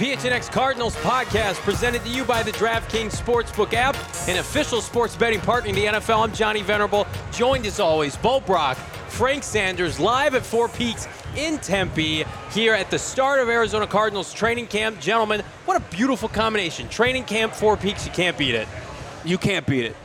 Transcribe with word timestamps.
PHNX 0.00 0.50
Cardinals 0.50 0.96
podcast 0.96 1.56
presented 1.56 2.02
to 2.04 2.08
you 2.08 2.24
by 2.24 2.42
the 2.42 2.52
DraftKings 2.52 3.14
Sportsbook 3.14 3.74
app, 3.74 3.94
an 4.30 4.38
official 4.38 4.80
sports 4.80 5.14
betting 5.14 5.42
partner 5.42 5.68
in 5.68 5.74
the 5.74 5.84
NFL. 5.84 6.24
I'm 6.24 6.32
Johnny 6.32 6.62
Venerable, 6.62 7.06
joined 7.32 7.66
as 7.66 7.78
always, 7.80 8.16
Bo 8.16 8.40
Brack, 8.40 8.78
Frank 9.08 9.42
Sanders, 9.42 10.00
live 10.00 10.34
at 10.34 10.42
Four 10.46 10.70
Peaks 10.70 11.06
in 11.36 11.58
Tempe 11.58 12.24
here 12.50 12.72
at 12.72 12.90
the 12.90 12.98
start 12.98 13.40
of 13.40 13.50
Arizona 13.50 13.86
Cardinals 13.86 14.32
training 14.32 14.68
camp. 14.68 14.98
Gentlemen, 15.00 15.42
what 15.66 15.76
a 15.76 15.80
beautiful 15.94 16.30
combination. 16.30 16.88
Training 16.88 17.24
camp, 17.24 17.52
Four 17.52 17.76
Peaks, 17.76 18.06
you 18.06 18.12
can't 18.12 18.38
beat 18.38 18.54
it. 18.54 18.68
You 19.22 19.36
can't 19.36 19.66
beat 19.66 19.84
it. 19.84 19.96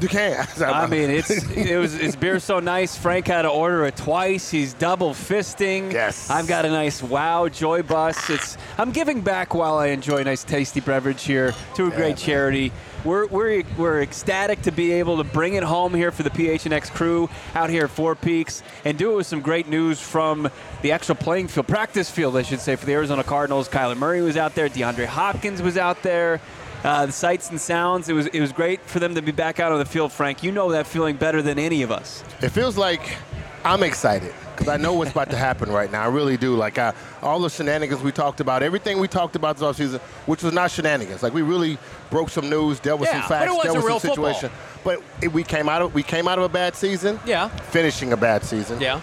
You 0.00 0.08
can't. 0.08 0.60
I 0.62 0.86
mean, 0.86 1.10
it's 1.10 1.30
it 1.50 1.76
was 1.76 1.94
it's 1.94 2.16
beer 2.16 2.38
so 2.40 2.60
nice. 2.60 2.96
Frank 2.96 3.26
had 3.26 3.42
to 3.42 3.48
order 3.48 3.84
it 3.86 3.96
twice. 3.96 4.50
He's 4.50 4.74
double 4.74 5.10
fisting. 5.10 5.92
Yes. 5.92 6.30
I've 6.30 6.46
got 6.46 6.64
a 6.64 6.70
nice 6.70 7.02
Wow 7.02 7.48
Joy 7.48 7.82
Bus. 7.82 8.30
It's 8.30 8.56
I'm 8.78 8.92
giving 8.92 9.20
back 9.20 9.54
while 9.54 9.76
I 9.76 9.88
enjoy 9.88 10.18
a 10.18 10.24
nice 10.24 10.44
tasty 10.44 10.80
beverage 10.80 11.22
here 11.24 11.52
to 11.74 11.86
a 11.86 11.90
great 11.90 12.00
man. 12.00 12.16
charity. 12.16 12.72
We're, 13.02 13.28
we're, 13.28 13.62
we're 13.78 14.02
ecstatic 14.02 14.60
to 14.62 14.72
be 14.72 14.92
able 14.92 15.16
to 15.16 15.24
bring 15.24 15.54
it 15.54 15.62
home 15.62 15.94
here 15.94 16.12
for 16.12 16.22
the 16.22 16.28
PHNX 16.28 16.90
crew 16.90 17.30
out 17.54 17.70
here 17.70 17.84
at 17.84 17.90
Four 17.90 18.14
Peaks 18.14 18.62
and 18.84 18.98
do 18.98 19.12
it 19.12 19.16
with 19.16 19.26
some 19.26 19.40
great 19.40 19.68
news 19.68 19.98
from 19.98 20.50
the 20.82 20.92
actual 20.92 21.14
playing 21.14 21.48
field, 21.48 21.66
practice 21.66 22.10
field, 22.10 22.36
I 22.36 22.42
should 22.42 22.60
say, 22.60 22.76
for 22.76 22.84
the 22.84 22.92
Arizona 22.92 23.24
Cardinals. 23.24 23.70
Kyler 23.70 23.96
Murray 23.96 24.20
was 24.20 24.36
out 24.36 24.54
there, 24.54 24.68
DeAndre 24.68 25.06
Hopkins 25.06 25.62
was 25.62 25.78
out 25.78 26.02
there. 26.02 26.42
Uh, 26.82 27.06
the 27.06 27.12
sights 27.12 27.50
and 27.50 27.60
sounds. 27.60 28.08
It 28.08 28.14
was 28.14 28.26
it 28.28 28.40
was 28.40 28.52
great 28.52 28.80
for 28.86 29.00
them 29.00 29.14
to 29.14 29.22
be 29.22 29.32
back 29.32 29.60
out 29.60 29.70
on 29.72 29.78
the 29.78 29.84
field, 29.84 30.12
Frank. 30.12 30.42
You 30.42 30.50
know 30.52 30.70
that 30.72 30.86
feeling 30.86 31.16
better 31.16 31.42
than 31.42 31.58
any 31.58 31.82
of 31.82 31.90
us. 31.92 32.24
It 32.40 32.48
feels 32.50 32.78
like 32.78 33.16
I'm 33.64 33.82
excited 33.82 34.32
because 34.56 34.68
I 34.68 34.78
know 34.78 34.94
what's 34.94 35.10
about 35.10 35.28
to 35.30 35.36
happen 35.36 35.70
right 35.70 35.90
now. 35.92 36.02
I 36.02 36.06
really 36.08 36.38
do. 36.38 36.54
Like 36.56 36.78
I, 36.78 36.94
all 37.20 37.38
the 37.40 37.50
shenanigans 37.50 38.00
we 38.02 38.12
talked 38.12 38.40
about, 38.40 38.62
everything 38.62 38.98
we 38.98 39.08
talked 39.08 39.36
about 39.36 39.58
this 39.58 39.64
offseason, 39.66 40.00
which 40.26 40.42
was 40.42 40.54
not 40.54 40.70
shenanigans. 40.70 41.22
Like 41.22 41.34
we 41.34 41.42
really 41.42 41.76
broke 42.08 42.30
some 42.30 42.48
news, 42.48 42.80
dealt 42.80 43.00
with 43.00 43.10
Yeah, 43.10 43.20
some 43.20 43.28
facts, 43.28 43.44
dealt 43.52 43.58
with 43.64 43.72
some 43.84 44.00
football. 44.00 44.32
situation. 44.34 44.50
But 44.82 45.02
it, 45.20 45.32
we 45.34 45.42
came 45.42 45.68
out 45.68 45.82
of 45.82 45.92
we 45.92 46.02
came 46.02 46.26
out 46.28 46.38
of 46.38 46.44
a 46.44 46.48
bad 46.48 46.74
season. 46.76 47.20
Yeah. 47.26 47.48
Finishing 47.48 48.14
a 48.14 48.16
bad 48.16 48.42
season. 48.42 48.80
Yeah. 48.80 49.02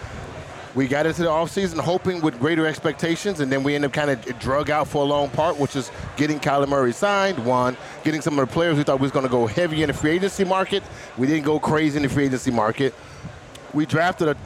We 0.78 0.86
got 0.86 1.06
into 1.06 1.22
the 1.22 1.28
offseason 1.28 1.80
hoping 1.80 2.20
with 2.20 2.38
greater 2.38 2.64
expectations, 2.64 3.40
and 3.40 3.50
then 3.50 3.64
we 3.64 3.74
ended 3.74 3.88
up 3.90 3.94
kind 3.94 4.10
of 4.10 4.38
drug 4.38 4.70
out 4.70 4.86
for 4.86 5.02
a 5.02 5.04
long 5.04 5.28
part, 5.28 5.58
which 5.58 5.74
is 5.74 5.90
getting 6.16 6.38
Kyler 6.38 6.68
Murray 6.68 6.92
signed, 6.92 7.44
one, 7.44 7.76
getting 8.04 8.20
some 8.20 8.38
of 8.38 8.48
the 8.48 8.54
players 8.54 8.76
we 8.76 8.84
thought 8.84 9.00
was 9.00 9.10
going 9.10 9.24
to 9.24 9.28
go 9.28 9.48
heavy 9.48 9.82
in 9.82 9.88
the 9.88 9.92
free 9.92 10.12
agency 10.12 10.44
market. 10.44 10.84
We 11.16 11.26
didn't 11.26 11.46
go 11.46 11.58
crazy 11.58 11.96
in 11.96 12.04
the 12.04 12.08
free 12.08 12.26
agency 12.26 12.52
market. 12.52 12.94
We 13.74 13.86
drafted 13.86 14.28
a, 14.28 14.36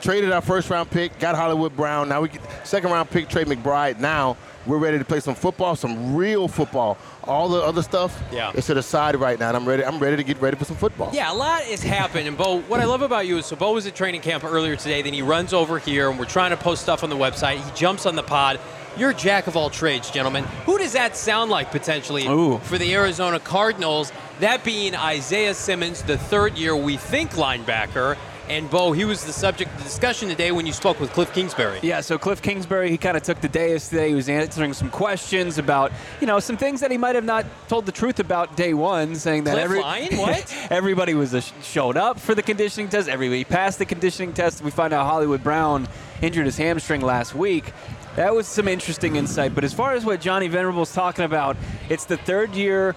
traded 0.00 0.32
our 0.32 0.40
first 0.42 0.70
round 0.70 0.90
pick, 0.90 1.16
got 1.20 1.36
Hollywood 1.36 1.76
Brown. 1.76 2.08
Now 2.08 2.20
we 2.20 2.30
get 2.30 2.42
second 2.66 2.90
round 2.90 3.08
pick, 3.08 3.28
Trey 3.28 3.44
McBride. 3.44 4.00
Now 4.00 4.36
we're 4.68 4.76
ready 4.78 4.98
to 4.98 5.04
play 5.04 5.18
some 5.18 5.34
football, 5.34 5.74
some 5.74 6.14
real 6.14 6.46
football. 6.46 6.98
All 7.24 7.48
the 7.48 7.60
other 7.62 7.82
stuff 7.82 8.22
Yeah. 8.30 8.52
is 8.54 8.66
to 8.66 8.74
the 8.74 8.82
side 8.82 9.16
right 9.16 9.38
now, 9.40 9.48
and 9.48 9.56
I'm 9.56 9.64
ready. 9.66 9.82
I'm 9.84 9.98
ready 9.98 10.16
to 10.16 10.22
get 10.22 10.40
ready 10.42 10.56
for 10.56 10.66
some 10.66 10.76
football. 10.76 11.10
Yeah, 11.12 11.32
a 11.32 11.34
lot 11.34 11.62
has 11.62 11.82
happened. 11.82 12.28
And 12.28 12.36
Bo, 12.36 12.60
what 12.60 12.78
I 12.78 12.84
love 12.84 13.00
about 13.02 13.26
you 13.26 13.38
is 13.38 13.46
so 13.46 13.56
Bo 13.56 13.72
was 13.72 13.86
at 13.86 13.94
training 13.94 14.20
camp 14.20 14.44
earlier 14.44 14.76
today. 14.76 15.00
Then 15.00 15.14
he 15.14 15.22
runs 15.22 15.52
over 15.54 15.78
here, 15.78 16.10
and 16.10 16.18
we're 16.18 16.26
trying 16.26 16.50
to 16.50 16.56
post 16.58 16.82
stuff 16.82 17.02
on 17.02 17.08
the 17.10 17.16
website. 17.16 17.56
He 17.56 17.70
jumps 17.74 18.04
on 18.04 18.14
the 18.14 18.22
pod. 18.22 18.60
You're 18.98 19.10
a 19.10 19.14
jack 19.14 19.46
of 19.46 19.56
all 19.56 19.70
trades, 19.70 20.10
gentlemen. 20.10 20.44
Who 20.66 20.76
does 20.76 20.92
that 20.92 21.16
sound 21.16 21.50
like 21.50 21.70
potentially 21.70 22.26
Ooh. 22.26 22.58
for 22.58 22.76
the 22.78 22.92
Arizona 22.94 23.40
Cardinals? 23.40 24.12
That 24.40 24.64
being 24.64 24.94
Isaiah 24.94 25.54
Simmons, 25.54 26.02
the 26.02 26.18
third 26.18 26.58
year 26.58 26.76
we 26.76 26.96
think 26.96 27.32
linebacker. 27.32 28.16
And 28.48 28.70
Bo, 28.70 28.92
he 28.92 29.04
was 29.04 29.24
the 29.24 29.32
subject 29.32 29.70
of 29.74 29.82
discussion 29.82 30.28
today 30.28 30.52
when 30.52 30.66
you 30.66 30.72
spoke 30.72 31.00
with 31.00 31.10
Kliff 31.12 31.32
Kingsbury. 31.34 31.80
Yeah, 31.82 32.00
so 32.00 32.18
Kliff 32.18 32.40
Kingsbury, 32.40 32.90
he 32.90 32.96
kind 32.96 33.16
of 33.16 33.22
took 33.22 33.40
the 33.42 33.48
dais 33.48 33.88
today. 33.88 34.08
He 34.08 34.14
was 34.14 34.28
answering 34.30 34.72
some 34.72 34.88
questions 34.88 35.58
about, 35.58 35.92
you 36.20 36.26
know, 36.26 36.40
some 36.40 36.56
things 36.56 36.80
that 36.80 36.90
he 36.90 36.96
might 36.96 37.14
have 37.14 37.24
not 37.24 37.44
told 37.68 37.84
the 37.84 37.92
truth 37.92 38.20
about 38.20 38.56
day 38.56 38.72
one, 38.72 39.16
saying 39.16 39.44
that 39.44 39.58
every 39.58 39.82
everybody 40.70 41.12
was 41.12 41.34
uh, 41.34 41.42
showed 41.62 41.98
up 41.98 42.18
for 42.18 42.34
the 42.34 42.42
conditioning 42.42 42.88
test. 42.88 43.08
Everybody 43.08 43.44
passed 43.44 43.78
the 43.78 43.84
conditioning 43.84 44.32
test. 44.32 44.62
We 44.62 44.70
find 44.70 44.94
out 44.94 45.04
Hollywood 45.04 45.44
Brown 45.44 45.86
injured 46.22 46.46
his 46.46 46.56
hamstring 46.56 47.02
last 47.02 47.34
week. 47.34 47.72
That 48.16 48.34
was 48.34 48.48
some 48.48 48.66
interesting 48.66 49.16
insight. 49.16 49.54
But 49.54 49.62
as 49.62 49.74
far 49.74 49.92
as 49.92 50.04
what 50.04 50.20
Johnny 50.20 50.48
Venerable's 50.48 50.92
talking 50.92 51.24
about, 51.24 51.56
it's 51.88 52.06
the 52.06 52.16
third 52.16 52.54
year 52.54 52.96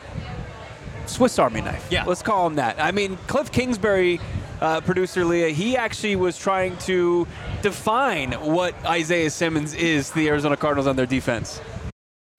Swiss 1.05 1.37
Army 1.37 1.61
knife. 1.61 1.87
Yeah. 1.91 2.05
Let's 2.05 2.21
call 2.21 2.47
him 2.47 2.55
that. 2.55 2.79
I 2.79 2.91
mean, 2.91 3.17
Kliff 3.27 3.51
Kingsbury, 3.51 4.19
uh, 4.61 4.81
producer 4.81 5.25
Leah, 5.25 5.49
he 5.49 5.75
actually 5.75 6.15
was 6.15 6.37
trying 6.37 6.77
to 6.79 7.27
define 7.61 8.33
what 8.33 8.73
Isaiah 8.85 9.29
Simmons 9.29 9.73
is 9.73 10.09
to 10.09 10.15
the 10.15 10.29
Arizona 10.29 10.55
Cardinals 10.55 10.87
on 10.87 10.95
their 10.95 11.05
defense. 11.05 11.59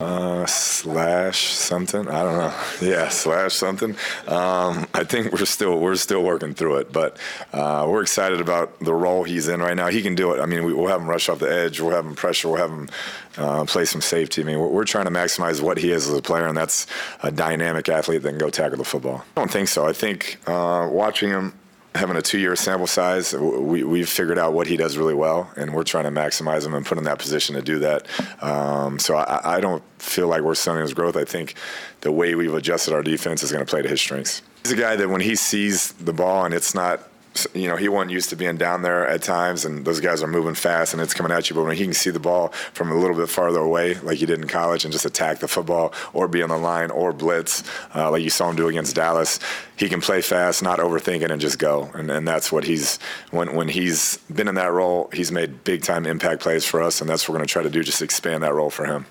Uh, 0.02 0.44
slash 0.46 1.52
something. 1.52 2.08
I 2.08 2.24
don't 2.24 2.36
know. 2.36 2.52
Yeah, 2.82 3.08
slash 3.10 3.54
something. 3.54 3.92
Um, 4.26 4.88
I 4.92 5.04
think 5.04 5.30
we're 5.30 5.44
still 5.44 5.78
we're 5.78 5.94
still 5.94 6.24
working 6.24 6.54
through 6.54 6.78
it, 6.78 6.92
but 6.92 7.18
uh, 7.52 7.86
we're 7.88 8.02
excited 8.02 8.40
about 8.40 8.80
the 8.80 8.92
role 8.92 9.22
he's 9.22 9.46
in 9.46 9.60
right 9.60 9.76
now. 9.76 9.86
He 9.86 10.02
can 10.02 10.16
do 10.16 10.32
it. 10.32 10.40
I 10.40 10.46
mean, 10.46 10.64
we, 10.64 10.74
we'll 10.74 10.88
have 10.88 11.00
him 11.00 11.08
rush 11.08 11.28
off 11.28 11.38
the 11.38 11.52
edge. 11.52 11.80
We'll 11.80 11.94
have 11.94 12.04
him 12.04 12.16
pressure. 12.16 12.48
We'll 12.48 12.56
have 12.56 12.70
him 12.70 12.88
uh, 13.36 13.64
play 13.66 13.84
some 13.84 14.00
safety. 14.00 14.42
I 14.42 14.44
mean, 14.44 14.58
we're, 14.58 14.66
we're 14.66 14.84
trying 14.84 15.04
to 15.04 15.12
maximize 15.12 15.62
what 15.62 15.78
he 15.78 15.92
is 15.92 16.08
as 16.08 16.18
a 16.18 16.22
player, 16.22 16.48
and 16.48 16.56
that's 16.56 16.88
a 17.22 17.30
dynamic 17.30 17.88
athlete 17.88 18.22
that 18.22 18.30
can 18.30 18.38
go 18.38 18.50
tackle 18.50 18.78
the 18.78 18.84
football. 18.84 19.24
I 19.36 19.40
don't 19.40 19.50
think 19.50 19.68
so. 19.68 19.86
I 19.86 19.92
think 19.92 20.40
uh, 20.48 20.88
watching 20.90 21.28
him 21.28 21.52
having 21.94 22.16
a 22.16 22.22
two-year 22.22 22.56
sample 22.56 22.86
size, 22.86 23.34
we, 23.34 23.84
we've 23.84 24.08
figured 24.08 24.38
out 24.38 24.52
what 24.54 24.66
he 24.66 24.76
does 24.76 24.96
really 24.96 25.14
well, 25.14 25.50
and 25.56 25.74
we're 25.74 25.84
trying 25.84 26.04
to 26.04 26.10
maximize 26.10 26.64
him 26.64 26.74
and 26.74 26.86
put 26.86 26.96
him 26.96 27.00
in 27.00 27.04
that 27.04 27.18
position 27.18 27.54
to 27.54 27.62
do 27.62 27.78
that. 27.80 28.06
Um, 28.42 28.98
so 28.98 29.16
I, 29.16 29.56
I 29.56 29.60
don't 29.60 29.82
feel 29.98 30.28
like 30.28 30.42
we're 30.42 30.54
stunning 30.54 30.82
his 30.82 30.94
growth. 30.94 31.16
I 31.16 31.24
think 31.24 31.54
the 32.00 32.10
way 32.10 32.34
we've 32.34 32.54
adjusted 32.54 32.94
our 32.94 33.02
defense 33.02 33.42
is 33.42 33.52
going 33.52 33.64
to 33.64 33.68
play 33.68 33.82
to 33.82 33.88
his 33.88 34.00
strengths. 34.00 34.42
He's 34.62 34.72
a 34.72 34.76
guy 34.76 34.96
that 34.96 35.08
when 35.08 35.20
he 35.20 35.36
sees 35.36 35.92
the 35.92 36.12
ball 36.12 36.44
and 36.44 36.54
it's 36.54 36.74
not 36.74 37.08
you 37.54 37.68
know, 37.68 37.76
he 37.76 37.88
wasn't 37.88 38.10
used 38.12 38.30
to 38.30 38.36
being 38.36 38.56
down 38.56 38.82
there 38.82 39.06
at 39.06 39.22
times, 39.22 39.64
and 39.64 39.84
those 39.84 40.00
guys 40.00 40.22
are 40.22 40.26
moving 40.26 40.54
fast 40.54 40.92
and 40.92 41.02
it's 41.02 41.14
coming 41.14 41.32
at 41.32 41.48
you. 41.48 41.56
But 41.56 41.64
when 41.64 41.76
he 41.76 41.84
can 41.84 41.94
see 41.94 42.10
the 42.10 42.20
ball 42.20 42.48
from 42.74 42.90
a 42.90 42.94
little 42.94 43.16
bit 43.16 43.28
farther 43.28 43.60
away, 43.60 43.94
like 44.00 44.18
he 44.18 44.26
did 44.26 44.40
in 44.40 44.48
college, 44.48 44.84
and 44.84 44.92
just 44.92 45.04
attack 45.04 45.38
the 45.38 45.48
football 45.48 45.92
or 46.12 46.28
be 46.28 46.42
on 46.42 46.48
the 46.48 46.58
line 46.58 46.90
or 46.90 47.12
blitz, 47.12 47.62
uh, 47.94 48.10
like 48.10 48.22
you 48.22 48.30
saw 48.30 48.50
him 48.50 48.56
do 48.56 48.68
against 48.68 48.94
Dallas, 48.94 49.38
he 49.76 49.88
can 49.88 50.00
play 50.00 50.20
fast, 50.20 50.62
not 50.62 50.78
overthinking, 50.78 51.30
and 51.30 51.40
just 51.40 51.58
go. 51.58 51.90
And, 51.94 52.10
and 52.10 52.26
that's 52.26 52.52
what 52.52 52.64
he's, 52.64 52.98
when, 53.30 53.54
when 53.54 53.68
he's 53.68 54.18
been 54.32 54.48
in 54.48 54.54
that 54.56 54.72
role, 54.72 55.08
he's 55.12 55.32
made 55.32 55.64
big 55.64 55.82
time 55.82 56.06
impact 56.06 56.42
plays 56.42 56.64
for 56.64 56.82
us, 56.82 57.00
and 57.00 57.08
that's 57.08 57.28
what 57.28 57.32
we're 57.32 57.38
going 57.38 57.48
to 57.48 57.52
try 57.52 57.62
to 57.62 57.70
do, 57.70 57.82
just 57.82 58.02
expand 58.02 58.42
that 58.42 58.54
role 58.54 58.70
for 58.70 58.84
him. 58.84 59.06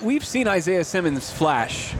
We've 0.00 0.24
seen 0.24 0.46
Isaiah 0.46 0.84
Simmons 0.84 1.30
flash, 1.30 1.94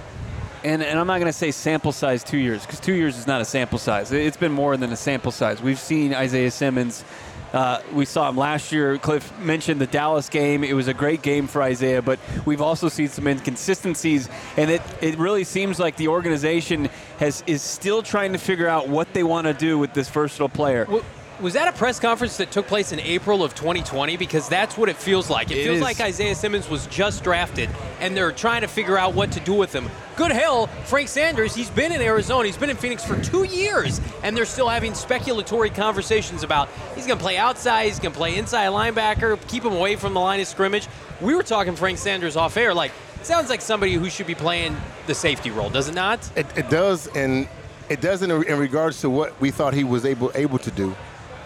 and, 0.65 0.83
and 0.83 0.99
I'm 0.99 1.07
not 1.07 1.19
going 1.19 1.31
to 1.31 1.33
say 1.33 1.51
sample 1.51 1.93
size 1.93 2.23
two 2.25 2.39
years 2.39 2.65
because 2.65 2.81
two 2.81 2.95
years 2.95 3.19
is 3.19 3.27
not 3.27 3.41
a 3.41 3.45
sample 3.45 3.79
size. 3.79 4.13
It's 4.13 4.37
been 4.37 4.53
more 4.53 4.77
than 4.77 4.93
a 4.93 4.97
sample 4.97 5.33
size. 5.33 5.61
We've 5.63 5.79
seen 5.79 6.15
Isaiah 6.15 6.51
Simmons. 6.51 7.05
Uh, 7.53 7.83
we 7.93 8.07
saw 8.07 8.29
him 8.31 8.37
last 8.37 8.73
year. 8.73 8.97
Kliff 8.97 9.39
mentioned 9.39 9.81
the 9.81 9.87
Dallas 9.87 10.31
game. 10.31 10.65
It 10.65 10.73
was 10.73 10.89
a 10.89 10.95
great 10.95 11.21
game 11.21 11.47
for 11.47 11.63
Isaiah, 11.63 12.01
but 12.01 12.19
we've 12.47 12.63
also 12.63 12.89
seen 12.89 13.09
some 13.09 13.27
inconsistencies, 13.27 14.31
and 14.57 14.71
it, 14.71 14.81
it 15.03 15.19
really 15.19 15.45
seems 15.45 15.79
like 15.79 15.97
the 15.97 16.09
organization 16.09 16.89
has 17.19 17.45
is 17.47 17.61
still 17.61 18.03
trying 18.03 18.33
to 18.33 18.39
figure 18.39 18.69
out 18.69 18.89
what 18.89 19.13
they 19.13 19.23
want 19.23 19.47
to 19.49 19.53
do 19.53 19.79
with 19.79 19.93
this 19.93 20.09
versatile 20.09 20.49
player. 20.49 20.87
W- 20.87 21.05
Was 21.41 21.55
that 21.55 21.67
a 21.67 21.73
press 21.77 21.99
conference 21.99 22.37
that 22.37 22.53
took 22.53 22.67
place 22.69 22.93
in 22.93 23.01
April 23.01 23.43
of 23.43 23.55
2020? 23.55 24.17
Because 24.17 24.49
that's 24.49 24.77
what 24.77 24.89
it 24.89 24.97
feels 24.97 25.29
like. 25.29 25.51
It, 25.51 25.59
It 25.59 25.65
feels 25.65 25.77
is. 25.79 25.83
like 25.83 26.01
Isaiah 26.01 26.35
Simmons 26.35 26.69
was 26.69 26.87
just 26.87 27.25
drafted, 27.25 27.69
and 28.01 28.17
they're 28.17 28.31
trying 28.31 28.61
to 28.61 28.69
figure 28.69 28.97
out 28.97 29.15
what 29.15 29.33
to 29.33 29.41
do 29.41 29.55
with 29.55 29.73
him. 29.73 29.89
Good 30.17 30.31
hell, 30.31 30.69
Frank 30.85 31.09
Sanders, 31.09 31.55
he's 31.55 31.71
been 31.71 31.91
in 31.91 32.01
Arizona, 32.01 32.47
he's 32.47 32.57
been 32.57 32.71
in 32.71 32.77
Phoenix 32.77 33.05
for 33.05 33.21
two 33.25 33.45
years, 33.45 34.01
and 34.23 34.37
they're 34.37 34.45
still 34.45 34.69
having 34.69 34.93
speculatory 34.93 35.75
conversations 35.75 36.43
about 36.45 36.69
he's 36.95 37.07
going 37.07 37.19
to 37.19 37.23
play 37.23 37.39
outside, 37.39 37.87
he's 37.87 37.99
going 37.99 38.13
to 38.13 38.19
play 38.19 38.37
inside 38.37 38.69
linebacker, 38.69 39.37
keep 39.49 39.65
him 39.65 39.73
away 39.73 39.97
from 39.97 40.15
the 40.15 40.21
line 40.21 40.39
of 40.41 40.47
scrimmage. 40.47 40.87
We 41.21 41.35
were 41.35 41.43
talking 41.43 41.75
Frank 41.75 41.99
Sanders 41.99 42.37
off 42.37 42.57
air, 42.57 42.73
like, 42.75 42.93
sounds 43.23 43.49
like 43.49 43.61
somebody 43.63 43.95
who 43.95 44.11
should 44.11 44.27
be 44.27 44.35
playing 44.35 44.77
the 45.07 45.15
safety 45.15 45.51
role, 45.51 45.71
does 45.71 45.89
it 45.89 45.95
not? 45.95 46.21
It, 46.37 46.47
it 46.57 46.69
does, 46.69 47.09
and 47.17 47.49
it 47.89 48.01
does 48.01 48.23
in, 48.23 48.31
in 48.31 48.59
regards 48.59 49.01
to 49.01 49.11
what 49.11 49.39
we 49.41 49.51
thought 49.51 49.75
he 49.75 49.83
was 49.85 50.05
able 50.05 50.31
able 50.35 50.59
to 50.59 50.71
do, 50.71 50.95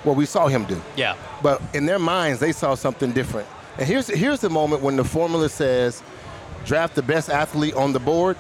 what 0.07 0.17
we 0.17 0.25
saw 0.25 0.47
him 0.47 0.65
do. 0.65 0.81
Yeah. 0.97 1.17
But 1.43 1.61
in 1.75 1.85
their 1.85 1.99
minds, 1.99 2.41
they 2.41 2.53
saw 2.53 2.75
something 2.75 3.13
different. 3.13 3.49
And 3.77 3.87
here's 3.87 4.07
here's 4.07 4.41
the 4.41 4.49
moment 4.49 4.81
when 4.83 4.97
the 4.97 5.05
formula 5.05 5.49
says, 5.49 6.03
draft 6.65 6.95
the 6.95 7.03
best 7.03 7.29
athlete 7.29 7.75
on 7.75 7.93
the 7.93 8.01
board, 8.01 8.37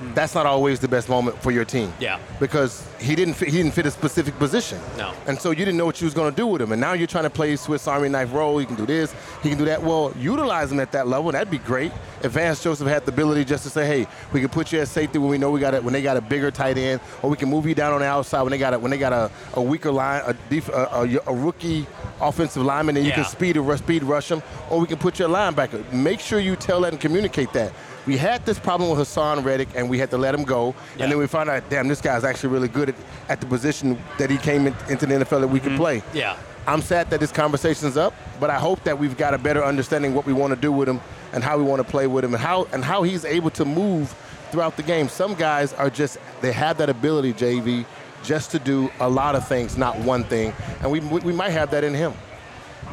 Mm. 0.00 0.14
that's 0.14 0.34
not 0.34 0.46
always 0.46 0.80
the 0.80 0.88
best 0.88 1.08
moment 1.08 1.40
for 1.42 1.50
your 1.50 1.64
team. 1.64 1.92
Yeah. 1.98 2.18
Because 2.40 2.86
he 2.98 3.14
didn't 3.14 3.34
fit, 3.34 3.48
he 3.48 3.56
didn't 3.58 3.74
fit 3.74 3.86
a 3.86 3.90
specific 3.90 4.38
position. 4.38 4.80
No. 4.96 5.12
And 5.26 5.40
so 5.40 5.50
you 5.50 5.64
didn't 5.64 5.76
know 5.76 5.86
what 5.86 6.00
you 6.00 6.06
was 6.06 6.14
going 6.14 6.30
to 6.30 6.36
do 6.36 6.46
with 6.46 6.60
him. 6.60 6.72
And 6.72 6.80
now 6.80 6.92
you're 6.92 7.06
trying 7.06 7.24
to 7.24 7.30
play 7.30 7.54
Swiss 7.56 7.86
Army 7.88 8.08
knife 8.08 8.32
role. 8.32 8.58
He 8.58 8.66
can 8.66 8.76
do 8.76 8.86
this, 8.86 9.14
he 9.42 9.48
can 9.48 9.58
do 9.58 9.64
that. 9.66 9.82
Well, 9.82 10.12
utilize 10.18 10.70
him 10.72 10.80
at 10.80 10.92
that 10.92 11.08
level. 11.08 11.32
That'd 11.32 11.50
be 11.50 11.58
great. 11.58 11.92
If 12.22 12.32
Vance 12.32 12.62
Joseph 12.62 12.88
had 12.88 13.04
the 13.06 13.12
ability 13.12 13.44
just 13.44 13.64
to 13.64 13.70
say, 13.70 13.86
hey, 13.86 14.06
we 14.32 14.40
can 14.40 14.48
put 14.48 14.72
you 14.72 14.80
at 14.80 14.88
safety 14.88 15.18
when 15.18 15.30
we 15.30 15.38
know 15.38 15.50
we 15.50 15.60
got 15.60 15.74
it 15.74 15.82
when 15.84 15.92
they 15.92 16.02
got 16.02 16.16
a 16.16 16.20
bigger 16.20 16.50
tight 16.50 16.76
end, 16.78 17.00
or 17.22 17.30
we 17.30 17.36
can 17.36 17.48
move 17.48 17.66
you 17.66 17.74
down 17.74 17.92
on 17.92 18.00
the 18.00 18.06
outside 18.06 18.42
when 18.42 18.50
they 18.50 18.58
got 18.58 18.74
a, 18.74 18.78
when 18.78 18.90
they 18.90 18.98
got 18.98 19.12
a, 19.12 19.30
a 19.54 19.62
weaker 19.62 19.92
line, 19.92 20.22
a, 20.26 20.34
def, 20.50 20.68
a, 20.68 20.88
a, 20.92 21.32
a 21.32 21.34
rookie 21.34 21.86
offensive 22.20 22.62
lineman, 22.62 22.96
and 22.96 23.06
you 23.06 23.12
can 23.12 23.24
speed 23.24 23.56
or 23.56 23.76
speed 23.76 24.02
rush 24.02 24.30
him, 24.30 24.42
or 24.70 24.80
we 24.80 24.86
can 24.86 24.98
put 24.98 25.18
you 25.18 25.26
a 25.26 25.28
linebacker. 25.28 25.92
Make 25.92 26.20
sure 26.20 26.40
you 26.40 26.56
tell 26.56 26.80
that 26.82 26.92
and 26.92 27.00
communicate 27.00 27.52
that. 27.52 27.72
We 28.08 28.16
had 28.16 28.46
this 28.46 28.58
problem 28.58 28.88
with 28.90 28.98
Haason 29.06 29.44
Reddick, 29.44 29.68
and 29.74 29.90
we 29.90 29.98
had 29.98 30.10
to 30.12 30.16
let 30.18 30.34
him 30.34 30.42
go. 30.44 30.74
Yeah. 30.96 31.02
And 31.02 31.12
then 31.12 31.18
we 31.18 31.26
found 31.26 31.50
out, 31.50 31.68
damn, 31.68 31.88
this 31.88 32.00
guy's 32.00 32.24
actually 32.24 32.48
really 32.54 32.68
good 32.68 32.88
at, 32.88 32.94
at 33.28 33.40
the 33.42 33.46
position 33.46 33.98
that 34.18 34.30
he 34.30 34.38
came 34.38 34.66
in, 34.66 34.74
into 34.88 35.04
the 35.04 35.14
NFL 35.16 35.40
that 35.42 35.48
we 35.48 35.58
Mm-hmm. 35.60 35.68
can 35.68 35.76
play. 35.76 36.02
Yeah. 36.14 36.38
I'm 36.66 36.80
sad 36.80 37.10
that 37.10 37.20
this 37.20 37.32
conversation's 37.32 37.98
up, 37.98 38.14
but 38.40 38.48
I 38.48 38.58
hope 38.58 38.82
that 38.84 38.98
we've 38.98 39.16
got 39.16 39.34
a 39.34 39.38
better 39.38 39.62
understanding 39.62 40.14
what 40.14 40.24
we 40.24 40.32
want 40.32 40.54
to 40.54 40.58
do 40.60 40.72
with 40.72 40.88
him 40.88 41.00
and 41.34 41.44
how 41.44 41.58
we 41.58 41.64
want 41.64 41.80
to 41.84 41.88
play 41.90 42.06
with 42.06 42.24
him 42.24 42.32
and 42.34 42.42
how 42.42 42.66
and 42.72 42.82
how 42.82 43.02
he's 43.02 43.24
able 43.26 43.50
to 43.50 43.64
move 43.66 44.14
throughout 44.50 44.76
the 44.78 44.82
game. 44.82 45.08
Some 45.10 45.34
guys 45.34 45.74
are 45.74 45.90
just 45.90 46.16
they 46.40 46.52
have 46.52 46.78
that 46.78 46.88
ability, 46.88 47.34
JV, 47.34 47.84
just 48.24 48.50
to 48.52 48.58
do 48.58 48.90
a 49.00 49.08
lot 49.08 49.34
of 49.34 49.46
things, 49.46 49.76
not 49.76 49.98
one 49.98 50.24
thing, 50.24 50.54
and 50.82 50.90
we 50.90 51.00
we 51.00 51.32
might 51.32 51.50
have 51.50 51.70
that 51.72 51.84
in 51.84 51.94
him. 51.94 52.12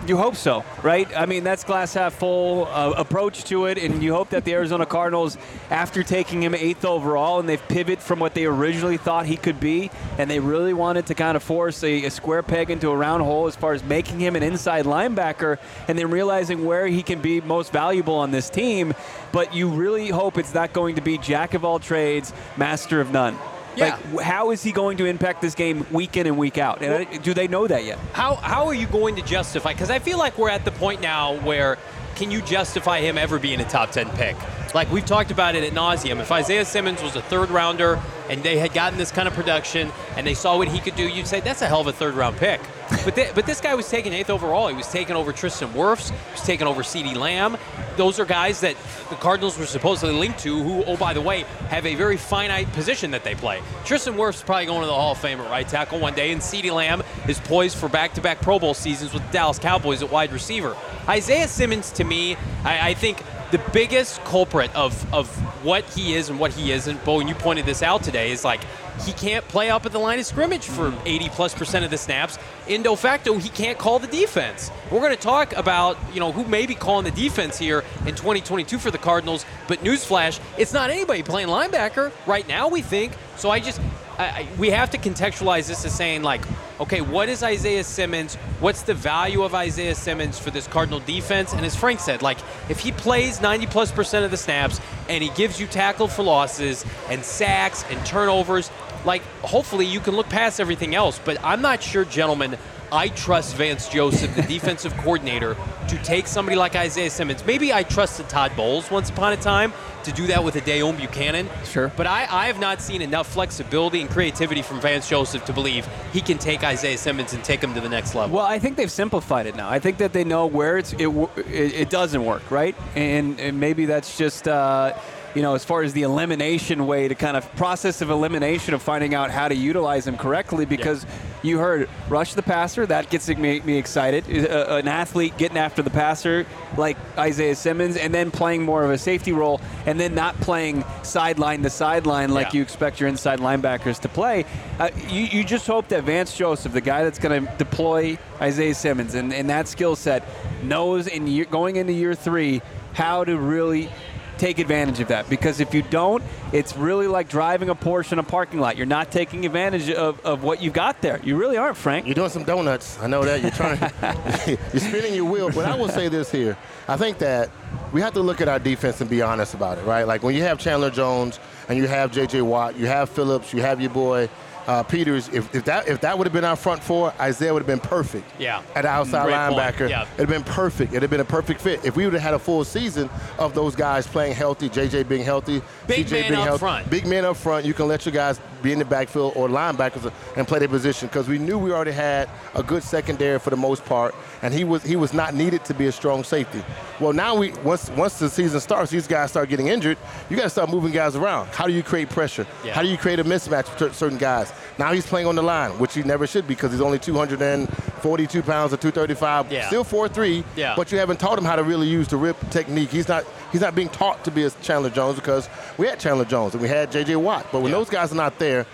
You 0.08 0.18
hope 0.18 0.36
so, 0.36 0.64
right? 0.84 1.08
I 1.18 1.26
mean, 1.26 1.44
that's 1.44 1.64
glass 1.64 1.96
half 1.96 2.14
full 2.14 2.68
uh, 2.68 2.92
approach 2.92 3.44
to 3.46 3.66
it, 3.66 3.80
and 3.80 4.04
you 4.04 4.14
hope 4.14 4.30
that 4.30 4.46
the 4.46 4.54
Arizona 4.54 4.86
Cardinals, 4.86 5.36
after 5.72 6.04
taking 6.04 6.44
him 6.44 6.54
eighth 6.54 6.86
overall, 6.86 7.40
and 7.40 7.50
they've 7.50 7.68
pivoted 7.70 8.04
from 8.04 8.20
what 8.20 8.36
they 8.36 8.46
originally 8.46 8.98
thought 8.98 9.26
he 9.26 9.36
could 9.36 9.60
be, 9.60 9.90
and 10.20 10.30
they 10.30 10.40
really 10.40 10.74
wanted 10.74 11.08
to 11.08 11.16
kind 11.16 11.36
of 11.36 11.42
force 11.42 11.84
a, 11.84 12.06
a 12.06 12.12
square 12.12 12.44
peg 12.44 12.70
into 12.70 12.92
a 12.92 12.96
round 12.96 13.24
hole 13.24 13.48
as 13.48 13.56
far 13.56 13.74
as 13.74 13.84
making 13.84 14.20
him 14.20 14.36
an 14.36 14.44
inside 14.44 14.86
linebacker, 14.86 15.58
and 15.88 15.98
then 15.98 16.12
realizing 16.12 16.66
where 16.66 16.86
he 16.86 17.02
can 17.02 17.20
be 17.20 17.42
most 17.42 17.72
valuable 17.72 18.16
on 18.16 18.30
this 18.30 18.48
team. 18.48 18.94
But 19.32 19.56
you 19.56 19.70
really 19.70 20.10
hope 20.10 20.38
it's 20.38 20.54
not 20.54 20.72
going 20.72 20.96
to 20.96 21.02
be 21.02 21.18
jack 21.18 21.56
of 21.56 21.66
all 21.66 21.80
trades, 21.80 22.32
master 22.58 23.02
of 23.02 23.10
none. 23.10 23.36
Yeah. 23.76 24.00
Like, 24.14 24.24
how 24.24 24.52
is 24.52 24.64
he 24.64 24.72
going 24.72 24.98
to 24.98 25.06
impact 25.06 25.42
this 25.42 25.56
game 25.56 25.86
week 25.92 26.18
in 26.18 26.28
and 26.28 26.38
week 26.38 26.58
out? 26.58 26.82
And 26.82 26.94
I- 27.08 27.18
do 27.18 27.34
they 27.34 27.48
know 27.48 27.68
that 27.68 27.84
yet? 27.84 28.00
How 28.14 28.36
how 28.36 28.68
are 28.68 28.74
you 28.74 28.88
going 28.88 29.16
to 29.18 29.22
justify? 29.22 29.74
Because 29.74 29.90
I 29.90 30.00
feel 30.00 30.18
like 30.18 30.38
we're 30.38 30.50
at 30.50 30.66
the 30.66 30.72
point 30.72 31.02
now 31.02 31.36
where 31.42 31.78
can 32.16 32.32
you 32.32 32.42
justify 32.42 33.02
him 33.02 33.18
ever 33.18 33.40
being 33.40 33.60
a 33.60 33.66
top 33.66 33.92
ten 33.92 34.10
pick? 34.12 34.36
Like 34.74 34.92
we've 34.92 35.06
talked 35.06 35.32
about 35.32 35.56
it 35.56 35.64
at 35.64 35.74
nauseum. 35.74 36.20
If 36.20 36.32
Isaiah 36.32 36.66
Simmons 36.66 37.02
was 37.02 37.16
a 37.16 37.22
third 37.22 37.50
rounder 37.50 38.02
and 38.30 38.44
they 38.44 38.58
had 38.58 38.74
gotten 38.74 38.98
this 38.98 39.12
kind 39.12 39.28
of 39.28 39.34
production 39.34 39.92
and 40.16 40.26
they 40.26 40.34
saw 40.34 40.58
what 40.58 40.68
he 40.68 40.80
could 40.80 40.96
do, 40.96 41.08
you'd 41.08 41.28
say 41.28 41.40
that's 41.40 41.62
a 41.62 41.68
hell 41.68 41.82
of 41.82 41.88
a 41.88 41.94
third 41.94 42.16
round 42.16 42.38
pick. 42.38 42.62
But 43.04 43.16
th- 43.16 43.34
but 43.34 43.46
this 43.46 43.62
guy 43.62 43.74
was 43.74 43.90
taken 43.90 44.14
eighth 44.14 44.30
overall. 44.30 44.68
He 44.68 44.76
was 44.76 44.88
taken 44.88 45.16
over 45.16 45.34
Tristan 45.34 45.70
Wirfs. 45.70 46.12
He 46.12 46.32
was 46.34 46.44
taken 46.44 46.68
over 46.68 46.84
CeeDee 46.84 47.16
Lamb. 47.16 47.58
Those 47.98 48.20
are 48.20 48.26
guys 48.26 48.60
that 48.62 48.76
the 49.10 49.16
Cardinals 49.16 49.58
were 49.58 49.66
supposedly 49.66 50.14
linked 50.14 50.40
to, 50.40 50.62
who, 50.62 50.84
oh 50.84 50.98
by 50.98 51.14
the 51.14 51.22
way, 51.22 51.46
have 51.70 51.86
a 51.86 51.96
very 51.96 52.18
finite 52.18 52.72
position 52.74 53.12
that 53.12 53.24
they 53.24 53.34
play. 53.34 53.62
Tristan 53.86 54.16
Wirfs 54.16 54.46
probably 54.46 54.66
going 54.68 54.82
to 54.82 54.88
the 54.88 54.94
Hall 54.94 55.14
of 55.14 55.18
Fame 55.18 55.40
at 55.40 55.50
right 55.50 55.68
tackle 55.68 56.00
one 56.00 56.14
day, 56.14 56.32
and 56.32 56.42
CeeDee 56.42 56.74
Lamb 56.74 57.02
is 57.28 57.40
poised 57.40 57.78
for 57.78 57.90
back-to-back 57.90 58.42
Pro 58.42 58.60
Bowl 58.60 58.74
seasons 58.74 59.14
with 59.14 59.26
the 59.26 59.32
Dallas 59.32 59.58
Cowboys 59.58 60.04
at 60.04 60.12
wide 60.12 60.32
receiver. 60.32 60.76
Isaiah 61.08 61.48
Simmons, 61.48 61.92
to 61.94 62.04
me, 62.04 62.36
I, 62.64 62.90
I 62.90 62.94
think 62.94 63.24
the 63.52 63.60
biggest 63.74 64.24
culprit 64.24 64.74
of, 64.76 65.14
of 65.14 65.28
what 65.64 65.84
he 65.92 66.14
is 66.16 66.30
and 66.30 66.40
what 66.40 66.52
he 66.54 66.72
isn't, 66.72 67.04
Bo, 67.06 67.20
and 67.20 67.30
you 67.30 67.36
pointed 67.36 67.66
this 67.66 67.84
out 67.84 68.04
today, 68.04 68.32
is 68.32 68.44
like 68.44 68.62
he 69.06 69.12
can't 69.14 69.48
play 69.48 69.70
up 69.70 69.86
at 69.86 69.92
the 69.92 70.00
line 70.00 70.20
of 70.20 70.26
scrimmage 70.26 70.66
for 70.66 70.94
80 71.06 71.30
plus 71.30 71.54
percent 71.54 71.86
of 71.86 71.92
the 71.92 71.98
snaps. 71.98 72.38
In 72.68 72.82
de 72.82 72.96
facto, 72.96 73.38
he 73.38 73.50
can't 73.50 73.78
call 73.78 74.00
the 74.00 74.08
defense. 74.08 74.72
We're 74.90 75.00
going 75.00 75.12
to 75.12 75.22
talk 75.22 75.54
about 75.56 75.98
you 76.14 76.20
know 76.20 76.32
who 76.32 76.46
may 76.46 76.66
be 76.66 76.76
calling 76.76 77.04
the 77.06 77.12
defense 77.12 77.58
here 77.58 77.84
in 78.06 78.16
2022 78.16 78.78
for 78.80 78.92
the 78.92 78.98
Cardinals, 78.98 79.46
but 79.68 79.80
newsflash, 79.80 80.40
it's 80.58 80.74
not 80.74 80.90
anybody 80.90 81.24
playing 81.24 81.48
linebacker 81.50 82.12
right 82.26 82.48
now. 82.48 82.68
We 82.70 82.82
think 82.82 83.14
so. 83.38 83.50
I 83.50 83.60
just 83.60 83.80
I, 84.18 84.26
I- 84.26 84.48
we 84.58 84.70
have 84.72 84.90
to 84.92 84.98
contextualize 84.98 85.68
this 85.68 85.86
as 85.86 85.94
saying 85.96 86.24
like, 86.24 86.42
okay, 86.80 87.02
what 87.02 87.30
is 87.30 87.44
Isaiah 87.44 87.84
Simmons? 87.84 88.36
What's 88.60 88.82
the 88.82 88.94
value 88.94 89.44
of 89.44 89.56
Isaiah 89.56 89.96
Simmons 89.96 90.40
for 90.40 90.52
this 90.52 90.68
Cardinal 90.68 91.00
defense? 91.00 91.54
And 91.54 91.66
as 91.66 91.76
Frank 91.76 92.00
said, 92.00 92.22
like 92.22 92.38
if 92.70 92.80
he 92.80 92.92
plays 92.92 93.42
90 93.42 93.68
plus 93.68 93.92
percent 93.92 94.26
of 94.26 94.32
the 94.32 94.38
snaps 94.38 94.80
and 95.10 95.24
he 95.24 95.30
gives 95.32 95.60
you 95.60 95.68
tackle 95.68 96.08
for 96.08 96.24
losses 96.24 96.86
and 97.10 97.24
sacks 97.24 97.86
and 97.90 98.06
turnovers, 98.06 98.70
like 99.06 99.22
hopefully 99.42 99.86
you 99.86 100.00
can 100.00 100.16
look 100.16 100.30
past 100.30 100.60
everything 100.60 100.96
else. 100.96 101.20
But 101.24 101.38
I'm 101.44 101.62
not 101.62 101.82
sure, 101.82 102.06
gentlemen. 102.06 102.58
I 102.96 103.10
trust 103.10 103.56
Vance 103.56 103.90
Joseph, 103.90 104.34
the 104.36 104.42
defensive 104.44 104.96
coordinator, 104.98 105.58
to 105.90 105.98
take 106.04 106.28
somebody 106.28 106.56
like 106.56 106.76
Isaiah 106.76 107.10
Simmons. 107.10 107.46
Maybe 107.46 107.74
I 107.74 107.84
trusted 107.84 108.30
Todd 108.30 108.54
Bowles 108.56 108.90
once 108.90 109.10
upon 109.10 109.34
a 109.34 109.38
time 109.38 109.74
to 110.06 110.12
do 110.12 110.28
that 110.28 110.44
with 110.44 110.56
a 110.56 110.62
Deone 110.62 110.96
Bucannon. 110.98 111.50
Sure. 111.66 111.92
But 111.98 112.08
I, 112.08 112.28
I 112.30 112.48
have 112.48 112.60
not 112.60 112.82
seen 112.82 113.02
enough 113.02 113.28
flexibility 113.28 114.02
and 114.02 114.10
creativity 114.10 114.62
from 114.62 114.80
Vance 114.80 115.10
Joseph 115.10 115.44
to 115.46 115.54
believe 115.54 115.88
he 116.14 116.22
can 116.22 116.38
take 116.38 116.64
Isaiah 116.64 116.98
Simmons 116.98 117.34
and 117.34 117.44
take 117.44 117.62
him 117.62 117.74
to 117.74 117.82
the 117.82 117.90
next 117.90 118.16
level. 118.16 118.38
Well, 118.38 118.46
I 118.46 118.60
think 118.60 118.78
they've 118.78 118.92
simplified 118.92 119.46
it 119.46 119.56
now. 119.56 119.70
I 119.70 119.80
think 119.80 119.98
that 119.98 120.14
they 120.14 120.24
know 120.24 120.46
where 120.46 120.78
it's 120.78 120.94
it 120.94 121.08
it, 121.08 121.74
it 121.74 121.90
doesn't 121.90 122.24
work, 122.24 122.50
right? 122.50 122.76
And, 122.96 123.40
and 123.40 123.60
maybe 123.60 123.86
that's 123.86 124.18
just 124.18 124.48
uh, 124.48 124.94
you 125.36 125.42
know 125.42 125.54
as 125.54 125.64
far 125.64 125.84
as 125.84 125.94
the 125.94 126.04
elimination 126.04 126.88
way 126.88 127.08
to 127.08 127.16
kind 127.16 127.38
of 127.38 127.56
process 127.56 128.02
of 128.02 128.10
elimination 128.10 128.74
of 128.74 128.82
finding 128.82 129.14
out 129.14 129.30
how 129.30 129.48
to 129.48 129.56
utilize 129.56 130.08
him 130.08 130.18
correctly. 130.18 130.66
Because 130.66 131.06
you 131.44 131.60
heard 131.60 131.88
rush 132.10 132.34
the 132.34 132.42
passer, 132.42 132.86
that 132.88 133.10
gets 133.10 133.28
me, 133.30 133.60
me 133.60 133.78
excited. 133.78 134.24
Uh, 134.50 134.78
an 134.78 134.88
athlete 134.88 135.38
getting 135.38 135.58
after 135.58 135.82
the 135.84 135.92
passer 135.92 136.46
like 136.78 136.98
Isaiah 137.18 137.56
Simmons, 137.56 137.98
and 137.98 138.14
then 138.14 138.32
playing 138.32 138.64
more 138.64 138.84
of 138.84 138.90
a 138.92 138.98
safety 138.98 139.32
role, 139.32 139.62
and 139.86 140.00
then 140.00 140.16
not 140.16 140.36
playing 140.42 140.84
sideline 141.04 141.62
to 141.64 141.70
sideline 141.70 142.34
like 142.34 142.48
Yeah. 142.48 142.58
you 142.58 142.62
expect 142.64 143.00
your 143.00 143.10
inside 143.10 143.40
linebackers 143.40 144.00
to 144.02 144.10
play. 144.10 144.46
Uh, 144.80 144.90
you, 145.08 145.22
you 145.22 145.44
just 145.44 145.68
hope 145.68 145.88
that 145.90 146.04
Vance 146.04 146.36
Joseph, 146.36 146.74
the 146.74 146.82
guy 146.82 147.04
that's 147.04 147.20
going 147.20 147.46
to 147.46 147.52
deploy 147.58 148.18
Isaiah 148.42 148.74
Simmons 148.74 149.16
and, 149.16 149.34
and 149.34 149.50
that 149.50 149.68
skill 149.68 149.96
set, 149.96 150.24
knows 150.64 151.08
in 151.08 151.28
year, 151.28 151.46
going 151.46 151.76
into 151.76 151.94
year 151.94 152.16
three 152.16 152.62
how 152.94 153.24
to 153.24 153.38
really 153.38 153.90
take 154.38 154.60
advantage 154.60 155.00
of 155.00 155.10
that. 155.10 155.30
Because 155.30 155.60
if 155.60 155.74
you 155.74 155.82
don't, 155.82 156.24
it's 156.52 156.76
really 156.76 157.08
like 157.08 157.30
driving 157.30 157.70
a 157.70 157.76
Porsche 157.76 158.14
in 158.14 158.20
a 158.20 158.24
parking 158.24 158.60
lot. 158.60 158.78
You're 158.78 158.86
not 158.86 159.12
taking 159.12 159.46
advantage 159.46 159.90
of, 159.90 160.24
of 160.26 160.44
what 160.44 160.62
you've 160.62 160.74
got 160.74 161.02
there. 161.02 161.20
You 161.24 161.38
really 161.38 161.58
aren't, 161.58 161.78
Frank. 161.78 162.06
You're 162.06 162.16
doing 162.16 162.30
some 162.30 162.44
donuts. 162.44 163.00
I 163.00 163.08
know 163.08 163.24
that. 163.24 163.42
You're 163.42 163.52
trying. 163.52 163.80
you're 164.48 164.82
spinning 164.82 165.14
your 165.14 165.26
wheel. 165.26 165.50
But 165.50 165.66
I 165.66 165.76
will 165.76 165.90
say 165.90 166.08
this 166.08 166.32
here. 166.32 166.58
I 166.88 166.98
think 166.98 167.18
that 167.20 167.50
we 167.92 168.02
have 168.02 168.14
to 168.14 168.22
look 168.22 168.42
at 168.42 168.48
our 168.48 168.60
defense 168.60 169.02
and 169.02 169.10
be 169.10 169.22
honest 169.22 169.54
about 169.54 169.78
it, 169.78 169.86
right? 169.86 170.04
Like 170.04 170.24
when 170.24 170.36
you 170.36 170.44
have 170.44 170.60
Chandler 170.60 170.90
Jones 170.90 171.40
and 171.68 171.78
you 171.78 171.88
have 171.88 172.12
J.J. 172.12 172.42
Watt, 172.42 172.78
you 172.78 172.88
have 172.88 173.10
Phillips, 173.10 173.54
you 173.54 173.62
have 173.62 173.82
your 173.82 173.90
boy 173.90 174.30
uh, 174.68 174.84
Peters. 174.84 175.30
If, 175.30 175.54
if 175.54 175.66
that 175.66 175.88
if 175.88 176.02
that 176.02 176.18
would 176.18 176.26
have 176.28 176.34
been 176.34 176.44
our 176.44 176.56
front 176.56 176.84
four, 176.84 177.14
Isaiah 177.20 177.54
would 177.54 177.62
have 177.62 177.68
been 177.68 177.80
perfect. 177.80 178.26
Yeah. 178.40 178.62
At 178.76 178.86
outside 178.86 179.26
Great 179.26 179.36
point. 179.36 179.56
linebacker, 179.76 179.90
Yeah. 179.90 180.04
it'd 180.16 180.30
have 180.30 180.30
been 180.30 180.44
perfect. 180.54 180.92
It'd 180.92 181.02
have 181.04 181.12
been 181.12 181.20
a 181.20 181.26
perfect 181.26 181.62
fit. 181.62 181.84
If 181.86 181.96
we 181.96 182.06
would 182.06 182.14
have 182.14 182.22
had 182.22 182.34
a 182.34 182.40
full 182.40 182.64
season 182.64 183.10
of 183.38 183.54
those 183.54 183.76
guys 183.76 184.08
playing 184.08 184.34
healthy, 184.36 184.70
JJ 184.70 185.08
being 185.08 185.24
healthy, 185.24 185.62
Big 185.88 186.08
CJ 186.08 186.12
man 186.12 186.22
being 186.30 186.34
up 186.42 186.46
healthy, 186.48 186.60
front. 186.60 186.90
big 186.90 187.06
men 187.06 187.26
up 187.26 187.38
front, 187.38 187.66
you 187.66 187.74
can 187.74 187.88
let 187.88 188.06
your 188.06 188.14
guys 188.14 188.40
be 188.64 188.72
in 188.72 188.80
the 188.80 188.86
backfield 188.86 189.34
or 189.36 189.48
linebackers 189.48 190.12
and 190.36 190.48
play 190.48 190.58
their 190.60 190.68
position 190.68 191.08
because 191.08 191.28
we 191.28 191.38
knew 191.38 191.58
we 191.60 191.72
already 191.72 191.92
had 191.92 192.28
a 192.56 192.64
good 192.64 192.82
secondary 192.82 193.38
for 193.40 193.52
the 193.52 193.58
most 193.58 193.86
part, 193.86 194.16
and 194.42 194.54
he 194.54 194.64
was 194.64 194.82
he 194.84 194.96
was 194.96 195.14
not 195.14 195.34
needed 195.36 195.64
to 195.66 195.74
be 195.74 195.86
a 195.88 195.92
strong 195.92 196.24
safety. 196.24 196.64
Well, 197.00 197.14
now 197.14 197.36
we 197.36 197.52
once 197.64 197.90
once 197.92 198.18
the 198.18 198.30
season 198.30 198.60
starts, 198.60 198.90
these 198.90 199.06
guys 199.08 199.30
start 199.30 199.50
getting 199.50 199.68
injured. 199.68 199.98
You 200.30 200.36
got 200.38 200.44
to 200.44 200.50
start 200.50 200.70
moving 200.70 200.92
guys 200.92 201.16
around. 201.16 201.48
How 201.50 201.68
do 201.68 201.74
you 201.74 201.84
create 201.84 202.10
pressure? 202.10 202.48
Yeah. 202.64 202.74
How 202.74 202.82
do 202.82 202.88
you 202.88 202.98
create 202.98 203.20
a 203.20 203.24
mismatch 203.24 203.80
with 203.80 203.96
certain 203.96 204.18
guys? 204.18 204.52
Now 204.78 204.92
he's 204.92 205.06
playing 205.06 205.28
on 205.28 205.36
the 205.36 205.42
line, 205.42 205.72
which 205.80 205.94
he 205.94 206.04
never 206.04 206.28
should 206.28 206.48
because 206.48 206.72
he's 206.72 206.82
only 206.82 207.00
242 207.00 208.44
pounds 208.44 208.74
or 208.74 208.78
235. 208.78 209.52
Yeah. 209.52 209.68
Still 209.68 209.84
4'3", 209.84 210.44
Yeah. 210.56 210.74
but 210.76 210.92
you 210.92 210.98
haven't 210.98 211.20
taught 211.20 211.38
him 211.38 211.46
how 211.46 211.56
to 211.56 211.64
really 211.64 211.88
use 211.88 212.08
the 212.08 212.18
rip 212.18 212.38
technique. 212.50 212.90
He's 212.90 213.08
not 213.08 213.24
he's 213.52 213.62
not 213.62 213.74
being 213.76 213.90
taught 213.90 214.24
to 214.26 214.32
be 214.32 214.44
a 214.44 214.50
Chandler 214.62 214.90
Jones 214.90 215.16
because 215.16 215.50
we 215.78 215.88
had 215.88 216.00
Chandler 216.00 216.26
Jones 216.26 216.54
and 216.54 216.62
we 216.62 216.68
had 216.68 216.92
J.J. 216.92 217.16
Watt. 217.18 217.46
But 217.52 217.62
when 217.62 217.72
Yeah. 217.72 217.78
those 217.80 217.90
guys 217.90 218.12
are 218.12 218.16
not 218.16 218.38
there, 218.40 218.66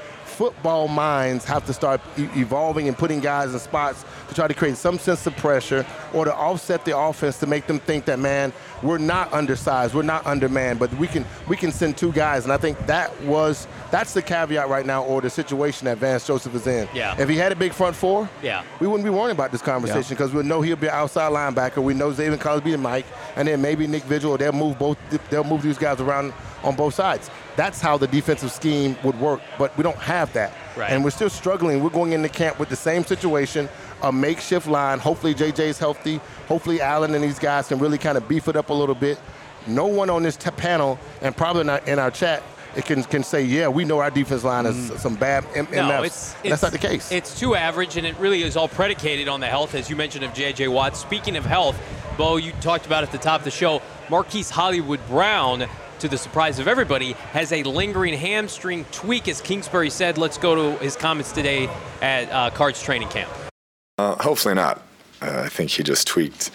football 0.45 0.87
minds 0.87 1.45
have 1.45 1.63
to 1.67 1.71
start 1.71 2.01
e- 2.17 2.27
evolving 2.35 2.87
and 2.87 2.97
putting 2.97 3.19
guys 3.19 3.53
in 3.53 3.59
spots 3.59 4.03
to 4.27 4.33
try 4.33 4.47
to 4.47 4.55
create 4.55 4.75
some 4.75 4.97
sense 4.97 5.27
of 5.27 5.37
pressure 5.37 5.85
or 6.15 6.25
to 6.25 6.33
offset 6.33 6.83
the 6.83 6.97
offense 6.97 7.37
to 7.37 7.45
make 7.45 7.67
them 7.67 7.77
think 7.77 8.05
that 8.05 8.17
man 8.17 8.51
we're 8.81 8.97
not 8.97 9.31
undersized, 9.31 9.93
we're 9.93 10.01
not 10.01 10.25
undermanned, 10.25 10.79
but 10.79 10.91
we 10.95 11.05
can 11.07 11.23
we 11.47 11.55
can 11.55 11.71
send 11.71 11.95
two 11.95 12.11
guys. 12.11 12.45
And 12.45 12.51
I 12.51 12.57
think 12.57 12.75
that 12.87 13.09
was 13.21 13.67
that's 13.91 14.15
the 14.15 14.23
caveat 14.23 14.67
right 14.67 14.83
now 14.87 15.03
or 15.03 15.21
the 15.21 15.29
situation 15.29 15.85
that 15.85 15.99
Vance 15.99 16.25
Joseph 16.25 16.55
is 16.55 16.65
in. 16.65 16.89
Yeah. 16.91 17.15
If 17.21 17.29
he 17.29 17.35
had 17.35 17.51
a 17.51 17.55
big 17.55 17.73
front 17.73 17.95
four, 17.95 18.27
Yeah. 18.41 18.63
we 18.79 18.87
wouldn't 18.87 19.03
be 19.05 19.11
worrying 19.11 19.35
about 19.37 19.51
this 19.51 19.61
conversation 19.61 20.09
because 20.15 20.33
we 20.33 20.41
know 20.41 20.61
he'll 20.63 20.75
be 20.75 20.87
an 20.87 20.95
outside 20.95 21.31
linebacker. 21.31 21.83
We 21.83 21.93
know 21.93 22.09
Zaven 22.11 22.39
Collins 22.39 22.63
be 22.63 22.71
the 22.71 22.79
Mike, 22.79 23.05
and 23.35 23.47
then 23.47 23.61
maybe 23.61 23.85
Nick 23.85 24.01
Vigil. 24.05 24.35
They'll 24.39 24.51
move 24.53 24.79
both. 24.79 24.97
They'll 25.29 25.43
move 25.43 25.61
these 25.61 25.77
guys 25.77 26.01
around 26.01 26.33
on 26.63 26.75
both 26.75 26.95
sides. 26.95 27.29
That's 27.61 27.79
how 27.79 27.95
the 27.95 28.07
defensive 28.07 28.51
scheme 28.51 28.97
would 29.03 29.19
work. 29.19 29.39
But 29.59 29.77
we 29.77 29.83
don't 29.83 29.97
have 29.97 30.33
that. 30.33 30.51
Right. 30.75 30.89
And 30.91 31.03
we're 31.03 31.11
still 31.11 31.29
struggling. 31.29 31.83
We're 31.83 31.91
going 31.91 32.11
into 32.13 32.27
camp 32.27 32.57
with 32.57 32.69
the 32.69 32.75
same 32.75 33.03
situation, 33.03 33.69
a 34.01 34.11
makeshift 34.11 34.65
line. 34.65 34.97
Hopefully 34.97 35.35
JJ's 35.35 35.77
healthy. 35.77 36.19
Hopefully 36.47 36.81
Allen 36.81 37.13
and 37.13 37.23
these 37.23 37.37
guys 37.37 37.67
can 37.67 37.77
really 37.77 37.99
kind 37.99 38.17
of 38.17 38.27
beef 38.27 38.47
it 38.47 38.55
up 38.55 38.71
a 38.71 38.73
little 38.73 38.95
bit. 38.95 39.19
No 39.67 39.85
one 39.85 40.09
on 40.09 40.23
this 40.23 40.35
t- 40.37 40.49
panel, 40.49 40.97
and 41.21 41.37
probably 41.37 41.63
not 41.65 41.87
in 41.87 41.99
our 41.99 42.09
chat, 42.09 42.41
it 42.75 42.85
can, 42.85 43.03
can 43.03 43.21
say, 43.23 43.43
yeah, 43.43 43.67
we 43.67 43.85
know 43.85 43.99
our 43.99 44.09
defense 44.09 44.43
line 44.43 44.65
is 44.65 44.91
some 44.99 45.13
bad 45.15 45.45
M- 45.53 45.67
Mm. 45.67 45.71
No, 45.87 46.01
MFs. 46.01 46.05
it's, 46.05 46.33
That's 46.33 46.45
it's 46.53 46.63
not 46.63 46.71
the 46.71 46.77
case. 46.79 47.11
It's 47.11 47.39
too 47.39 47.53
average, 47.53 47.95
and 47.97 48.07
it 48.07 48.17
really 48.17 48.41
is 48.41 48.57
all 48.57 48.69
predicated 48.69 49.27
on 49.27 49.39
the 49.39 49.45
health, 49.47 49.75
as 49.75 49.87
you 49.87 49.95
mentioned, 49.95 50.23
of 50.25 50.33
J.J. 50.33 50.67
Watt. 50.69 50.97
Speaking 50.97 51.35
of 51.35 51.45
health, 51.45 51.77
Bo, 52.17 52.37
you 52.37 52.53
talked 52.53 52.87
about 52.87 53.03
at 53.03 53.11
the 53.11 53.17
top 53.19 53.41
of 53.41 53.45
the 53.45 53.51
show, 53.51 53.83
Marquise 54.09 54.49
Hollywood 54.49 55.05
Brown, 55.07 55.67
to 56.01 56.07
the 56.07 56.17
surprise 56.17 56.59
of 56.59 56.67
everybody, 56.67 57.13
has 57.31 57.51
a 57.51 57.63
lingering 57.63 58.15
hamstring 58.15 58.85
tweak, 58.91 59.27
as 59.27 59.39
Kingsbury 59.39 59.89
said. 59.89 60.17
Let's 60.17 60.37
go 60.37 60.55
to 60.55 60.83
his 60.83 60.95
comments 60.95 61.31
today 61.31 61.69
at 62.01 62.29
uh, 62.31 62.49
Cards 62.49 62.81
training 62.81 63.09
camp. 63.09 63.31
Uh, 63.97 64.15
hopefully 64.21 64.55
not. 64.55 64.81
Uh, 65.21 65.43
I 65.45 65.49
think 65.49 65.69
he 65.69 65.83
just 65.83 66.07
tweaked 66.07 66.49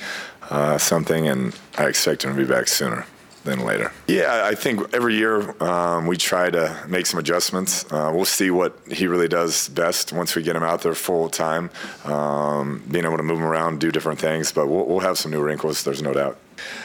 uh, 0.50 0.79
something, 0.79 1.29
and 1.29 1.57
I 1.79 1.87
expect 1.87 2.25
him 2.25 2.35
to 2.35 2.37
be 2.37 2.49
back 2.49 2.67
sooner 2.67 3.07
than 3.45 3.61
later. 3.61 3.93
Yeah, 4.09 4.43
I 4.45 4.57
think 4.57 4.93
every 4.93 5.15
year 5.15 5.62
um, 5.62 6.09
we 6.09 6.17
try 6.17 6.50
to 6.50 6.85
make 6.88 7.07
some 7.07 7.21
adjustments. 7.21 7.85
Uh, 7.93 8.11
we'll 8.12 8.25
see 8.25 8.50
what 8.50 8.76
he 8.91 9.07
really 9.07 9.29
does 9.29 9.69
best 9.69 10.12
once 10.12 10.35
we 10.35 10.43
get 10.43 10.57
him 10.57 10.65
out 10.65 10.83
there 10.83 10.95
full 10.97 11.31
time, 11.31 11.71
um, 12.05 12.83
being 12.91 13.05
able 13.05 13.17
to 13.17 13.23
move 13.23 13.38
him 13.38 13.45
around, 13.45 13.79
do 13.79 13.93
different 13.93 14.19
things. 14.19 14.50
But 14.50 14.67
we'll, 14.67 14.87
we'll 14.87 15.00
have 15.00 15.17
some 15.17 15.31
new 15.31 15.41
wrinkles. 15.41 15.85
There's 15.85 16.03
no 16.03 16.12
doubt. 16.12 16.37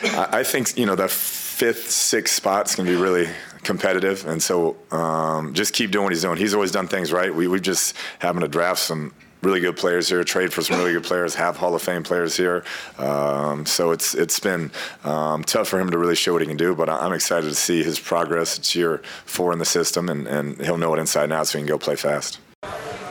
I, 0.03 0.43
think 0.43 0.77
you 0.77 0.85
know 0.85 0.95
that 0.95 1.11
fifth, 1.11 1.89
sixth 1.89 2.35
spot's 2.35 2.75
to 2.75 2.83
be 2.83 2.95
really 2.95 3.29
competitive, 3.63 4.25
and 4.25 4.41
so 4.41 4.75
um, 4.91 5.53
just 5.53 5.73
keep 5.73 5.91
doing 5.91 6.05
what 6.05 6.13
he's 6.13 6.21
doing. 6.21 6.37
He's 6.37 6.53
always 6.53 6.71
done 6.71 6.87
things 6.87 7.11
right. 7.11 7.33
We 7.33 7.47
we 7.47 7.59
just 7.59 7.95
happen 8.19 8.41
to 8.41 8.47
draft 8.47 8.79
some 8.79 9.13
really 9.41 9.59
good 9.59 9.75
players 9.75 10.07
here, 10.09 10.23
trade 10.23 10.53
for 10.53 10.61
some 10.61 10.77
really 10.77 10.93
good 10.93 11.03
players, 11.03 11.35
have 11.35 11.57
Hall 11.57 11.73
of 11.73 11.81
Fame 11.81 12.03
players 12.03 12.37
here. 12.37 12.63
Um, 12.97 13.65
so 13.65 13.91
it's 13.91 14.13
it's 14.13 14.39
been 14.39 14.71
um, 15.03 15.43
tough 15.43 15.67
for 15.67 15.79
him 15.79 15.89
to 15.91 15.97
really 15.97 16.15
show 16.15 16.33
what 16.33 16.41
he 16.41 16.47
can 16.47 16.57
do, 16.57 16.75
but 16.75 16.89
I'm 16.89 17.13
excited 17.13 17.47
to 17.47 17.55
see 17.55 17.83
his 17.83 17.99
progress. 17.99 18.57
It's 18.57 18.75
year 18.75 19.01
four 19.25 19.53
in 19.53 19.59
the 19.59 19.65
system, 19.65 20.09
and, 20.09 20.27
and 20.27 20.59
he'll 20.61 20.77
know 20.77 20.93
it 20.93 20.99
inside 20.99 21.25
and 21.25 21.33
out, 21.33 21.47
so 21.47 21.57
he 21.57 21.63
can 21.63 21.69
go 21.69 21.77
play 21.77 21.95
fast. 21.95 22.39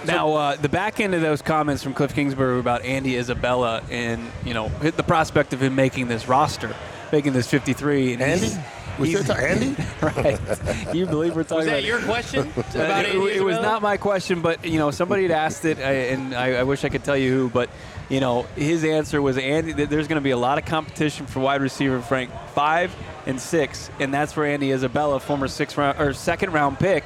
Now, 0.07 0.33
uh, 0.35 0.57
the 0.57 0.69
back 0.69 0.99
end 1.00 1.14
of 1.14 1.21
those 1.21 1.42
comments 1.42 1.83
from 1.83 1.95
Kliff 1.95 2.14
Kingsbury 2.14 2.59
about 2.59 2.85
Andy 2.85 3.16
Isabella 3.16 3.83
and 3.90 4.30
you 4.45 4.54
know 4.54 4.69
hit 4.69 4.97
the 4.97 5.02
prospect 5.02 5.52
of 5.52 5.62
him 5.62 5.75
making 5.75 6.09
this 6.09 6.26
roster, 6.26 6.75
making 7.12 7.33
this 7.35 7.47
53. 7.49 8.14
And 8.14 8.23
Andy? 8.23 8.47
he's- 8.47 8.59
We 8.99 9.09
he's- 9.09 9.23
still 9.23 9.35
talk 9.37 9.45
Andy? 9.45 9.76
right. 10.02 10.95
You 10.95 11.07
believe 11.07 11.35
we're 11.37 11.42
talking 11.45 11.59
Was 11.59 11.66
that 11.66 11.73
about 11.73 11.85
your 11.85 12.00
question 12.00 12.50
Uh, 12.57 12.61
about 12.75 13.04
it, 13.04 13.14
Andy 13.14 13.30
it 13.33 13.45
was 13.45 13.57
not 13.59 13.83
my 13.83 13.97
question, 13.97 14.40
but 14.42 14.64
you 14.64 14.78
know 14.78 14.90
somebody 14.90 15.23
had 15.23 15.30
asked 15.33 15.64
it, 15.64 15.78
I, 15.78 15.92
and 16.12 16.35
I, 16.35 16.54
I 16.57 16.62
wish 16.64 16.85
I 16.85 16.88
could 16.88 17.04
tell 17.04 17.16
you 17.16 17.30
who, 17.33 17.49
but 17.50 17.69
you 18.09 18.21
know 18.21 18.42
his 18.57 18.85
answer 18.85 19.21
was 19.23 19.37
Andy. 19.38 19.73
There's 19.73 20.09
going 20.09 20.21
to 20.21 20.25
be 20.25 20.30
a 20.33 20.37
lot 20.37 20.59
of 20.59 20.64
competition 20.64 21.26
for 21.26 21.40
wide 21.40 21.61
receiver 21.62 22.00
Frank 22.00 22.30
five 22.54 22.95
and 23.26 23.38
six, 23.40 23.90
and 24.00 24.12
that's 24.14 24.35
where 24.37 24.47
Andy 24.47 24.73
Isabella, 24.73 25.21
former 25.21 25.47
six 25.49 25.76
round 25.76 25.99
or 26.00 26.12
second 26.14 26.52
round 26.52 26.78
pick. 26.78 27.04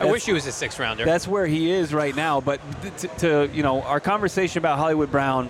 I 0.00 0.06
wish 0.06 0.24
he 0.24 0.32
was 0.32 0.46
a 0.46 0.52
six 0.52 0.78
rounder. 0.78 1.04
that's 1.04 1.28
where 1.28 1.46
he 1.46 1.70
is 1.70 1.92
right 1.94 2.14
now. 2.14 2.40
But 2.40 2.60
to, 2.98 3.08
to 3.08 3.50
you 3.52 3.62
know, 3.62 3.82
our 3.82 4.00
conversation 4.00 4.58
about 4.58 4.78
Hollywood 4.78 5.10
Brown, 5.10 5.48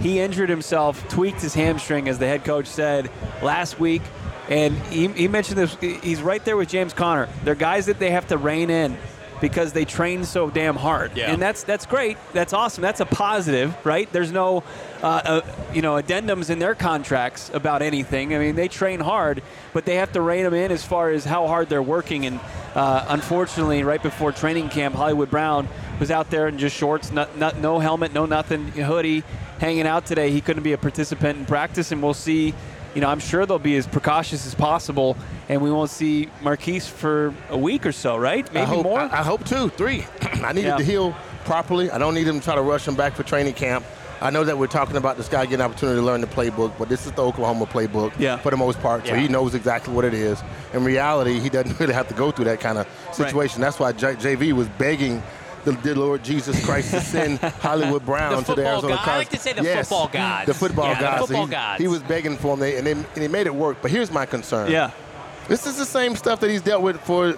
he 0.00 0.20
injured 0.20 0.48
himself, 0.48 1.06
tweaked 1.08 1.40
his 1.40 1.54
hamstring, 1.54 2.08
as 2.08 2.18
the 2.18 2.26
head 2.26 2.44
coach 2.44 2.66
said 2.66 3.10
last 3.42 3.78
week. 3.78 4.02
And 4.48 4.76
he, 4.86 5.08
he 5.08 5.28
mentioned 5.28 5.58
this. 5.58 5.76
He's 6.02 6.20
right 6.20 6.44
there 6.44 6.56
with 6.56 6.68
James 6.68 6.92
Conner. 6.92 7.28
They're 7.44 7.54
guys 7.54 7.86
that 7.86 7.98
they 7.98 8.10
have 8.10 8.26
to 8.28 8.38
rein 8.38 8.70
in 8.70 8.98
because 9.42 9.72
they 9.72 9.84
train 9.84 10.24
so 10.24 10.48
damn 10.48 10.76
hard. 10.76 11.14
Yeah. 11.14 11.32
And 11.32 11.42
that's 11.42 11.64
that's 11.64 11.84
great. 11.84 12.16
That's 12.32 12.54
awesome. 12.54 12.80
That's 12.80 13.00
a 13.00 13.04
positive, 13.04 13.76
right? 13.84 14.10
There's 14.12 14.32
no, 14.32 14.62
uh, 15.02 15.06
uh, 15.06 15.40
you 15.74 15.82
know, 15.82 15.96
addendums 16.00 16.48
in 16.48 16.60
their 16.60 16.74
contracts 16.74 17.50
about 17.52 17.82
anything. 17.82 18.34
I 18.34 18.38
mean, 18.38 18.54
they 18.54 18.68
train 18.68 19.00
hard, 19.00 19.42
but 19.74 19.84
they 19.84 19.96
have 19.96 20.12
to 20.12 20.22
rein 20.22 20.44
them 20.44 20.54
in 20.54 20.70
as 20.70 20.84
far 20.84 21.10
as 21.10 21.24
how 21.24 21.48
hard 21.48 21.68
they're 21.68 21.82
working. 21.82 22.24
And 22.24 22.40
uh, 22.74 23.04
unfortunately, 23.08 23.82
right 23.82 24.02
before 24.02 24.30
training 24.30 24.68
camp, 24.68 24.94
Hollywood 24.94 25.30
Brown 25.30 25.68
was 25.98 26.10
out 26.12 26.30
there 26.30 26.46
in 26.46 26.56
just 26.56 26.76
shorts, 26.76 27.10
not, 27.10 27.36
not, 27.36 27.58
no 27.58 27.80
helmet, 27.80 28.14
no 28.14 28.24
nothing, 28.24 28.68
hoodie, 28.68 29.24
hanging 29.58 29.88
out 29.88 30.06
today. 30.06 30.30
He 30.30 30.40
couldn't 30.40 30.62
be 30.62 30.72
a 30.72 30.78
participant 30.78 31.40
in 31.40 31.46
practice, 31.46 31.92
and 31.92 32.00
we'll 32.02 32.14
see. 32.14 32.54
You 32.94 33.00
know, 33.00 33.08
I'm 33.08 33.20
sure 33.20 33.46
they'll 33.46 33.58
be 33.58 33.76
as 33.76 33.86
precautious 33.86 34.46
as 34.46 34.54
possible, 34.54 35.16
and 35.48 35.62
we 35.62 35.70
won't 35.70 35.88
see 35.90 36.28
Marquise 36.42 36.86
for 36.86 37.32
a 37.48 37.56
week 37.56 37.86
or 37.86 37.92
so, 37.92 38.16
right? 38.18 38.46
Maybe 38.52 38.60
I 38.64 38.66
hope, 38.66 38.84
more. 38.84 39.00
I, 39.00 39.20
I 39.20 39.22
hope 39.22 39.44
two, 39.46 39.70
three. 39.70 40.04
I 40.44 40.52
need 40.52 40.64
Yeah. 40.64 40.72
him 40.72 40.78
to 40.78 40.84
heal 40.84 41.16
properly. 41.44 41.90
I 41.90 41.96
don't 41.98 42.14
need 42.14 42.26
him 42.28 42.38
to 42.38 42.44
try 42.44 42.54
to 42.54 42.60
rush 42.62 42.86
him 42.86 42.94
back 42.94 43.14
for 43.14 43.22
training 43.22 43.54
camp. 43.54 43.84
I 44.20 44.30
know 44.30 44.44
that 44.44 44.56
we're 44.56 44.66
talking 44.68 44.96
about 44.96 45.16
this 45.16 45.28
guy 45.28 45.44
getting 45.46 45.54
an 45.64 45.70
opportunity 45.70 45.98
to 45.98 46.04
learn 46.06 46.20
the 46.20 46.26
playbook, 46.28 46.72
but 46.78 46.88
this 46.88 47.06
is 47.06 47.12
the 47.12 47.22
Oklahoma 47.24 47.66
playbook 47.66 48.12
Yeah. 48.18 48.36
for 48.36 48.50
the 48.50 48.56
most 48.56 48.78
part, 48.80 49.06
so 49.06 49.14
Yeah. 49.14 49.20
he 49.20 49.26
knows 49.26 49.54
exactly 49.54 49.92
what 49.94 50.04
it 50.04 50.14
is. 50.14 50.40
In 50.74 50.84
reality, 50.84 51.40
he 51.40 51.48
doesn't 51.48 51.76
really 51.80 51.94
have 51.94 52.06
to 52.08 52.14
go 52.14 52.30
through 52.30 52.44
that 52.44 52.60
kind 52.60 52.76
of 52.78 52.86
situation. 53.12 53.60
That's 53.62 53.80
why 53.80 53.92
J- 53.92 54.14
JV 54.14 54.52
was 54.52 54.68
begging 54.78 55.22
the, 55.64 55.72
the 55.72 55.94
Lord 55.94 56.22
Jesus 56.24 56.64
Christ 56.64 56.90
to 56.90 57.00
send 57.00 57.38
Hollywood 57.60 58.04
Brown 58.04 58.30
The 58.32 58.36
to 58.36 58.42
the 58.42 58.46
football 58.46 58.66
Arizona 58.72 58.94
god. 58.94 59.00
I 59.00 59.04
Cardinals. 59.04 59.18
like 59.20 59.28
to 59.30 59.38
say 59.38 59.52
the 59.52 59.62
Yes, 59.62 59.88
football 59.88 60.08
gods. 60.08 60.46
The 60.46 60.54
football 60.54 60.86
Yeah, 60.86 60.94
the 60.94 61.00
gods. 61.00 61.20
football 61.26 61.46
he, 61.46 61.50
gods. 61.52 61.80
he 61.82 61.88
was 61.88 62.02
begging 62.02 62.36
for 62.36 62.54
him, 62.54 62.60
they, 62.60 62.76
and, 62.78 62.86
they, 62.86 62.92
and 62.92 63.06
he 63.16 63.28
made 63.28 63.46
it 63.46 63.54
work. 63.54 63.78
But 63.82 63.90
here's 63.90 64.10
my 64.10 64.26
concern. 64.26 64.70
yeah. 64.70 64.90
This 65.48 65.66
is 65.66 65.76
the 65.76 65.84
same 65.84 66.14
stuff 66.16 66.40
that 66.40 66.50
he's 66.50 66.62
dealt 66.62 66.82
with 66.82 67.00
for 67.02 67.34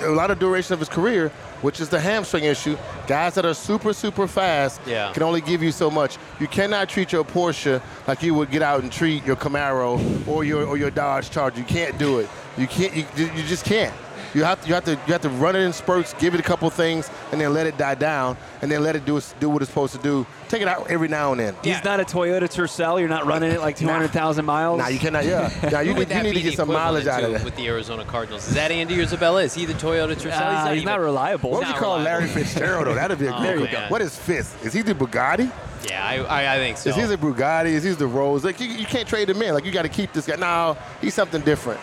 a 0.00 0.08
lot 0.08 0.30
of 0.32 0.38
duration 0.40 0.72
of 0.74 0.80
his 0.80 0.88
career, 0.88 1.28
which 1.62 1.78
is 1.80 1.88
the 1.88 2.00
hamstring 2.00 2.42
issue. 2.44 2.76
Guys 3.06 3.34
that 3.36 3.44
are 3.46 3.54
super, 3.54 3.92
super 3.92 4.26
fast 4.26 4.80
Yeah. 4.86 5.12
can 5.12 5.22
only 5.22 5.40
give 5.40 5.62
you 5.62 5.70
so 5.70 5.88
much. 5.90 6.18
You 6.40 6.48
cannot 6.48 6.88
treat 6.88 7.12
your 7.12 7.22
Porsche 7.24 7.80
like 8.08 8.22
you 8.24 8.34
would 8.34 8.50
get 8.50 8.62
out 8.62 8.82
and 8.82 8.90
treat 8.90 9.24
your 9.24 9.36
Camaro 9.36 10.26
or 10.26 10.42
your 10.42 10.64
or 10.66 10.76
your 10.76 10.90
Dodge 10.90 11.30
Charger. 11.30 11.58
You 11.60 11.64
can't 11.64 11.96
do 11.98 12.18
it. 12.18 12.28
You 12.58 12.66
can't. 12.66 12.94
You, 12.96 13.04
you 13.16 13.42
just 13.44 13.64
can't. 13.64 13.94
You 14.34 14.44
have 14.44 14.60
to. 14.62 14.68
You 14.68 14.74
have 14.74 14.84
to. 14.84 14.92
You 14.92 15.12
have 15.12 15.22
to 15.22 15.28
run 15.28 15.56
it 15.56 15.60
in 15.60 15.72
spurts, 15.72 16.14
give 16.14 16.34
it 16.34 16.40
a 16.40 16.42
couple 16.42 16.68
things, 16.70 17.10
and 17.32 17.40
then 17.40 17.52
let 17.52 17.66
it 17.66 17.76
die 17.76 17.94
down, 17.94 18.36
and 18.62 18.70
then 18.70 18.82
let 18.82 18.96
it 18.96 19.04
do 19.04 19.20
do 19.40 19.50
what 19.50 19.60
it's 19.62 19.70
supposed 19.70 19.94
to 19.94 20.00
do. 20.02 20.26
Take 20.48 20.62
it 20.62 20.68
out 20.68 20.90
every 20.90 21.08
now 21.08 21.32
and 21.32 21.40
then. 21.40 21.54
Yeah. 21.62 21.74
He's 21.74 21.84
not 21.84 22.00
a 22.00 22.04
Toyota 22.04 22.42
Tercel. 22.42 22.98
You're 22.98 23.08
not 23.08 23.26
running 23.26 23.50
it 23.52 23.60
like 23.60 23.76
200,000 23.82 24.44
miles. 24.44 24.78
Nah, 24.78 24.88
you 24.88 24.98
cannot. 24.98 25.24
Yeah. 25.24 25.50
Now 25.72 25.80
you 25.80 25.94
need, 25.94 26.10
you 26.10 26.22
need 26.22 26.30
be 26.30 26.32
to 26.34 26.42
get 26.42 26.54
some 26.56 26.68
mileage 26.68 27.06
out 27.06 27.22
of 27.22 27.26
to 27.32 27.38
that. 27.38 27.44
with 27.44 27.56
the 27.56 27.66
Arizona 27.68 28.04
Cardinals. 28.04 28.46
Is 28.48 28.54
that 28.54 28.70
Andy 28.70 29.00
Isabella? 29.00 29.42
Is 29.42 29.54
he 29.54 29.64
the 29.66 29.72
Toyota 29.74 30.14
Tercel? 30.14 30.32
Uh, 30.32 30.72
he's 30.72 30.84
not 30.84 30.94
even- 30.94 31.04
reliable. 31.04 31.50
What 31.50 31.60
would 31.60 31.68
you 31.68 31.74
call 31.74 31.98
reliable. 31.98 32.26
Larry 32.26 32.44
Fitzgerald? 32.44 32.86
though? 32.86 32.94
That'd 32.94 33.18
be 33.18 33.26
a 33.26 33.34
Oh, 33.34 33.42
good 33.42 33.72
man. 33.72 33.90
What 33.90 34.02
is 34.02 34.16
fifth? 34.16 34.64
Is 34.64 34.72
he 34.72 34.82
the 34.82 34.94
Bugatti? 34.94 35.50
Yeah, 35.88 36.04
I, 36.06 36.16
I, 36.44 36.54
I 36.54 36.58
think 36.58 36.76
so. 36.78 36.90
Is 36.90 36.96
he 36.96 37.02
the 37.02 37.16
Bugatti? 37.16 37.66
Is 37.66 37.82
he 37.84 37.90
the 37.90 38.06
Rolls? 38.06 38.44
Like 38.44 38.60
you, 38.60 38.68
you 38.68 38.86
can't 38.86 39.08
trade 39.08 39.28
him 39.30 39.40
in. 39.42 39.52
Like 39.54 39.64
you 39.64 39.72
got 39.72 39.82
to 39.82 39.88
keep 39.88 40.12
this 40.12 40.26
guy. 40.26 40.36
No, 40.36 40.76
he's 41.00 41.14
something 41.14 41.40
different. 41.42 41.80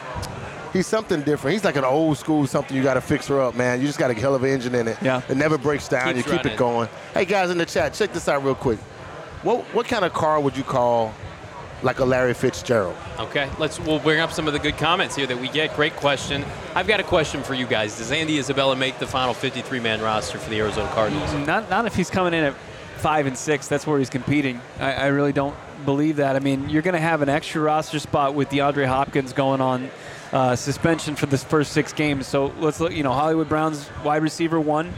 He's 0.74 0.88
something 0.88 1.22
different. 1.22 1.54
He's 1.54 1.64
like 1.64 1.76
an 1.76 1.84
old 1.84 2.18
school 2.18 2.46
something 2.48 2.76
you 2.76 2.84
got 2.84 2.94
to 2.96 3.02
fix 3.02 3.28
her 3.28 3.42
up, 3.42 3.56
man. 3.56 3.82
You 3.82 3.88
just 3.88 4.00
got 4.00 4.12
a 4.12 4.14
hell 4.14 4.36
of 4.36 4.44
an 4.44 4.50
engine 4.50 4.76
in 4.76 4.88
it. 4.88 4.98
Yeah. 5.02 5.22
It 5.30 5.38
never 5.38 5.58
breaks 5.58 5.88
down. 5.88 6.14
Keeps 6.14 6.18
you 6.18 6.24
keep 6.24 6.44
running. 6.44 6.54
it 6.54 6.58
going. 6.58 6.90
Hey 7.14 7.26
guys 7.26 7.50
in 7.50 7.58
the 7.58 7.66
chat, 7.66 7.94
check 7.94 8.14
this 8.14 8.28
out 8.28 8.44
real 8.44 8.56
quick. 8.56 8.80
What 9.44 9.64
what 9.74 9.88
kind 9.88 10.06
of 10.06 10.14
car 10.14 10.40
would 10.40 10.58
you 10.58 10.64
call 10.64 11.14
like 11.82 12.00
a 12.00 12.06
Larry 12.06 12.34
Fitzgerald? 12.34 12.96
Okay, 13.20 13.50
let's 13.58 13.80
we'll 13.80 14.00
bring 14.00 14.20
up 14.20 14.32
some 14.32 14.48
of 14.48 14.54
the 14.54 14.60
good 14.60 14.78
comments 14.78 15.16
here 15.16 15.26
that 15.28 15.38
we 15.40 15.48
get. 15.50 15.76
Great 15.76 15.96
question. 15.96 16.44
I've 16.76 16.88
got 16.88 17.00
a 17.00 17.04
question 17.04 17.42
for 17.42 17.54
you 17.54 17.66
guys. 17.66 17.98
Does 17.98 18.12
Andy 18.12 18.38
Isabella 18.38 18.76
make 18.76 19.00
the 19.00 19.08
final 19.08 19.34
53-man 19.34 20.02
roster 20.02 20.38
for 20.38 20.50
the 20.50 20.60
Arizona 20.60 20.90
Cardinals? 20.90 21.32
Not, 21.48 21.70
not 21.70 21.86
if 21.86 21.96
he's 21.96 22.10
coming 22.10 22.34
in 22.34 22.44
at 22.44 22.54
five 22.98 23.28
and 23.28 23.38
six. 23.38 23.68
That's 23.68 23.88
where 23.88 23.98
he's 23.98 24.10
competing. 24.10 24.62
I, 24.80 24.94
I 24.94 25.08
really 25.08 25.32
don't 25.34 25.56
believe 25.86 26.18
that. 26.18 26.36
I 26.36 26.40
mean, 26.40 26.70
you're 26.70 26.82
going 26.82 26.94
to 26.94 27.00
have 27.00 27.22
an 27.22 27.30
extra 27.30 27.62
roster 27.62 28.00
spot 28.00 28.36
with 28.36 28.50
DeAndre 28.50 28.86
Hopkins 28.86 29.34
going 29.34 29.62
on 29.62 29.90
uh, 30.32 30.56
suspension 30.56 31.16
for 31.16 31.26
the 31.26 31.38
first 31.38 31.72
six 31.72 31.94
games. 31.94 32.28
So 32.28 32.48
let's 32.60 32.80
look. 32.80 32.94
You 32.94 33.04
know, 33.04 33.14
Hollywood 33.14 33.50
Brown's 33.50 33.90
wide 34.04 34.22
receiver 34.22 34.60
one. 34.60 34.94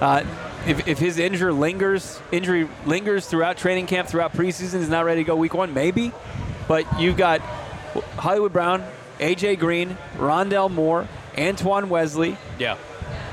Uh, 0.00 0.24
if, 0.66 0.86
if 0.88 0.98
his 0.98 1.18
injury 1.18 1.52
lingers, 1.52 2.20
injury 2.32 2.68
lingers 2.86 3.26
throughout 3.26 3.56
training 3.56 3.86
camp, 3.86 4.08
throughout 4.08 4.32
preseason, 4.32 4.80
is 4.80 4.88
not 4.88 5.04
ready 5.04 5.22
to 5.22 5.26
go 5.26 5.36
week 5.36 5.54
one, 5.54 5.74
maybe. 5.74 6.12
But 6.68 7.00
you've 7.00 7.16
got 7.16 7.40
Hollywood 8.16 8.52
Brown, 8.52 8.84
AJ 9.18 9.58
Green, 9.58 9.96
Rondale 10.16 10.70
Moore, 10.70 11.08
Antoine 11.36 11.88
Wesley. 11.88 12.36
Yeah. 12.58 12.76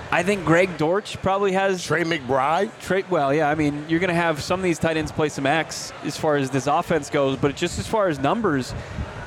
I 0.09 0.23
think 0.23 0.45
Greg 0.45 0.77
Dortch 0.77 1.21
probably 1.21 1.51
has 1.51 1.83
Trey 1.83 2.03
McBride? 2.03 2.71
Trey, 2.79 3.03
well, 3.09 3.33
yeah. 3.33 3.49
I 3.49 3.55
mean, 3.55 3.85
you're 3.89 3.99
going 3.99 4.07
to 4.07 4.13
have 4.13 4.41
some 4.41 4.59
of 4.59 4.63
these 4.63 4.79
tight 4.79 4.95
ends 4.95 5.11
play 5.11 5.27
some 5.27 5.45
X 5.45 5.91
as 6.03 6.15
far 6.15 6.37
as 6.37 6.49
this 6.49 6.65
offense 6.65 7.09
goes, 7.09 7.37
but 7.37 7.57
just 7.57 7.77
as 7.77 7.87
far 7.87 8.07
as 8.07 8.17
numbers, 8.17 8.73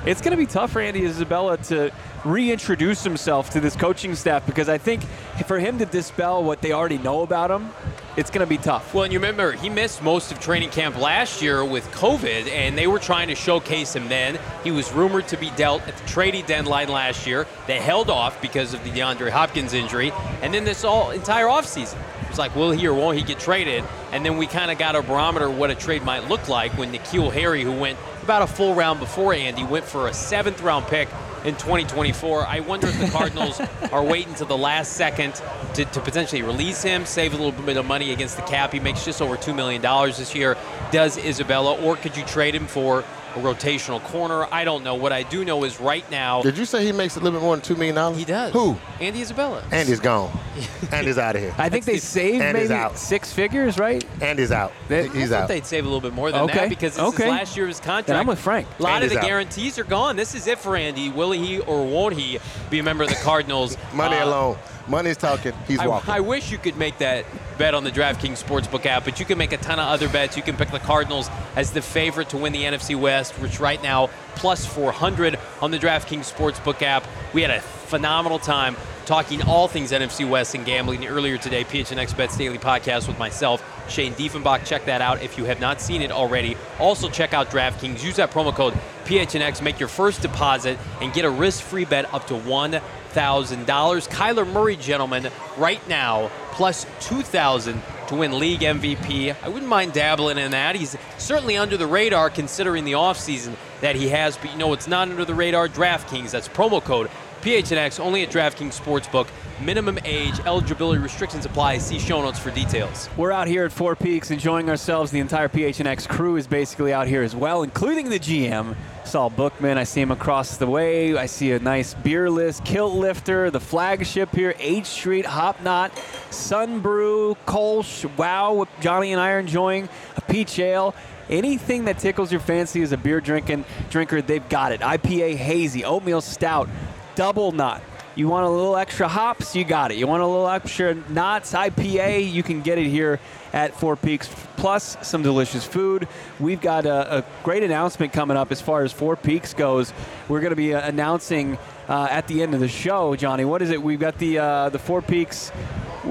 it's 0.07 0.23
going 0.23 0.31
to 0.31 0.39
be 0.39 0.47
tough 0.47 0.73
for 0.73 0.81
Andy 0.81 1.05
Isabella 1.05 1.59
to 1.59 1.93
reintroduce 2.25 3.03
himself 3.03 3.51
to 3.51 3.61
this 3.61 3.77
coaching 3.77 4.15
staff 4.15 4.45
because 4.47 4.69
I 4.69 4.79
think 4.79 5.03
for 5.47 5.59
him 5.59 5.79
to 5.79 5.87
dispel 5.87 6.45
what 6.45 6.61
they 6.61 6.73
already 6.73 6.99
know 6.99 7.23
about 7.23 7.51
him 7.51 7.71
it's 8.17 8.31
going 8.31 8.47
to 8.47 8.49
be 8.49 8.59
tough. 8.59 8.93
Well, 8.93 9.05
and 9.05 9.13
you 9.13 9.19
remember 9.19 9.53
he 9.53 9.69
missed 9.69 10.03
most 10.03 10.33
of 10.33 10.41
training 10.41 10.71
camp 10.71 10.99
last 10.99 11.41
year 11.41 11.65
with 11.65 11.87
COVID, 11.93 12.49
and 12.49 12.77
they 12.77 12.87
were 12.87 12.99
trying 12.99 13.29
to 13.29 13.35
showcase 13.35 13.95
him 13.95 14.09
then. 14.09 14.39
He 14.65 14.71
was 14.71 14.93
rumored 14.93 15.29
to 15.29 15.37
be 15.37 15.51
dealt 15.51 15.87
at 15.87 15.97
the 15.97 16.07
trading 16.07 16.45
deadline 16.45 16.89
last 16.89 17.27
year. 17.27 17.47
They 17.67 17.79
held 17.79 18.11
off 18.11 18.41
because 18.43 18.75
of 18.75 18.83
the 18.85 18.91
DeAndre 18.91 19.31
Hopkins 19.31 19.75
injury, 19.75 20.13
and 20.43 20.53
then 20.53 20.65
this 20.65 20.85
all 20.85 21.11
entire 21.13 21.47
offseason. 21.47 21.99
It 22.23 22.29
was 22.29 22.39
like, 22.39 22.55
will 22.55 22.73
he 22.73 22.87
or 22.87 22.95
won't 22.95 23.17
he 23.17 23.25
get 23.25 23.39
traded? 23.39 23.85
And 24.13 24.25
then 24.25 24.37
we 24.37 24.47
kind 24.47 24.71
of 24.71 24.79
got 24.79 24.97
a 24.97 25.03
barometer 25.03 25.47
of 25.47 25.57
what 25.57 25.71
a 25.71 25.75
trade 25.75 26.03
might 26.03 26.29
look 26.29 26.49
like 26.49 26.73
when 26.73 26.93
N'Keal 26.93 27.33
Harry, 27.33 27.63
who 27.63 27.73
went 27.73 27.99
about 28.23 28.43
a 28.43 28.47
full 28.47 28.75
round 28.75 29.01
before 29.01 29.35
Andy, 29.35 29.65
went 29.65 29.85
for 29.85 30.09
a 30.09 30.13
seventh 30.13 30.61
round 30.63 30.87
pick 30.87 31.09
in 31.45 31.55
2024. 31.55 32.47
I 32.47 32.61
wonder 32.61 32.89
if 32.89 32.99
the 32.99 33.09
Cardinals 33.11 33.61
are 33.93 34.03
waiting 34.03 34.35
to 34.35 34.45
the 34.45 34.57
last 34.57 34.93
second 34.93 35.35
to, 35.75 35.85
to, 35.85 36.01
potentially 36.01 36.43
release 36.43 36.83
him, 36.83 37.07
save 37.07 37.33
a 37.33 37.37
little 37.37 37.53
bit 37.53 37.77
of 37.77 37.87
money 37.87 38.13
against 38.13 38.37
the 38.37 38.43
cap. 38.43 38.73
He 38.73 38.81
makes 38.81 39.05
just 39.05 39.23
over 39.23 39.37
$2 39.37 39.55
million 39.55 39.83
this 39.83 40.35
year. 40.35 40.57
Does 40.91 41.17
Isabella, 41.19 41.81
or 41.81 41.97
could 41.97 42.17
you 42.17 42.25
trade 42.25 42.55
him 42.55 42.67
for 42.67 43.05
a 43.37 43.41
rotational 43.41 44.03
corner. 44.05 44.47
I 44.51 44.65
don't 44.65 44.83
know. 44.85 44.95
What 44.95 45.13
I 45.13 45.23
do 45.23 45.45
know 45.45 45.65
is 45.65 45.81
right 45.81 46.09
now. 46.11 46.43
Did 46.43 46.59
you 46.59 46.65
say 46.65 46.85
he 46.85 46.93
makes 46.93 47.17
a 47.17 47.21
little 47.21 47.39
bit 47.39 47.45
more 47.45 47.55
than 47.57 47.63
two 47.65 47.75
million 47.77 47.95
dollars? 47.95 48.19
He 48.19 48.25
does. 48.25 48.53
Who? 48.53 48.77
Andy 49.01 49.21
Isabella. 49.23 49.63
Andy's 49.71 50.01
gone. 50.01 50.31
Andy's 50.93 51.19
out 51.19 51.37
of 51.37 51.43
here. 51.43 51.55
I 51.59 51.69
think 51.69 51.85
they 51.85 51.99
saved 51.99 52.43
Andy's 52.43 52.69
maybe 52.71 52.81
out. 52.81 52.99
six 52.99 53.33
figures, 53.33 53.79
right? 53.79 54.05
Andy's 54.21 54.53
out. 54.53 54.73
They- 54.89 55.09
He's 55.09 55.31
I 55.33 55.37
thought 55.37 55.43
out. 55.43 55.49
they'd 55.49 55.67
save 55.67 55.85
a 55.85 55.89
little 55.89 56.01
bit 56.01 56.13
more 56.13 56.31
than 56.33 56.43
Okay. 56.43 56.59
that 56.59 56.69
because 56.69 56.95
this 56.95 57.03
Okay. 57.05 57.25
is 57.25 57.31
last 57.31 57.57
year's 57.57 57.79
contract. 57.79 58.07
Then 58.09 58.17
I'm 58.17 58.27
with 58.27 58.39
Frank. 58.39 58.67
A 58.79 58.83
lot 58.83 58.93
Andy's 58.95 59.11
of 59.13 59.15
the 59.15 59.21
out. 59.21 59.27
guarantees 59.27 59.79
are 59.79 59.85
gone. 59.85 60.17
This 60.17 60.35
is 60.35 60.47
it 60.47 60.59
for 60.59 60.77
Andy. 60.77 61.09
Will 61.09 61.31
he 61.33 61.61
or 61.61 61.85
won't 61.87 62.15
he 62.17 62.39
be 62.69 62.79
a 62.79 62.83
member 62.83 63.05
of 63.05 63.11
the 63.11 63.17
Cardinals? 63.17 63.77
Money 63.95 64.17
Uh, 64.17 64.27
alone. 64.27 64.57
Money's 64.91 65.17
talking. 65.17 65.53
He's 65.69 65.79
I, 65.79 65.87
walking. 65.87 66.11
I 66.11 66.21
wish 66.21 66.51
you 66.51 66.59
could 66.59 66.77
make 66.77 66.99
that 66.99 67.25
bet 67.59 67.75
on 67.75 67.85
the 67.85 67.91
DraftKings 67.91 68.43
Sportsbook 68.43 68.85
app, 68.87 69.05
but 69.05 69.21
you 69.21 69.27
can 69.27 69.39
make 69.39 69.53
a 69.53 69.57
ton 69.57 69.79
of 69.79 69.87
other 69.87 70.09
bets. 70.09 70.37
You 70.37 70.43
can 70.43 70.57
pick 70.57 70.71
the 70.71 70.81
Cardinals 70.81 71.31
as 71.55 71.71
the 71.71 71.81
favorite 71.81 72.31
to 72.31 72.37
win 72.37 72.53
the 72.53 72.65
NFC 72.65 72.99
West, 72.99 73.33
which 73.35 73.61
right 73.61 73.81
now 73.83 74.09
plus 74.35 74.67
400 74.67 75.39
on 75.63 75.71
the 75.71 75.79
DraftKings 75.79 76.33
Sportsbook 76.33 76.83
app. 76.83 77.07
We 77.33 77.43
had 77.43 77.51
a 77.51 77.61
phenomenal 77.61 78.39
time 78.39 78.77
talking 79.07 79.43
all 79.43 79.69
things 79.69 79.93
NFC 79.93 80.29
West 80.29 80.55
and 80.55 80.65
gambling 80.65 81.07
earlier 81.07 81.37
today. 81.39 81.65
PHNX 81.65 82.17
Bets 82.17 82.37
Daily 82.37 82.59
Podcast 82.59 83.09
with 83.09 83.19
myself, 83.19 83.63
Shane 83.89 84.15
Diefenbach. 84.15 84.65
Check 84.65 84.85
that 84.87 85.01
out 85.01 85.23
if 85.23 85.37
you 85.39 85.45
have 85.45 85.61
not 85.61 85.81
seen 85.81 86.03
it 86.03 86.11
already. 86.11 86.57
Also 86.79 87.09
check 87.09 87.33
out 87.35 87.51
DraftKings. 87.51 88.05
Use 88.05 88.17
that 88.17 88.31
promo 88.31 88.55
code 88.55 88.75
PHNX. 89.05 89.63
Make 89.63 89.79
your 89.81 89.89
first 89.89 90.23
deposit 90.23 90.79
and 91.01 91.13
get 91.13 91.25
a 91.25 91.31
risk-free 91.31 91.87
bet 91.87 92.13
up 92.15 92.27
to 92.29 92.37
one 92.37 92.81
thousand 93.11 93.67
dollars. 93.67 94.09
Kyler 94.09 94.51
Murray, 94.51 94.77
gentlemen, 94.77 95.31
right 95.57 95.87
now 95.89 96.31
plus 96.53 96.87
two 97.01 97.23
thousand 97.23 97.83
to 98.09 98.17
win 98.17 98.39
league 98.39 98.61
MVP. 98.61 99.35
I 99.43 99.49
wouldn't 99.49 99.69
mind 99.69 99.93
dabbling 99.93 100.39
in 100.39 100.51
that. 100.51 100.77
He's 100.77 100.97
certainly 101.19 101.57
under 101.57 101.77
the 101.77 101.87
radar 101.87 102.29
considering 102.29 102.85
the 102.85 102.93
offseason 102.93 103.55
that 103.81 103.97
he 103.97 104.09
has, 104.09 104.37
but 104.37 104.51
you 104.53 104.59
know 104.59 104.73
it's 104.73 104.89
not 104.89 105.09
under 105.09 105.25
the 105.25 105.35
radar. 105.35 105.69
DraftKings. 105.69 106.31
That's 106.31 106.49
promo 106.49 106.83
code 106.83 107.11
PHNX 107.43 107.99
only 108.01 108.23
at 108.23 108.29
DraftKings 108.29 108.79
Sportsbook. 108.79 109.27
Minimum 109.63 109.99
age, 110.05 110.39
eligibility 110.41 111.01
restrictions 111.01 111.47
apply. 111.47 111.79
See 111.79 111.99
show 111.99 112.21
notes 112.23 112.39
for 112.39 112.51
details. 112.51 113.09
We're 113.17 113.33
out 113.33 113.47
here 113.47 113.65
at 113.65 113.73
Four 113.73 113.97
Peaks 113.97 114.31
enjoying 114.31 114.69
ourselves. 114.69 115.11
The 115.11 115.21
entire 115.21 115.49
PHNX 115.49 116.09
crew 116.09 116.37
is 116.37 116.47
basically 116.47 116.93
out 116.93 117.07
here 117.07 117.23
as 117.23 117.35
well, 117.37 117.63
including 117.63 118.11
the 118.11 118.19
GM, 118.19 118.77
Saul 119.05 119.31
Bookman. 119.31 119.79
I 119.79 119.85
see 119.85 120.01
him 120.01 120.11
across 120.11 120.57
the 120.57 120.67
way. 120.67 121.17
I 121.17 121.27
see 121.27 121.53
a 121.53 121.59
nice 121.59 121.95
beer 121.95 122.31
list, 122.31 122.65
Kilt 122.65 122.95
Lifter, 122.95 123.51
the 123.51 123.61
flagship 123.61 124.35
here, 124.35 124.55
8th 124.55 124.87
Street, 124.87 125.27
Hop 125.27 125.63
Knot, 125.63 125.95
Sunbru, 126.31 127.37
Kolsch, 127.47 128.05
Wow, 128.17 128.55
what 128.55 128.69
Johnny 128.81 129.13
and 129.13 129.21
I 129.21 129.33
are 129.33 129.41
enjoying, 129.41 129.89
a 130.17 130.21
peach 130.21 130.59
ale. 130.59 130.95
Anything 131.29 131.85
that 131.85 131.99
tickles 131.99 132.33
your 132.33 132.41
fancy 132.41 132.83
as 132.83 132.91
a 132.91 132.97
beer 132.97 133.21
drinking 133.21 133.65
drinker, 133.89 134.21
they've 134.21 134.49
got 134.49 134.73
it. 134.73 134.81
IPA 134.81 135.37
hazy, 135.37 135.85
oatmeal 135.85 136.21
stout, 136.21 136.69
double 137.15 137.53
knot. 137.53 137.83
You 138.17 138.29
want 138.29 138.45
a 138.45 138.49
little 138.51 138.77
extra 138.77 139.07
hops, 139.09 139.55
you 139.55 139.65
got 139.65 139.93
it. 139.93 139.97
You 139.97 140.07
want 140.07 140.23
a 140.23 140.27
little 140.27 140.49
extra 140.49 140.95
knots, 140.95 141.53
IPA, 141.53 142.31
you 142.33 142.43
can 142.43 142.61
get 142.61 142.77
it 142.77 142.87
here 142.87 143.21
at 143.53 143.75
Four 143.79 143.97
Peaks, 143.97 144.29
plus 144.57 144.97
some 145.07 145.23
delicious 145.23 145.65
food. 145.65 146.09
We've 146.41 146.61
got 146.61 146.87
a, 146.87 147.19
a 147.19 147.25
great 147.45 147.63
announcement 147.63 148.13
coming 148.13 148.37
up 148.37 148.51
as 148.53 148.61
far 148.61 148.83
as 148.83 148.93
Four 148.93 149.17
Peaks 149.17 149.55
goes. 149.55 149.93
We're 150.29 150.41
going 150.41 150.51
to 150.51 150.57
be 150.57 150.75
uh, 150.75 150.87
announcing 150.87 151.57
uh, 151.89 152.09
at 152.11 152.27
the 152.27 152.43
end 152.43 152.53
of 152.53 152.61
the 152.61 152.69
show, 152.69 153.15
Johnny. 153.17 153.45
What 153.45 153.63
is 153.63 153.71
it? 153.71 153.81
We've 153.81 154.01
got 154.01 154.19
the 154.19 154.39
uh, 154.39 154.69
the 154.71 154.79
Four 154.79 155.03
Peaks. 155.03 155.51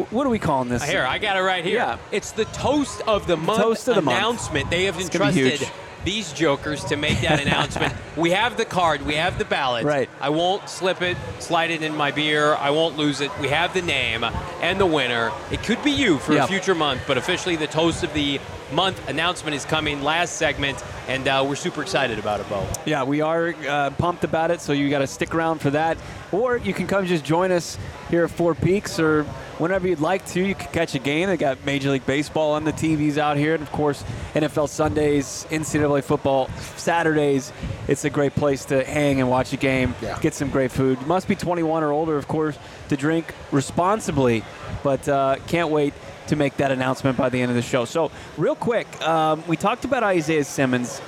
What 0.09 0.25
are 0.25 0.29
we 0.29 0.39
calling 0.39 0.69
this? 0.69 0.83
Here, 0.83 1.03
I 1.05 1.17
got 1.17 1.35
it 1.35 1.41
right 1.41 1.63
here. 1.65 1.75
Yeah. 1.75 1.97
It's 2.11 2.31
the 2.31 2.45
toast 2.45 3.01
of 3.07 3.27
the 3.27 3.35
month 3.37 3.61
toast 3.61 3.87
of 3.89 3.95
the 3.95 4.01
month. 4.01 4.17
announcement. 4.17 4.69
They 4.69 4.85
have 4.85 4.95
It's 4.95 5.05
entrusted 5.05 5.59
huge. 5.59 5.71
These 6.05 6.31
jokers 6.33 6.83
to 6.85 6.95
make 6.95 7.21
that 7.21 7.39
announcement. 7.39 7.93
we 8.17 8.31
have 8.31 8.57
the 8.57 8.65
card, 8.65 9.01
we 9.03 9.15
have 9.15 9.37
the 9.37 9.45
ballot. 9.45 9.85
Right. 9.85 10.09
I 10.21 10.29
won't 10.29 10.69
slip 10.69 11.01
it, 11.01 11.17
slide 11.39 11.71
it 11.71 11.81
in 11.81 11.95
my 11.95 12.11
beer. 12.11 12.55
I 12.55 12.69
won't 12.69 12.97
lose 12.97 13.21
it. 13.21 13.31
We 13.39 13.49
have 13.49 13.73
the 13.73 13.81
name 13.81 14.23
and 14.23 14.79
the 14.79 14.85
winner. 14.85 15.31
It 15.51 15.63
could 15.63 15.81
be 15.83 15.91
you 15.91 16.19
for 16.19 16.33
Yeah. 16.33 16.45
a 16.45 16.47
future 16.47 16.75
month, 16.75 17.01
but 17.07 17.17
officially 17.17 17.55
the 17.55 17.67
toast 17.67 18.03
of 18.03 18.13
the 18.13 18.39
month 18.71 19.07
announcement 19.09 19.55
is 19.55 19.65
coming 19.65 20.03
last 20.03 20.35
segment, 20.35 20.83
and 21.07 21.27
uh, 21.27 21.43
we're 21.47 21.55
super 21.55 21.81
excited 21.81 22.19
about 22.19 22.39
it, 22.39 22.47
Bo. 22.49 22.67
Yeah, 22.85 23.03
we 23.03 23.21
are 23.21 23.55
uh, 23.67 23.89
pumped 23.91 24.23
about 24.23 24.51
it, 24.51 24.61
so 24.61 24.73
you 24.73 24.89
got 24.89 24.99
to 24.99 25.07
stick 25.07 25.33
around 25.33 25.59
for 25.59 25.71
that. 25.71 25.97
Or 26.31 26.57
you 26.57 26.73
can 26.73 26.85
come 26.85 27.05
just 27.05 27.25
join 27.25 27.51
us 27.51 27.77
here 28.09 28.23
at 28.25 28.31
Four 28.31 28.53
Peaks, 28.55 28.99
or 28.99 29.25
whenever 29.59 29.87
you'd 29.87 29.99
like 29.99 30.25
to. 30.27 30.43
You 30.43 30.55
can 30.55 30.71
catch 30.71 30.95
a 30.95 30.99
game. 30.99 31.27
They 31.29 31.37
got 31.37 31.63
Major 31.65 31.91
League 31.91 32.05
Baseball 32.05 32.53
on 32.53 32.63
the 32.63 32.71
TVs 32.73 33.17
out 33.17 33.37
here, 33.37 33.53
and 33.53 33.61
of 33.61 33.71
course, 33.71 34.03
NFL 34.33 34.67
Sundays, 34.69 35.45
NCAA 35.51 36.03
football 36.03 36.49
Saturdays. 36.77 37.51
It's 37.87 38.05
a 38.05 38.09
great 38.09 38.33
place 38.35 38.65
to 38.65 38.83
hang 38.83 39.19
and 39.19 39.29
watch 39.29 39.53
a 39.53 39.57
game, 39.57 39.93
Yeah. 40.01 40.17
get 40.19 40.33
some 40.33 40.49
great 40.49 40.71
food. 40.71 40.97
You 41.01 41.07
must 41.07 41.27
be 41.27 41.35
21 41.35 41.83
or 41.83 41.91
older, 41.91 42.17
of 42.17 42.27
course, 42.27 42.57
to 42.89 42.97
drink 42.97 43.33
responsibly, 43.51 44.43
but 44.83 45.07
uh, 45.07 45.35
can't 45.47 45.69
wait 45.69 45.93
to 46.27 46.35
make 46.35 46.57
that 46.57 46.71
announcement 46.71 47.17
by 47.17 47.29
the 47.29 47.41
end 47.41 47.49
of 47.49 47.55
the 47.55 47.61
show. 47.61 47.85
So, 47.85 48.11
real 48.37 48.55
quick, 48.55 48.87
um, 49.07 49.43
we 49.47 49.57
talked 49.57 49.83
about 49.85 50.03
Isaiah 50.03 50.43
Simmons 50.43 51.01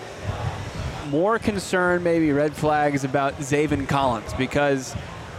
more 1.10 1.38
concern, 1.40 2.04
maybe 2.04 2.32
red 2.32 2.56
flags 2.56 3.04
about 3.04 3.38
Zaven 3.40 3.88
Collins 3.88 4.34
because, 4.36 4.96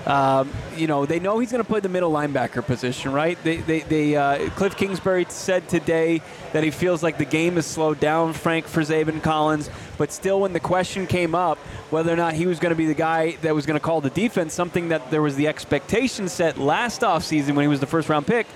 um, 0.06 0.50
you 0.76 0.86
know, 0.86 1.06
they 1.06 1.20
know 1.20 1.38
he's 1.38 1.52
going 1.52 1.62
to 1.62 1.68
play 1.68 1.80
the 1.80 1.88
middle 1.88 2.10
linebacker 2.10 2.64
position, 2.64 3.12
right? 3.12 3.38
They, 3.44 3.58
they, 3.58 3.80
they 3.80 4.16
uh, 4.16 4.38
Kliff 4.50 4.76
Kingsbury 4.76 5.26
said 5.28 5.68
today 5.68 6.22
that 6.52 6.64
he 6.64 6.70
feels 6.70 7.02
like 7.02 7.18
the 7.18 7.24
game 7.24 7.54
has 7.54 7.66
slowed 7.66 8.00
down, 8.00 8.32
Frank, 8.32 8.66
for 8.66 8.80
Zaven 8.80 9.22
Collins. 9.22 9.70
But 9.98 10.10
still, 10.10 10.40
when 10.40 10.52
the 10.52 10.60
question 10.60 11.06
came 11.06 11.34
up 11.34 11.58
whether 11.90 12.12
or 12.12 12.16
not 12.16 12.34
he 12.34 12.46
was 12.46 12.58
going 12.58 12.70
to 12.70 12.76
be 12.76 12.86
the 12.86 12.94
guy 12.94 13.32
that 13.42 13.54
was 13.54 13.66
going 13.66 13.78
to 13.78 13.84
call 13.84 14.00
the 14.00 14.10
defense, 14.10 14.54
something 14.54 14.88
that 14.88 15.10
there 15.10 15.22
was 15.22 15.36
the 15.36 15.46
expectation 15.46 16.28
set 16.28 16.58
last 16.58 17.02
offseason 17.02 17.54
when 17.54 17.62
he 17.62 17.68
was 17.68 17.80
the 17.80 17.86
first 17.86 18.08
round 18.08 18.26
pick, 18.26 18.46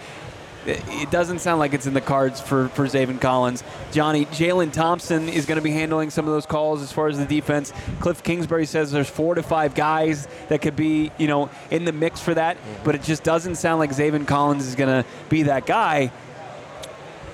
it 0.67 1.11
doesn't 1.11 1.39
sound 1.39 1.59
like 1.59 1.75
it's 1.75 1.87
in 1.87 1.95
the 1.95 2.01
cards 2.01 2.41
for, 2.41 2.69
for 2.69 2.87
Zaven 2.87 3.21
Collins. 3.21 3.63
Johnny, 3.93 4.27
Jalen 4.27 4.73
Thompson 4.73 5.29
is 5.29 5.47
going 5.47 5.57
to 5.57 5.63
be 5.63 5.71
handling 5.71 6.11
some 6.11 6.27
of 6.27 6.33
those 6.33 6.47
calls 6.47 6.83
as 6.83 6.93
far 6.93 7.09
as 7.09 7.19
the 7.19 7.25
defense. 7.25 7.73
Kliff 8.01 8.23
Kingsbury 8.23 8.67
says 8.67 8.91
there's 8.91 9.09
four 9.09 9.35
to 9.35 9.43
five 9.43 9.75
guys 9.75 10.27
that 10.49 10.63
could 10.63 10.77
be, 10.77 11.13
you 11.19 11.29
know, 11.29 11.51
in 11.71 11.85
the 11.85 11.93
mix 11.93 12.21
for 12.21 12.35
that, 12.35 12.57
mm-hmm. 12.57 12.85
but 12.85 12.95
it 12.95 13.03
just 13.03 13.23
doesn't 13.23 13.57
sound 13.57 13.79
like 13.79 13.91
Zaven 13.91 14.27
Collins 14.27 14.67
is 14.67 14.75
going 14.75 15.03
to 15.03 15.09
be 15.29 15.45
that 15.45 15.67
guy. 15.67 16.11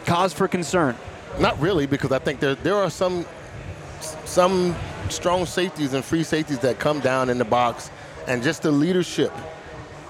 Cause 0.04 0.32
for 0.32 0.48
concern. 0.48 0.96
Not 1.38 1.58
really, 1.60 1.86
because 1.86 2.12
I 2.12 2.18
think 2.18 2.40
there 2.40 2.54
there 2.56 2.76
are 2.76 2.90
some 2.90 3.24
some 4.24 4.74
strong 5.08 5.46
safeties 5.46 5.94
and 5.94 6.04
free 6.04 6.24
safeties 6.24 6.58
that 6.60 6.78
come 6.78 7.00
down 7.00 7.30
in 7.30 7.38
the 7.38 7.44
box, 7.44 7.90
and 8.26 8.42
just 8.42 8.62
the 8.62 8.70
leadership. 8.70 9.32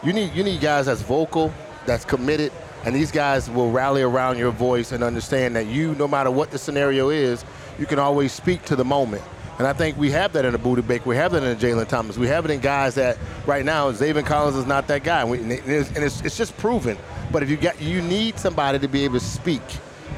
You 0.03 0.13
need 0.13 0.33
you 0.35 0.43
need 0.43 0.61
guys 0.61 0.87
that's 0.87 1.03
vocal, 1.03 1.53
that's 1.87 2.05
committed, 2.05 2.53
and 2.85 2.95
these 2.95 3.11
guys 3.11 3.49
will 3.51 3.71
rally 3.71 4.03
around 4.03 4.39
your 4.39 4.51
voice 4.51 4.93
and 4.93 5.05
understand 5.05 5.57
that 5.57 5.67
you, 5.67 5.95
no 5.95 6.09
matter 6.09 6.31
what 6.31 6.51
the 6.51 6.59
scenario 6.59 7.11
is, 7.11 7.45
you 7.79 7.87
can 7.87 7.99
always 7.99 8.33
speak 8.33 8.65
to 8.67 8.77
the 8.77 8.85
moment. 8.85 9.23
And 9.59 9.67
I 9.67 9.73
think 9.73 9.97
we 9.97 10.11
have 10.11 10.33
that 10.33 10.45
in 10.45 10.55
a 10.55 10.59
Budda 10.59 10.87
Baker. 10.87 11.09
We 11.09 11.17
have 11.17 11.33
that 11.33 11.43
in 11.43 11.51
a 11.51 11.55
Jalen 11.55 11.87
Thomas. 11.87 12.19
We 12.19 12.27
have 12.27 12.45
it 12.45 12.51
in 12.51 12.61
guys 12.61 12.95
that 12.97 13.19
right 13.47 13.65
now, 13.65 13.93
Zaven 13.93 14.27
Collins 14.27 14.57
is 14.57 14.67
not 14.67 14.89
that 14.89 15.05
guy. 15.05 15.23
And, 15.23 15.53
it's, 15.53 15.89
and 15.91 16.05
it's, 16.05 16.21
it's 16.23 16.37
just 16.37 16.57
proven. 16.57 16.99
But 17.31 17.43
if 17.43 17.51
you 17.51 17.57
got, 17.57 17.81
you 17.81 18.03
need 18.03 18.39
somebody 18.39 18.79
to 18.79 18.89
be 18.89 19.05
able 19.05 19.21
to 19.21 19.25
speak 19.25 19.63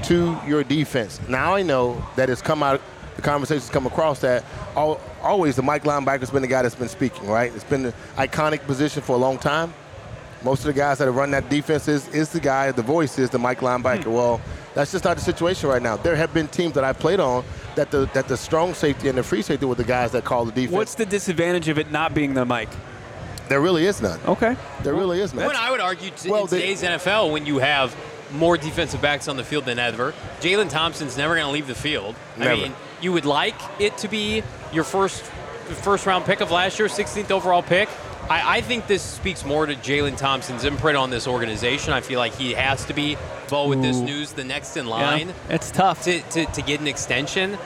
to 0.04 0.38
your 0.46 0.64
defense. 0.64 1.20
Now 1.28 1.54
I 1.54 1.62
know 1.62 2.02
that 2.16 2.30
it's 2.30 2.42
come 2.42 2.62
out, 2.62 2.80
the 3.16 3.22
conversations 3.22 3.70
come 3.70 3.86
across 3.86 4.20
that 4.20 4.44
al 4.76 5.00
always 5.22 5.56
the 5.56 5.62
Mike 5.62 5.84
linebacker's 5.84 6.30
been 6.30 6.42
the 6.42 6.48
guy 6.48 6.62
that's 6.62 6.74
been 6.74 6.88
speaking, 6.88 7.26
right? 7.28 7.52
It's 7.54 7.64
been 7.64 7.82
the 7.82 7.94
iconic 8.16 8.60
position 8.66 9.02
for 9.02 9.14
a 9.14 9.18
long 9.18 9.38
time. 9.38 9.72
Most 10.44 10.60
of 10.60 10.66
the 10.66 10.72
guys 10.74 10.98
that 10.98 11.06
have 11.06 11.16
run 11.16 11.30
that 11.30 11.48
defense 11.48 11.88
is, 11.88 12.06
is 12.08 12.28
the 12.28 12.38
guy, 12.40 12.70
the 12.70 12.82
voice 12.82 13.18
is 13.18 13.30
the 13.30 13.38
Mike 13.38 13.60
linebacker. 13.60 14.04
Hmm. 14.04 14.12
Well, 14.12 14.40
that's 14.74 14.92
just 14.92 15.04
not 15.04 15.16
the 15.16 15.22
situation 15.22 15.68
right 15.70 15.80
now. 15.80 15.96
There 15.96 16.14
have 16.16 16.34
been 16.34 16.48
teams 16.48 16.74
that 16.74 16.84
I've 16.84 16.98
played 16.98 17.18
on 17.20 17.44
that 17.76 17.90
the 17.90 18.06
that 18.12 18.28
the 18.28 18.36
strong 18.36 18.74
safety 18.74 19.08
and 19.08 19.16
the 19.16 19.22
free 19.22 19.40
safety 19.42 19.64
were 19.66 19.74
the 19.74 19.84
guys 19.84 20.12
that 20.12 20.24
call 20.24 20.44
the 20.44 20.52
defense. 20.52 20.72
What's 20.72 20.94
the 20.96 21.06
disadvantage 21.06 21.68
of 21.68 21.78
it 21.78 21.90
not 21.90 22.12
being 22.14 22.34
the 22.34 22.44
mic? 22.44 22.68
There 23.48 23.60
really 23.60 23.86
is 23.86 24.00
none. 24.02 24.20
Okay. 24.26 24.56
There 24.82 24.94
really 24.94 25.20
is 25.20 25.32
none. 25.34 25.46
When 25.46 25.56
I 25.56 25.70
would 25.70 25.80
argue 25.80 26.10
t- 26.10 26.30
Well, 26.30 26.44
in 26.44 26.50
they- 26.50 26.60
today's 26.60 26.82
NFL, 26.82 27.30
when 27.30 27.46
you 27.46 27.58
have 27.58 27.94
more 28.32 28.56
defensive 28.56 29.00
backs 29.00 29.28
on 29.28 29.36
the 29.36 29.44
field 29.44 29.64
than 29.64 29.78
ever, 29.78 30.12
Jalen 30.40 30.70
Thompson's 30.70 31.16
never 31.16 31.34
going 31.34 31.46
to 31.46 31.52
leave 31.52 31.66
the 31.68 31.74
field. 31.74 32.16
I 32.38 32.54
mean, 32.54 32.74
you 33.00 33.12
would 33.12 33.26
like 33.26 33.54
it 33.78 33.96
to 33.98 34.08
be 34.08 34.42
your 34.72 34.84
first 34.84 35.22
first 35.82 36.04
round 36.06 36.24
pick 36.26 36.40
of 36.40 36.50
last 36.50 36.78
year, 36.78 36.88
16th 36.88 37.30
overall 37.30 37.62
pick. 37.62 37.88
I, 38.30 38.56
I 38.58 38.60
think 38.60 38.86
this 38.86 39.02
speaks 39.02 39.44
more 39.44 39.66
to 39.66 39.74
Jalen 39.74 40.16
Thompson's 40.16 40.64
imprint 40.64 40.96
on 40.96 41.10
this 41.10 41.26
organization. 41.26 41.92
I 41.92 42.00
feel 42.00 42.18
like 42.18 42.34
he 42.34 42.52
has 42.52 42.84
to 42.86 42.94
be, 42.94 43.16
Bo, 43.50 43.68
with 43.68 43.82
this 43.82 43.98
news, 43.98 44.32
the 44.32 44.44
next 44.44 44.76
in 44.76 44.86
line 44.86 45.28
Yeah, 45.28 45.34
it's 45.50 45.70
tough. 45.70 46.02
to, 46.04 46.20
to, 46.20 46.46
to 46.46 46.62
get 46.62 46.80
an 46.80 46.86
extension. 46.86 47.58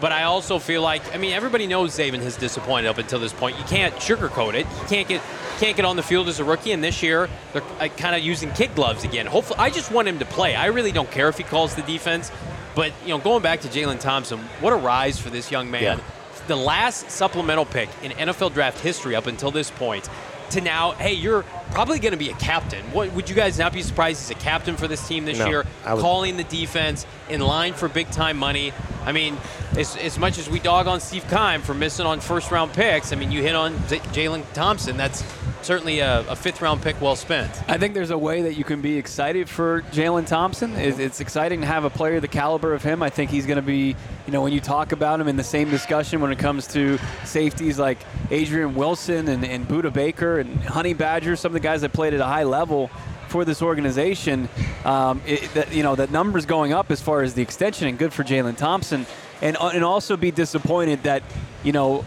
But 0.00 0.10
I 0.10 0.24
also 0.24 0.58
feel 0.58 0.82
like 0.82 1.14
I 1.14 1.18
mean 1.18 1.32
everybody 1.32 1.68
knows 1.68 1.96
Zaven 1.96 2.20
has 2.22 2.36
disappointed 2.36 2.88
up 2.88 2.98
until 2.98 3.20
this 3.20 3.32
point. 3.32 3.56
You 3.56 3.64
can't 3.64 3.94
sugarcoat 3.94 4.54
it. 4.54 4.66
You 4.66 4.86
can't 4.88 5.06
get 5.06 5.22
can't 5.58 5.76
get 5.76 5.84
on 5.84 5.94
the 5.94 6.02
field 6.02 6.26
as 6.26 6.40
a 6.40 6.44
rookie. 6.44 6.72
And 6.72 6.82
this 6.82 7.04
year 7.04 7.30
they're 7.52 7.62
uh, 7.78 7.86
kind 7.86 8.16
of 8.16 8.20
using 8.20 8.50
kid 8.50 8.74
gloves 8.74 9.04
again. 9.04 9.26
Hopefully, 9.26 9.60
I 9.60 9.70
just 9.70 9.92
want 9.92 10.08
him 10.08 10.18
to 10.18 10.24
play. 10.24 10.56
I 10.56 10.66
really 10.66 10.90
don't 10.90 11.08
care 11.12 11.28
if 11.28 11.38
he 11.38 11.44
calls 11.44 11.76
the 11.76 11.82
defense. 11.82 12.32
But 12.74 12.92
you 13.04 13.10
know, 13.10 13.18
going 13.18 13.42
back 13.44 13.60
to 13.60 13.68
Jalen 13.68 14.00
Thompson, 14.00 14.40
what 14.60 14.72
a 14.72 14.76
rise 14.76 15.20
for 15.20 15.30
this 15.30 15.52
young 15.52 15.70
man. 15.70 15.82
Yeah. 15.98 16.00
The 16.52 16.56
last 16.56 17.10
supplemental 17.10 17.64
pick 17.64 17.88
in 18.02 18.12
NFL 18.12 18.52
draft 18.52 18.78
history 18.78 19.16
up 19.16 19.26
until 19.26 19.50
this 19.50 19.70
point. 19.70 20.06
To 20.50 20.60
now, 20.60 20.90
hey, 20.92 21.14
you're 21.14 21.44
probably 21.70 21.98
going 21.98 22.10
to 22.12 22.18
be 22.18 22.28
a 22.28 22.34
captain. 22.34 22.84
What 22.92 23.10
would 23.14 23.30
you 23.30 23.34
guys 23.34 23.58
not 23.58 23.72
be 23.72 23.80
surprised 23.80 24.28
he's 24.28 24.36
a 24.36 24.38
captain 24.38 24.76
for 24.76 24.86
this 24.86 25.08
team 25.08 25.24
this 25.24 25.38
No, 25.38 25.48
year? 25.48 25.64
Calling 25.82 26.36
the 26.36 26.44
defense 26.44 27.06
in 27.30 27.40
line 27.40 27.72
for 27.72 27.88
big 27.88 28.10
time 28.10 28.36
money. 28.36 28.74
I 29.06 29.12
mean, 29.12 29.38
as, 29.78 29.96
as 29.96 30.18
much 30.18 30.36
as 30.36 30.50
we 30.50 30.58
dog 30.58 30.88
on 30.88 31.00
Steve 31.00 31.26
Keim 31.30 31.62
for 31.62 31.72
missing 31.72 32.04
on 32.04 32.20
first 32.20 32.50
round 32.50 32.74
picks, 32.74 33.14
I 33.14 33.16
mean, 33.16 33.32
you 33.32 33.40
hit 33.40 33.54
on 33.54 33.72
Jalen 33.88 34.44
Thompson. 34.52 34.98
That's 34.98 35.22
certainly 35.62 36.00
a, 36.00 36.20
a 36.28 36.36
fifth 36.36 36.60
round 36.60 36.82
pick 36.82 37.00
well 37.00 37.16
spent. 37.16 37.50
I 37.68 37.78
think 37.78 37.94
there's 37.94 38.10
a 38.10 38.18
way 38.18 38.42
that 38.42 38.54
you 38.54 38.64
can 38.64 38.80
be 38.80 38.96
excited 38.98 39.48
for 39.48 39.82
Jalen 39.92 40.26
Thompson. 40.26 40.74
It's, 40.76 40.98
it's 40.98 41.20
exciting 41.20 41.60
to 41.60 41.66
have 41.66 41.84
a 41.84 41.90
player 41.90 42.20
the 42.20 42.28
caliber 42.28 42.74
of 42.74 42.82
him. 42.82 43.02
I 43.02 43.10
think 43.10 43.30
he's 43.30 43.46
going 43.46 43.56
to 43.56 43.62
be, 43.62 43.96
you 44.26 44.32
know, 44.32 44.42
when 44.42 44.52
you 44.52 44.60
talk 44.60 44.92
about 44.92 45.20
him 45.20 45.28
in 45.28 45.36
the 45.36 45.44
same 45.44 45.70
discussion 45.70 46.20
when 46.20 46.32
it 46.32 46.38
comes 46.38 46.66
to 46.68 46.98
safeties 47.24 47.78
like 47.78 47.98
Adrian 48.30 48.74
Wilson 48.74 49.28
and, 49.28 49.44
and 49.44 49.66
Budda 49.66 49.92
Baker 49.92 50.38
and 50.38 50.56
Honey 50.64 50.94
Badger, 50.94 51.36
some 51.36 51.50
of 51.50 51.54
the 51.54 51.60
guys 51.60 51.82
that 51.82 51.92
played 51.92 52.14
at 52.14 52.20
a 52.20 52.24
high 52.24 52.44
level 52.44 52.90
for 53.28 53.44
this 53.44 53.62
organization. 53.62 54.48
Um, 54.84 55.22
it, 55.26 55.52
that, 55.54 55.72
you 55.72 55.82
know, 55.82 55.96
that 55.96 56.10
number's 56.10 56.44
going 56.44 56.72
up 56.72 56.90
as 56.90 57.00
far 57.00 57.22
as 57.22 57.34
the 57.34 57.42
extension, 57.42 57.88
and 57.88 57.98
good 57.98 58.12
for 58.12 58.24
Jalen 58.24 58.56
Thompson. 58.56 59.06
And, 59.40 59.56
uh, 59.56 59.70
and 59.74 59.82
also 59.82 60.16
be 60.16 60.30
disappointed 60.30 61.02
that, 61.04 61.22
you 61.64 61.72
know, 61.72 62.04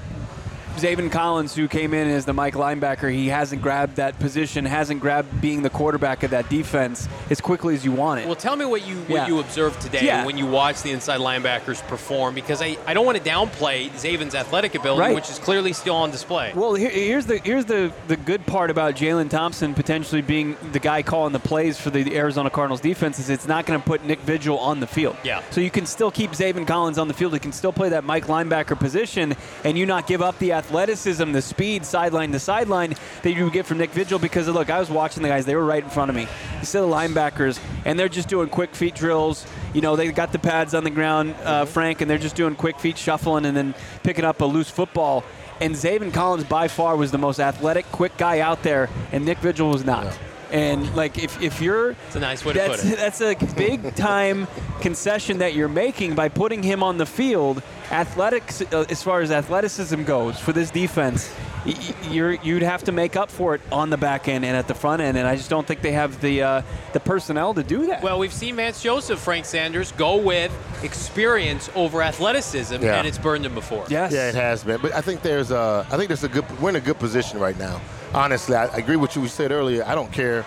Zaven 0.78 1.12
Collins, 1.12 1.56
who 1.56 1.68
came 1.68 1.94
in 1.94 2.08
as 2.10 2.26
the 2.26 2.34
Mike 2.34 2.54
linebacker, 2.56 3.12
he 3.12 3.28
hasn't 3.30 3.62
grabbed 3.62 3.96
that 3.96 4.20
position, 4.20 4.66
hasn't 4.66 5.00
grabbed 5.00 5.40
being 5.42 5.62
the 5.62 5.70
quarterback 5.70 6.24
of 6.24 6.32
that 6.32 6.50
defense 6.50 7.08
as 7.30 7.40
quickly 7.40 7.74
as 7.76 7.86
you 7.86 7.92
want 7.94 8.20
it. 8.20 8.26
Well, 8.26 8.36
tell 8.36 8.56
me 8.56 8.66
what 8.66 8.86
you 8.86 8.96
what 8.98 9.10
Yeah. 9.10 9.28
you 9.28 9.40
observed 9.40 9.80
today 9.82 10.06
Yeah. 10.06 10.26
when 10.26 10.38
you 10.38 10.46
watched 10.46 10.84
the 10.84 10.92
inside 10.92 11.20
linebackers 11.22 11.82
perform, 11.88 12.36
because 12.36 12.62
I, 12.62 12.78
I 12.86 12.94
don't 12.94 13.06
want 13.06 13.18
to 13.18 13.24
downplay 13.24 13.90
Zaven's 13.92 14.36
athletic 14.36 14.76
ability, 14.76 15.00
Right. 15.02 15.16
which 15.16 15.30
is 15.30 15.40
clearly 15.40 15.72
still 15.74 15.96
on 15.96 16.12
display. 16.12 16.52
Well, 16.54 16.74
here, 16.76 16.90
here's 16.90 17.26
the 17.26 17.38
here's 17.38 17.66
the 17.66 17.92
the 18.08 18.18
good 18.18 18.46
part 18.46 18.70
about 18.70 18.96
Jalen 18.96 19.30
Thompson 19.30 19.74
potentially 19.74 20.22
being 20.22 20.58
the 20.74 20.80
guy 20.80 21.02
calling 21.04 21.32
the 21.32 21.40
plays 21.40 21.80
for 21.80 21.90
the 21.90 22.16
Arizona 22.18 22.50
Cardinals 22.50 22.82
defense 22.82 23.18
is 23.20 23.30
it's 23.30 23.48
not 23.48 23.66
going 23.66 23.80
to 23.80 23.86
put 23.86 24.04
Nick 24.06 24.20
Vigil 24.22 24.58
on 24.60 24.80
the 24.82 24.88
field. 24.88 25.16
Yeah. 25.24 25.42
So 25.52 25.62
you 25.62 25.72
can 25.72 25.86
still 25.86 26.12
keep 26.12 26.32
Zaven 26.32 26.68
Collins 26.68 26.98
on 26.98 27.08
the 27.08 27.14
field. 27.14 27.34
He 27.34 27.40
can 27.40 27.52
still 27.54 27.72
play 27.72 27.90
that 27.90 28.04
Mike 28.04 28.26
linebacker 28.28 28.78
position, 28.78 29.36
and 29.64 29.78
you 29.78 29.86
not 29.86 30.06
give 30.08 30.22
up 30.22 30.38
the 30.40 30.52
athleticism, 30.66 31.32
the 31.32 31.42
speed, 31.42 31.86
sideline 31.86 32.32
to 32.32 32.40
sideline 32.40 32.96
that 33.22 33.32
you 33.34 33.44
would 33.44 33.54
get 33.54 33.66
from 33.66 33.78
Nick 33.78 33.92
Vigil. 33.92 34.18
Because 34.18 34.48
look, 34.48 34.70
I 34.70 34.80
was 34.80 34.90
watching 34.90 35.22
the 35.22 35.30
guys; 35.30 35.46
they 35.46 35.56
were 35.56 35.66
right 35.66 35.84
in 35.84 35.90
front 35.90 36.10
of 36.10 36.16
me. 36.16 36.28
You 36.60 36.66
see 36.66 36.80
the 36.80 36.86
linebackers, 36.86 37.60
and 37.86 38.00
they're 38.00 38.10
just 38.10 38.28
doing 38.28 38.50
quick 38.50 38.74
feet 38.74 38.96
drills. 38.96 39.46
You 39.74 39.82
know, 39.82 39.96
they 39.96 40.12
got 40.12 40.32
the 40.32 40.40
pads 40.40 40.74
on 40.74 40.84
the 40.84 40.90
ground, 40.90 41.36
uh, 41.44 41.66
Frank, 41.66 42.02
and 42.02 42.10
they're 42.10 42.18
just 42.18 42.36
doing 42.36 42.56
quick 42.56 42.80
feet 42.80 42.98
shuffling 42.98 43.46
and 43.46 43.56
then 43.56 43.76
picking 44.04 44.26
up 44.26 44.42
a 44.42 44.46
loose 44.46 44.70
football. 44.70 45.24
And 45.62 45.74
Zaven 45.74 46.14
Collins 46.14 46.44
by 46.44 46.68
far 46.68 46.98
was 46.98 47.12
the 47.12 47.18
most 47.18 47.40
athletic, 47.40 47.86
quick 47.92 48.18
guy 48.18 48.40
out 48.40 48.64
there, 48.64 48.90
and 49.12 49.24
Nick 49.24 49.38
Vigil 49.38 49.70
was 49.70 49.86
not. 49.86 50.18
And 50.52 50.94
like 50.96 51.18
if, 51.18 51.42
if 51.42 51.62
you're 51.62 51.92
It's 52.08 52.16
a 52.16 52.20
nice 52.20 52.46
way 52.46 52.54
to 52.54 52.68
put 52.68 52.84
it. 52.84 52.98
That's 52.98 53.22
a 53.22 53.36
big 53.56 53.96
time 53.96 54.48
concession 54.82 55.40
that 55.40 55.54
you're 55.54 55.68
making 55.68 56.16
by 56.16 56.30
putting 56.30 56.64
him 56.64 56.84
on 56.84 56.98
the 56.98 57.06
field. 57.06 57.64
Athletics, 57.92 58.62
uh, 58.62 58.86
as 58.90 59.02
far 59.04 59.22
as 59.22 59.32
athleticism 59.32 60.04
goes, 60.04 60.40
for 60.40 60.52
this 60.54 60.72
defense, 60.72 61.32
y- 61.66 61.74
y- 61.78 62.10
you're, 62.12 62.32
you'd 62.34 62.64
have 62.64 62.84
to 62.86 62.92
make 62.92 63.16
up 63.16 63.30
for 63.30 63.56
it 63.56 63.62
on 63.72 63.90
the 63.90 63.98
back 63.98 64.28
end 64.28 64.44
and 64.44 64.58
at 64.58 64.68
the 64.68 64.74
front 64.74 65.02
end, 65.02 65.18
and 65.18 65.28
I 65.28 65.36
just 65.36 65.50
don't 65.50 65.66
think 65.68 65.82
they 65.82 65.92
have 65.92 66.20
the 66.20 66.42
uh, 66.42 66.62
the 66.94 67.00
personnel 67.00 67.54
to 67.54 67.64
do 67.64 67.86
that. 67.88 68.02
Well, 68.02 68.18
we've 68.20 68.34
seen 68.34 68.56
Vance 68.56 68.82
Joseph, 68.82 69.20
Frank 69.20 69.46
Sanders, 69.46 69.92
go 69.94 70.18
with 70.18 70.52
experience 70.84 71.70
over 71.76 72.02
athleticism, 72.02 72.82
Yeah. 72.82 72.98
and 72.98 73.08
it's 73.08 73.18
burned 73.20 73.46
him 73.46 73.54
before. 73.54 73.86
yes, 73.90 74.12
Yeah, 74.12 74.30
it 74.30 74.36
has 74.36 74.64
been. 74.64 74.82
But 74.82 74.94
I 74.94 75.02
think 75.02 75.22
there's 75.22 75.52
a, 75.52 75.86
I 75.92 75.98
think 75.98 76.08
there's 76.08 76.24
a 76.24 76.30
good, 76.30 76.46
we're 76.60 76.70
in 76.70 76.76
a 76.78 76.82
good 76.82 77.00
position 77.00 77.40
right 77.40 77.58
now. 77.58 77.80
Honestly, 78.14 78.56
I 78.56 78.66
agree 78.78 78.96
with 78.96 79.16
you 79.16 79.28
said 79.28 79.52
earlier. 79.52 79.84
I 79.86 79.94
don't 79.94 80.12
care 80.12 80.44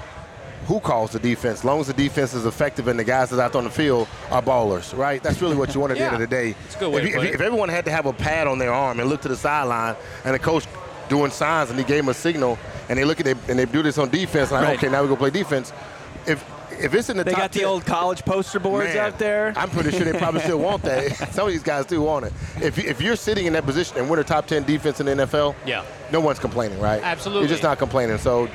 who 0.69 0.79
calls 0.81 1.11
the 1.13 1.19
defense, 1.19 1.61
as 1.61 1.65
long 1.65 1.81
as 1.81 1.87
the 1.89 1.93
defense 1.95 2.35
is 2.35 2.47
effective 2.47 2.87
and 2.89 2.99
the 3.01 3.05
guys 3.05 3.31
that 3.31 3.39
are 3.41 3.43
out 3.43 3.57
on 3.57 3.65
the 3.65 3.71
field 3.71 4.07
are 4.31 4.43
ballers, 4.43 4.97
right? 4.97 5.21
That's 5.23 5.41
really 5.43 5.57
what 5.57 5.75
you 5.75 5.81
want 5.81 5.91
at 5.93 5.99
the 5.99 6.05
end 6.05 6.15
of 6.15 6.21
the 6.21 6.27
day. 6.27 6.55
It's 6.67 6.77
a 6.77 6.79
good 6.79 6.93
way 6.93 7.03
if, 7.03 7.07
to 7.07 7.11
you- 7.23 7.29
if, 7.29 7.35
if 7.37 7.41
everyone 7.41 7.69
had 7.71 7.85
to 7.87 7.91
have 7.91 8.07
a 8.07 8.13
pad 8.13 8.47
on 8.47 8.59
their 8.59 8.73
arm 8.73 9.01
and 9.01 9.09
look 9.09 9.23
to 9.23 9.29
the 9.29 9.37
sideline, 9.37 9.97
and 10.25 10.35
the 10.35 10.39
coach 10.39 10.67
doing 11.09 11.31
signs 11.31 11.71
and 11.71 11.79
he 11.79 11.85
gave 11.85 11.99
them 12.05 12.11
a 12.11 12.15
signal, 12.15 12.59
and 12.91 12.99
they 12.99 13.05
look 13.05 13.19
at 13.19 13.27
it 13.27 13.37
and 13.49 13.59
they 13.59 13.65
do 13.65 13.83
this 13.83 13.97
on 13.99 14.11
defense, 14.11 14.53
like 14.53 14.63
Right. 14.63 14.77
okay, 14.79 14.89
now 14.91 15.03
we 15.03 15.09
go 15.09 15.17
play 15.17 15.31
defense. 15.31 15.73
If 16.27 16.45
if 16.81 16.95
it's 16.95 17.09
in 17.09 17.17
the 17.17 17.25
they 17.25 17.33
top 17.33 17.41
got 17.41 17.53
the 17.53 17.59
10 17.61 17.69
old 17.69 17.87
college 17.87 18.25
poster 18.25 18.61
boards 18.61 18.95
Man, 18.95 18.99
out 18.99 19.19
there. 19.19 19.53
I'm 19.57 19.69
pretty 19.71 19.91
sure 19.91 20.01
they 20.05 20.17
probably 20.17 20.43
still 20.43 20.59
want 20.61 20.83
that. 20.83 21.17
Some 21.33 21.47
of 21.49 21.53
these 21.53 21.63
guys 21.63 21.87
do 21.87 22.01
want 22.03 22.27
it. 22.27 22.33
If, 22.63 22.79
you- 22.79 22.89
if 22.89 23.01
you're 23.01 23.17
sitting 23.17 23.47
in 23.47 23.55
that 23.55 23.65
position 23.65 23.97
and 23.99 24.09
we're 24.09 24.17
the 24.19 24.23
top 24.25 24.47
10 24.47 24.63
defense 24.65 25.01
in 25.01 25.07
the 25.07 25.13
NFL, 25.13 25.57
Yeah. 25.67 25.83
no 26.13 26.21
one's 26.21 26.39
complaining, 26.39 26.79
right? 26.79 27.03
Absolutely. 27.03 27.45
You're 27.45 27.49
just 27.57 27.63
not 27.65 27.79
complaining. 27.79 28.19
So 28.19 28.49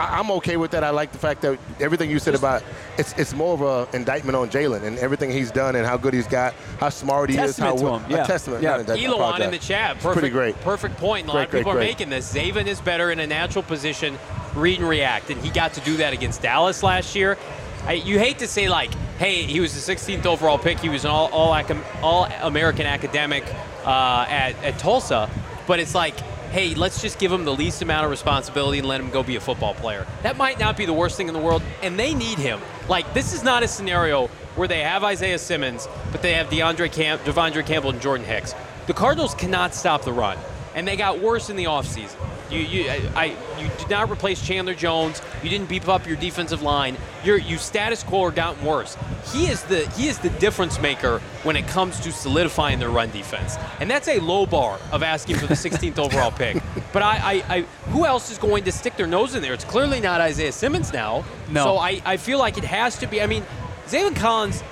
I, 0.00 0.18
I'm 0.18 0.30
okay 0.32 0.56
with 0.56 0.70
that. 0.70 0.82
I 0.84 0.90
like 0.90 1.12
the 1.12 1.18
fact 1.18 1.42
that 1.42 1.58
everything 1.78 2.10
you 2.10 2.18
said 2.18 2.34
about 2.34 2.62
it's 2.96 3.12
it's 3.18 3.34
more 3.34 3.54
of 3.54 3.88
an 3.88 3.94
indictment 3.94 4.36
on 4.36 4.48
Jalen 4.48 4.82
and 4.84 4.98
everything 4.98 5.30
he's 5.30 5.50
done 5.50 5.76
and 5.76 5.86
how 5.86 5.96
good 5.96 6.14
he's 6.14 6.26
got, 6.26 6.54
how 6.78 6.88
smart 6.88 7.30
he 7.30 7.36
Testament 7.36 7.74
is, 7.74 7.80
to 7.80 7.86
how 7.86 7.98
him, 7.98 8.04
a 8.06 8.16
yeah. 8.16 8.24
testament. 8.24 8.62
Yeah. 8.62 8.70
not 8.70 8.80
indictment, 8.80 9.14
I 9.14 9.16
Elon 9.16 9.42
in 9.42 9.50
the 9.50 9.58
chat. 9.58 9.96
Perfect, 9.96 10.12
pretty 10.14 10.30
great. 10.30 10.58
Perfect 10.60 10.96
point. 10.96 11.24
And 11.24 11.30
a 11.30 11.34
lot 11.34 11.44
of 11.44 11.50
people 11.50 11.72
great, 11.72 11.72
are 11.72 11.78
great. 11.78 11.88
making 11.88 12.10
this. 12.10 12.32
Zaven 12.32 12.66
is 12.66 12.80
better 12.80 13.10
in 13.10 13.20
a 13.20 13.26
natural 13.26 13.62
position, 13.62 14.18
read 14.54 14.78
and 14.78 14.88
react, 14.88 15.30
and 15.30 15.40
he 15.40 15.50
got 15.50 15.74
to 15.74 15.80
do 15.80 15.96
that 15.98 16.12
against 16.12 16.42
Dallas 16.42 16.82
last 16.82 17.14
year. 17.14 17.36
I, 17.84 17.94
you 17.94 18.18
hate 18.18 18.38
to 18.38 18.46
say 18.46 18.68
like, 18.68 18.92
hey, 19.18 19.42
he 19.42 19.60
was 19.60 19.74
the 19.74 19.92
16th 19.92 20.26
overall 20.26 20.58
pick. 20.58 20.78
He 20.78 20.88
was 20.88 21.04
an 21.04 21.10
all 21.10 21.28
all, 21.32 21.52
acam- 21.52 21.84
all 22.02 22.24
American 22.42 22.86
academic 22.86 23.44
uh, 23.84 24.26
at 24.28 24.62
at 24.64 24.78
Tulsa, 24.78 25.28
but 25.66 25.78
it's 25.78 25.94
like. 25.94 26.14
Hey, 26.50 26.74
let's 26.74 27.00
just 27.00 27.20
give 27.20 27.30
him 27.30 27.44
the 27.44 27.54
least 27.54 27.80
amount 27.80 28.04
of 28.04 28.10
responsibility 28.10 28.80
and 28.80 28.88
let 28.88 29.00
him 29.00 29.10
go 29.10 29.22
be 29.22 29.36
a 29.36 29.40
football 29.40 29.72
player. 29.72 30.04
That 30.24 30.36
might 30.36 30.58
not 30.58 30.76
be 30.76 30.84
the 30.84 30.92
worst 30.92 31.16
thing 31.16 31.28
in 31.28 31.32
the 31.32 31.38
world, 31.40 31.62
and 31.80 31.96
they 31.96 32.12
need 32.12 32.38
him. 32.38 32.60
Like, 32.88 33.14
this 33.14 33.32
is 33.32 33.44
not 33.44 33.62
a 33.62 33.68
scenario 33.68 34.26
where 34.56 34.66
they 34.66 34.80
have 34.80 35.04
Isaiah 35.04 35.38
Simmons, 35.38 35.86
but 36.10 36.22
they 36.22 36.32
have 36.32 36.48
DeAndre 36.48 36.90
Camp, 36.90 37.22
Devondre 37.22 37.64
Campbell, 37.64 37.90
and 37.90 38.00
Jordan 38.00 38.26
Hicks. 38.26 38.56
The 38.88 38.94
Cardinals 38.94 39.32
cannot 39.36 39.74
stop 39.74 40.02
the 40.02 40.12
run, 40.12 40.38
and 40.74 40.86
they 40.86 40.96
got 40.96 41.20
worse 41.20 41.50
in 41.50 41.56
the 41.56 41.64
offseason. 41.64 42.16
You, 42.50 42.58
you, 42.58 42.90
I, 42.90 43.00
I, 43.14 43.24
you 43.60 43.70
did 43.78 43.88
not 43.88 44.10
replace 44.10 44.44
Chandler 44.44 44.74
Jones. 44.74 45.22
You 45.42 45.50
didn't 45.50 45.68
beef 45.68 45.88
up 45.88 46.06
your 46.06 46.16
defensive 46.16 46.62
line. 46.62 46.96
You're, 47.22 47.38
you 47.38 47.58
status 47.58 48.02
quo 48.02 48.20
or 48.20 48.30
gotten 48.32 48.64
worse. 48.64 48.96
He 49.32 49.46
is 49.46 49.62
the 49.64 49.88
he 49.90 50.08
is 50.08 50.18
the 50.18 50.30
difference 50.30 50.80
maker 50.80 51.20
when 51.44 51.54
it 51.54 51.66
comes 51.68 52.00
to 52.00 52.10
solidifying 52.10 52.78
their 52.78 52.90
run 52.90 53.10
defense, 53.10 53.56
and 53.78 53.88
that's 53.88 54.08
a 54.08 54.18
low 54.18 54.46
bar 54.46 54.80
of 54.90 55.02
asking 55.02 55.36
for 55.36 55.46
the 55.46 55.54
16th 55.54 55.98
overall 56.04 56.32
pick. 56.32 56.60
But 56.92 57.02
I, 57.02 57.16
I, 57.16 57.54
I, 57.56 57.60
who 57.90 58.04
else 58.04 58.30
is 58.30 58.38
going 58.38 58.64
to 58.64 58.72
stick 58.72 58.96
their 58.96 59.06
nose 59.06 59.34
in 59.34 59.42
there? 59.42 59.54
It's 59.54 59.64
clearly 59.64 60.00
not 60.00 60.20
Isaiah 60.20 60.52
Simmons 60.52 60.92
now. 60.92 61.24
No. 61.50 61.64
So 61.64 61.76
I, 61.78 62.00
I 62.04 62.16
feel 62.16 62.38
like 62.38 62.58
it 62.58 62.64
has 62.64 62.98
to 62.98 63.06
be. 63.06 63.22
I 63.22 63.26
mean, 63.26 63.44
Zaven 63.86 64.16
Collins. 64.16 64.62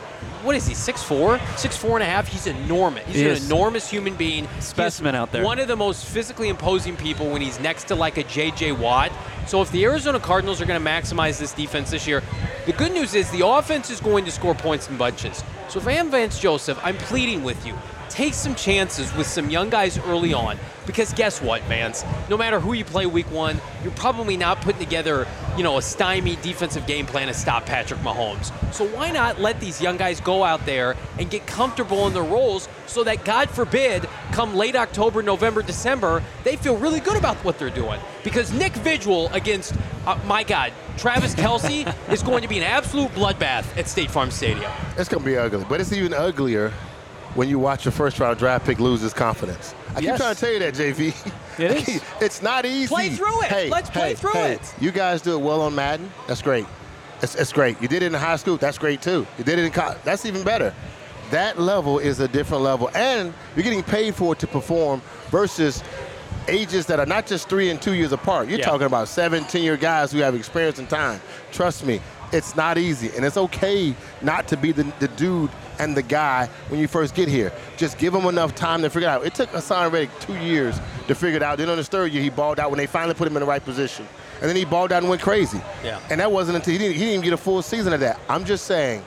What 0.43 0.55
is 0.55 0.67
he? 0.67 0.75
6'4"? 0.75 1.39
6'4 1.39 1.95
and 1.95 2.03
a 2.03 2.07
half? 2.07 2.29
He's 2.29 2.47
enormous. 2.47 3.05
He's 3.07 3.17
He 3.17 3.29
an 3.29 3.37
enormous 3.37 3.89
human 3.89 4.15
being. 4.15 4.49
Specimen 4.61 5.15
out 5.15 5.33
there. 5.33 5.45
One 5.45 5.59
of 5.59 5.69
the 5.69 5.77
most 5.77 6.07
physically 6.07 6.49
imposing 6.49 6.97
people 6.97 7.31
when 7.31 7.43
he's 7.43 7.59
next 7.61 7.85
to 7.85 7.95
like 7.95 8.17
a 8.19 8.25
J.J. 8.25 8.73
Watt. 8.73 9.11
So 9.47 9.63
if 9.63 9.71
the 9.73 9.85
Arizona 9.85 10.21
Cardinals 10.21 10.61
are 10.61 10.67
going 10.67 10.83
to 10.83 10.91
maximize 10.91 11.39
this 11.39 11.53
defense 11.53 11.91
this 11.91 12.07
year, 12.07 12.23
the 12.67 12.73
good 12.73 12.93
news 12.93 13.15
is 13.15 13.31
the 13.31 13.47
offense 13.47 13.91
is 13.91 14.01
going 14.01 14.25
to 14.27 14.31
score 14.31 14.55
points 14.55 14.89
in 14.89 14.97
bunches. 14.97 15.43
So 15.69 15.79
if 15.79 15.87
I 15.87 15.93
am 15.93 16.11
Vance 16.11 16.39
Joseph, 16.39 16.79
I'm 16.83 16.97
pleading 16.97 17.43
with 17.43 17.67
you. 17.67 17.75
Take 18.09 18.35
some 18.35 18.55
chances 18.55 19.15
with 19.15 19.27
some 19.27 19.51
young 19.51 19.71
guys 19.71 19.99
early 19.99 20.33
on 20.33 20.59
because 20.89 21.13
guess 21.13 21.43
what, 21.43 21.61
Vance? 21.65 22.03
No 22.31 22.39
matter 22.39 22.59
who 22.59 22.73
you 22.73 22.83
play 22.83 23.05
week 23.05 23.31
one, 23.31 23.61
you're 23.83 23.93
probably 23.93 24.39
not 24.39 24.63
putting 24.63 24.81
together, 24.81 25.27
you 25.55 25.63
know, 25.63 25.77
a 25.77 25.83
stymied 25.83 26.41
defensive 26.41 26.87
game 26.87 27.05
plan 27.05 27.29
to 27.29 27.35
stop 27.35 27.67
Patrick 27.67 28.01
Mahomes. 28.01 28.51
So 28.73 28.87
why 28.89 29.11
not 29.11 29.39
let 29.39 29.61
these 29.61 29.83
young 29.83 29.99
guys 29.99 30.19
go 30.19 30.43
out 30.43 30.65
there 30.65 30.97
and 31.19 31.31
get 31.31 31.47
comfortable 31.47 32.07
in 32.07 32.15
their 32.15 32.23
roles 32.23 32.71
so 32.87 33.05
that, 33.05 33.27
God 33.27 33.51
forbid, 33.51 34.09
come 34.33 34.57
late 34.57 34.77
October, 34.77 35.23
November, 35.23 35.61
December, 35.61 36.23
they 36.43 36.57
feel 36.57 36.79
really 36.79 37.01
good 37.01 37.19
about 37.19 37.37
what 37.45 37.59
they're 37.59 37.69
doing. 37.69 38.01
Because 38.25 38.51
Nick 38.51 38.73
Vigil 38.73 39.29
against, 39.35 39.75
uh, 40.07 40.19
my 40.25 40.43
God, 40.43 40.73
Travis 40.97 41.35
Kelce 41.35 41.95
is 42.11 42.23
going 42.23 42.41
to 42.41 42.49
be 42.49 42.57
an 42.57 42.65
absolute 42.65 43.11
bloodbath 43.11 43.77
at 43.77 43.89
State 43.89 44.11
Farm 44.11 44.31
Stadium. 44.31 44.73
It's 44.97 45.11
going 45.11 45.23
to 45.23 45.29
be 45.29 45.37
ugly, 45.37 45.67
but 45.69 45.83
it's 45.83 45.93
even 45.93 46.15
uglier 46.15 46.73
when 47.35 47.49
you 47.49 47.59
watch 47.59 47.85
your 47.85 47.93
first 47.93 48.19
round 48.19 48.39
draft 48.39 48.65
pick 48.67 48.79
lose 48.81 49.01
his 49.01 49.13
confidence. 49.15 49.75
I 49.95 50.01
Yes. 50.01 50.13
keep 50.13 50.17
trying 50.21 50.35
to 50.35 50.41
tell 50.41 50.53
you 50.53 50.59
that, 50.61 50.75
JV. 50.75 51.59
It 51.59 51.89
is. 51.89 52.03
it's 52.21 52.43
not 52.43 52.65
easy. 52.65 52.87
Play 52.89 53.09
through 53.11 53.43
it. 53.43 53.49
Hey, 53.49 53.69
Let's 53.71 53.91
play 53.91 54.11
hey, 54.11 54.15
through 54.15 54.31
hey, 54.33 54.53
it. 54.55 54.75
You 54.81 54.91
guys 54.91 55.23
do 55.23 55.35
it 55.35 55.41
well 55.41 55.61
on 55.61 55.75
Madden. 55.75 56.11
That's 56.27 56.43
great. 56.43 56.67
It's, 57.23 57.35
it's 57.35 57.53
great. 57.53 57.81
You 57.83 57.89
did 57.89 58.03
it 58.03 58.07
in 58.07 58.15
high 58.15 58.37
school. 58.37 58.57
That's 58.57 58.79
great 58.79 59.03
too. 59.03 59.27
You 59.39 59.45
did 59.45 59.59
it 59.59 59.65
in 59.65 59.73
college. 59.73 59.99
That's 60.05 60.25
even 60.25 60.43
better. 60.45 60.73
That 61.31 61.59
level 61.61 61.99
is 61.99 62.21
a 62.21 62.29
different 62.29 62.63
level, 62.63 62.91
and 62.95 63.35
you're 63.55 63.65
getting 63.65 63.83
paid 63.83 64.15
for 64.15 64.33
it 64.33 64.39
to 64.39 64.47
perform 64.47 65.03
versus 65.31 65.83
ages 66.47 66.87
that 66.87 66.99
are 66.99 67.05
not 67.07 67.27
just 67.27 67.49
three 67.49 67.69
and 67.71 67.83
two 67.83 67.93
years 67.93 68.13
apart. 68.13 68.49
You're 68.49 68.61
Yeah. 68.61 68.65
talking 68.65 68.87
about 68.87 69.09
17 69.09 69.63
year 69.63 69.77
guys 69.77 70.11
who 70.13 70.19
have 70.21 70.35
experience 70.35 70.79
and 70.79 70.89
time. 70.89 71.21
Trust 71.53 71.85
me, 71.85 72.01
it's 72.33 72.57
not 72.57 72.79
easy, 72.79 73.11
and 73.17 73.25
it's 73.25 73.37
okay 73.37 73.95
not 74.23 74.49
to 74.49 74.57
be 74.57 74.73
the, 74.73 74.85
the 74.99 75.09
dude 75.09 75.51
and 75.79 75.97
the 75.97 76.03
guy 76.03 76.49
when 76.69 76.81
you 76.81 76.89
first 76.89 77.15
get 77.15 77.29
here. 77.29 77.53
Just 77.77 77.99
give 77.99 78.13
them 78.13 78.27
enough 78.27 78.55
time 78.55 78.83
to 78.83 78.91
figure 78.91 79.09
it 79.09 79.11
out. 79.11 79.25
It 79.25 79.35
took 79.35 79.51
Haason 79.51 79.93
Reddick 79.93 80.11
two 80.21 80.37
years 80.37 80.79
to 81.07 81.15
figure 81.15 81.37
it 81.37 81.43
out. 81.43 81.59
Then 81.59 81.69
on 81.69 81.79
his 81.79 81.89
third 81.89 82.13
year, 82.13 82.23
he 82.23 82.31
balled 82.31 82.59
out 82.59 82.71
when 82.71 82.79
they 82.79 82.87
finally 82.87 83.15
put 83.15 83.29
him 83.29 83.37
in 83.37 83.41
the 83.41 83.47
right 83.47 83.65
position. 83.65 84.07
And 84.41 84.49
then 84.49 84.57
he 84.57 84.65
balled 84.65 84.93
out 84.93 85.03
and 85.03 85.09
went 85.09 85.23
crazy. 85.23 85.61
Yeah. 85.83 86.01
And 86.11 86.21
that 86.21 86.31
wasn't 86.31 86.57
until 86.57 86.73
he 86.73 86.79
didn't, 86.79 86.95
he 86.95 87.01
didn't 87.01 87.15
even 87.15 87.25
get 87.25 87.33
a 87.33 87.39
full 87.39 87.63
season 87.63 87.93
of 87.93 88.01
that. 88.01 88.21
I'm 88.29 88.45
just 88.45 88.67
saying, 88.67 89.03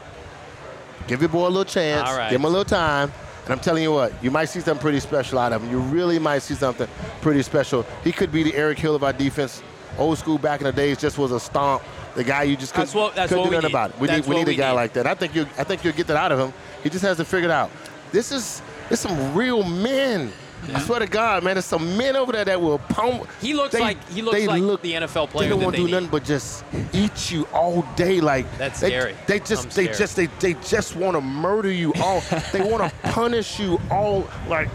give 1.08 1.22
your 1.22 1.30
boy 1.30 1.48
a 1.48 1.50
little 1.50 1.66
chance, 1.66 2.10
right. 2.10 2.30
give 2.30 2.40
him 2.40 2.46
a 2.46 2.50
little 2.50 2.66
time. 2.66 3.12
And 3.46 3.54
I'm 3.54 3.60
telling 3.60 3.84
you 3.84 3.92
what, 3.92 4.14
you 4.24 4.30
might 4.30 4.46
see 4.46 4.60
something 4.60 4.82
pretty 4.82 5.00
special 5.00 5.40
out 5.40 5.52
of 5.52 5.64
him. 5.64 5.72
You 5.72 5.80
really 5.80 6.20
might 6.20 6.40
see 6.40 6.54
something 6.54 6.88
pretty 7.22 7.42
special. 7.42 7.86
He 8.04 8.12
could 8.12 8.32
be 8.32 8.44
the 8.44 8.54
Eric 8.56 8.78
Hill 8.78 8.96
of 8.96 9.04
our 9.04 9.14
defense. 9.14 9.64
Old 9.98 10.18
school 10.18 10.38
back 10.38 10.62
in 10.62 10.66
the 10.66 10.72
days 10.72 11.00
just 11.00 11.18
was 11.18 11.32
a 11.32 11.40
stomp. 11.40 11.84
The 12.16 12.24
guy 12.24 12.44
you 12.44 12.56
just 12.58 12.74
couldn't, 12.74 12.86
That's 12.88 12.96
what- 12.96 13.16
that's 13.16 13.30
couldn't 13.30 13.46
do 13.46 13.52
nothing 13.52 13.70
about 13.72 13.92
it. 13.92 14.00
We 14.00 14.08
That's 14.08 14.28
need 14.28 14.34
we 14.36 14.44
need 14.44 14.50
a 14.50 14.56
guy 14.56 14.70
need. 14.70 14.76
like 14.76 14.94
that. 14.94 15.08
I 15.08 15.14
think 15.16 15.34
you 15.36 15.44
I 15.58 15.64
think 15.64 15.84
you'll 15.84 15.94
get 15.94 16.08
that 16.08 16.18
out 16.18 16.32
of 16.32 16.40
him. 16.40 16.54
He 16.84 16.90
just 16.90 17.04
has 17.04 17.18
to 17.18 17.26
figure 17.26 17.50
it 17.50 17.52
out. 17.54 17.70
This 18.12 18.32
is 18.32 18.62
this 18.90 19.00
some 19.00 19.34
real 19.34 19.64
men. 19.64 20.32
I 20.76 20.80
swear 20.82 21.00
to 21.00 21.08
God, 21.08 21.44
man, 21.44 21.56
there's 21.56 21.66
some 21.66 21.98
men 21.98 22.16
over 22.16 22.32
there 22.32 22.46
that 22.46 22.62
will 22.62 22.78
pump. 22.78 23.26
He 23.42 23.56
looks 23.56 23.72
they- 23.74 23.80
like 23.80 23.98
he 24.10 24.22
looks 24.22 24.38
they 24.38 24.46
like 24.46 24.62
look- 24.62 24.82
the 24.84 24.94
NFL 24.94 25.26
They 25.28 25.32
player 25.32 25.50
don't 25.50 25.62
want 25.64 25.76
to 25.76 25.82
do 25.82 25.86
need. 25.88 25.94
nothing 25.94 26.10
but 26.10 26.24
just 26.24 26.64
eat 26.94 27.32
you 27.32 27.48
all 27.54 27.82
day. 27.96 28.20
Like 28.22 28.46
That's 28.60 28.80
they, 28.80 28.90
scary. 28.90 29.16
They 29.26 29.40
just 29.40 29.64
I'm 29.64 29.70
they 29.72 29.84
scared. 29.86 29.98
just 29.98 30.16
they, 30.18 30.26
they 30.40 30.54
just 30.56 30.96
want 30.96 31.16
to 31.16 31.22
murder 31.22 31.72
you 31.72 31.94
all. 32.02 32.22
they 32.52 32.62
want 32.62 32.84
to 32.84 32.96
punish 33.10 33.60
you 33.60 33.80
all 33.90 34.28
like 34.48 34.68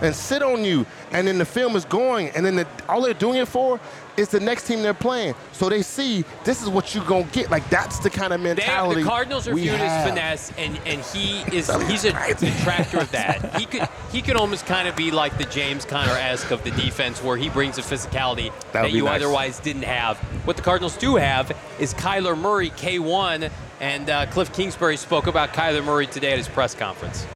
And 0.00 0.14
sit 0.14 0.42
on 0.42 0.64
you. 0.64 0.86
And 1.10 1.26
then 1.26 1.38
the 1.38 1.44
film 1.44 1.76
is 1.76 1.84
going, 1.84 2.30
and 2.30 2.44
then 2.44 2.56
the, 2.56 2.66
all 2.88 3.00
they're 3.02 3.14
doing 3.14 3.38
it 3.38 3.48
for 3.48 3.80
is 4.16 4.28
the 4.28 4.40
next 4.40 4.66
team 4.66 4.82
they're 4.82 4.92
playing. 4.92 5.34
So 5.52 5.68
they 5.68 5.82
see 5.82 6.24
this 6.44 6.60
is 6.60 6.68
what 6.68 6.94
you're 6.94 7.04
gonna 7.04 7.22
get. 7.32 7.50
Like 7.50 7.68
that's 7.70 7.98
the 8.00 8.10
kind 8.10 8.32
of 8.32 8.40
They, 8.40 8.48
mentality. 8.48 9.02
the 9.02 9.08
Cardinals 9.08 9.46
are 9.46 9.54
viewed 9.54 9.80
as 9.80 10.08
finesse, 10.08 10.52
and, 10.58 10.78
and 10.84 11.00
he 11.02 11.40
is 11.56 11.70
he's 11.88 12.04
a 12.04 12.12
detractor 12.34 12.98
of 12.98 13.10
that. 13.12 13.54
He 13.58 13.64
could 13.66 13.88
he 14.12 14.20
could 14.22 14.36
almost 14.36 14.66
kind 14.66 14.88
of 14.88 14.96
be 14.96 15.10
like 15.10 15.36
the 15.38 15.44
James 15.44 15.84
Conner-esque 15.84 16.50
of 16.50 16.62
the 16.64 16.70
defense, 16.72 17.22
where 17.22 17.36
he 17.36 17.48
brings 17.48 17.78
a 17.78 17.82
physicality 17.82 18.52
That 18.72 18.82
that, 18.82 18.92
you 18.92 19.04
nice. 19.04 19.22
otherwise 19.22 19.60
didn't 19.60 19.82
have. 19.84 20.16
What 20.46 20.56
the 20.56 20.62
Cardinals 20.62 20.96
do 20.96 21.16
have 21.16 21.56
is 21.78 21.94
Kyler 21.94 22.36
Murray, 22.36 22.70
K1, 22.70 23.50
and 23.80 24.10
uh, 24.10 24.26
Kliff 24.26 24.52
Kingsbury 24.52 24.96
spoke 24.96 25.26
about 25.26 25.52
Kyler 25.52 25.84
Murray 25.84 26.06
today 26.06 26.32
at 26.32 26.38
his 26.38 26.48
press 26.48 26.74
conference. 26.74 27.26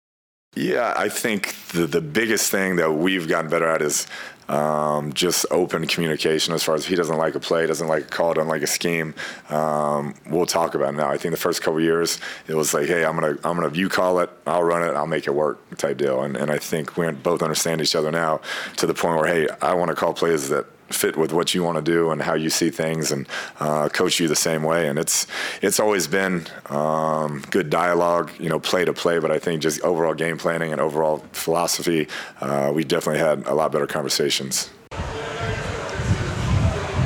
Yeah, 0.55 0.93
I 0.97 1.09
think 1.09 1.55
the, 1.73 1.87
the 1.87 2.03
biggest 2.03 2.51
thing 2.51 2.77
that 2.77 2.93
we've 2.93 3.27
gotten 3.27 3.51
better 3.51 3.67
at 3.67 3.81
is 3.81 4.07
um, 4.51 5.15
just 5.15 5.47
open 5.51 5.87
communication 5.87 6.53
as 6.53 6.63
far 6.63 6.75
as 6.75 6.83
if 6.83 6.89
he 6.89 6.95
doesn't 6.95 7.17
like 7.17 7.35
a 7.35 7.41
play, 7.41 7.67
doesn't 7.67 7.89
like 7.89 8.05
a 8.05 8.09
call, 8.09 8.35
doesn't 8.35 8.51
like 8.51 8.61
a 8.61 8.67
scheme. 8.67 9.15
Um, 9.49 10.15
we'll 10.29 10.45
talk 10.45 10.75
about 10.75 10.93
it 10.93 10.99
now. 10.99 11.09
I 11.09 11.17
think 11.17 11.33
the 11.33 11.41
first 11.41 11.63
couple 11.63 11.81
years 11.81 12.19
it 12.49 12.55
was 12.55 12.75
like, 12.75 12.87
hey, 12.87 13.03
I'm 13.03 13.15
gonna 13.15 13.39
I'm 13.45 13.59
gonna 13.59 13.73
you 13.73 13.89
call 13.89 14.19
it, 14.19 14.29
I'll 14.47 14.63
run 14.63 14.83
it, 14.83 14.95
I'll 14.95 15.07
make 15.07 15.27
it 15.27 15.35
work 15.35 15.59
type 15.79 15.97
deal. 15.97 16.23
And 16.23 16.37
and 16.37 16.51
I 16.51 16.59
think 16.59 16.99
we 16.99 17.11
both 17.13 17.41
understand 17.43 17.81
each 17.81 17.95
other 17.95 18.11
now 18.11 18.43
to 18.77 18.87
the 18.87 18.93
point 18.93 19.17
where 19.19 19.35
hey, 19.35 19.49
I 19.63 19.73
want 19.73 19.89
to 19.89 19.95
call 19.95 20.13
plays 20.13 20.51
that 20.51 20.67
fit 20.93 21.17
with 21.17 21.33
what 21.33 21.55
you 21.55 21.63
want 21.63 21.77
to 21.77 21.83
do 21.83 22.11
and 22.11 22.23
how 22.23 22.35
you 22.35 22.51
see 22.51 22.71
things 22.71 23.11
and 23.11 23.27
uh, 23.61 23.89
coach 23.89 24.21
you 24.21 24.29
the 24.29 24.37
same 24.37 24.63
way. 24.63 24.89
And 24.89 24.99
it's 24.99 25.27
it's 25.61 25.81
always 25.81 26.07
been 26.07 26.47
um, 26.67 27.43
good 27.51 27.71
dialogue 27.71 28.31
you 28.39 28.49
know 28.49 28.61
play 28.61 28.85
to 28.85 28.93
play 28.93 29.19
but 29.19 29.31
I 29.31 29.39
think 29.39 29.63
just 29.63 29.81
overall 29.83 30.15
game 30.15 30.39
planning 30.39 30.73
and 30.73 30.81
overall 30.81 31.19
philosophy 31.33 32.09
uh, 32.41 32.73
we 32.75 32.85
definitely 32.85 33.21
had 33.21 33.47
a 33.47 33.55
lot 33.55 33.73
better 33.73 33.87
conversations 33.87 34.71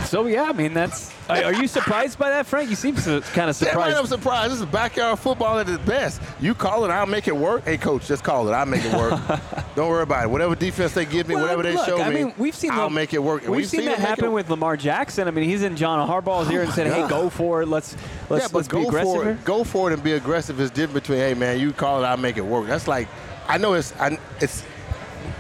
So 0.07 0.27
yeah, 0.27 0.45
I 0.45 0.53
mean 0.53 0.75
that's. 0.75 1.13
Are, 1.29 1.53
you 1.53 1.67
surprised 1.67 2.19
by 2.19 2.31
that, 2.31 2.47
Frank? 2.47 2.71
You 2.71 2.77
seem 2.77 2.97
so, 2.97 3.21
kind 3.21 3.51
of 3.51 3.59
Damn 3.59 3.77
right, 3.77 3.93
surprised. 3.93 3.97
I'm 3.97 4.07
surprised. 4.07 4.53
This 4.53 4.61
is 4.61 4.67
backyard 4.67 5.19
football 5.19 5.59
at 5.59 5.69
its 5.69 5.85
best. 5.85 6.21
You 6.41 6.55
call 6.55 6.85
it, 6.85 6.89
I'll 6.89 7.07
make 7.07 7.27
it 7.27 7.37
work. 7.37 7.65
Hey, 7.65 7.77
coach, 7.77 8.07
just 8.07 8.23
call 8.23 8.49
it. 8.49 8.53
I'll 8.53 8.65
make 8.65 8.85
it 8.85 8.95
work. 8.95 9.21
Don't 9.75 9.91
worry 9.91 10.05
about 10.05 10.25
it. 10.25 10.29
Whatever 10.29 10.55
defense 10.55 10.95
they 10.95 11.05
give 11.05 11.27
me, 11.27 11.35
Well, 11.35 11.45
whatever 11.45 11.65
they 11.65 11.75
show 11.85 12.01
I 12.01 12.11
me, 12.11 12.25
mean, 12.25 12.35
we've 12.39 12.55
seen 12.55 12.71
I'll 12.71 12.91
make 12.91 13.13
it 13.13 13.19
work. 13.19 13.43
And 13.43 13.51
We've, 13.51 13.67
seen, 13.67 13.83
it 13.83 13.87
that 13.87 13.99
happen 13.99 14.33
with 14.33 14.49
Lamar 14.49 14.77
Jackson. 14.77 15.27
I 15.27 15.33
mean, 15.33 15.49
he's 15.49 15.63
in 15.63 15.75
John 15.75 16.09
Harbaugh's 16.09 16.49
oh, 16.49 16.53
ear 16.53 16.63
and 16.63 16.73
said, 16.73 16.87
God. 16.87 17.03
"Hey, 17.03 17.09
go 17.09 17.29
for 17.29 17.63
it. 17.63 17.67
Let's 17.67 17.97
let's 18.31 18.45
yeah, 18.45 18.57
let's 18.57 18.69
go 18.69 18.83
be 18.83 18.87
aggressive 18.87 19.13
for 19.13 19.31
it. 19.31 19.45
Go 19.45 19.65
for 19.65 19.91
it 19.91 19.95
and 19.95 20.03
be 20.03 20.13
aggressive 20.13 20.61
is 20.61 20.71
different 20.71 21.03
between, 21.03 21.19
hey 21.19 21.35
man, 21.35 21.59
you 21.59 21.73
call 21.73 22.03
it, 22.03 22.07
I'll 22.07 22.17
make 22.17 22.37
it 22.37 22.45
work. 22.45 22.69
That's 22.69 22.87
like, 22.87 23.09
I 23.49 23.59
know 23.59 23.75
it's, 23.75 23.93
I, 23.97 24.19
it's 24.41 24.63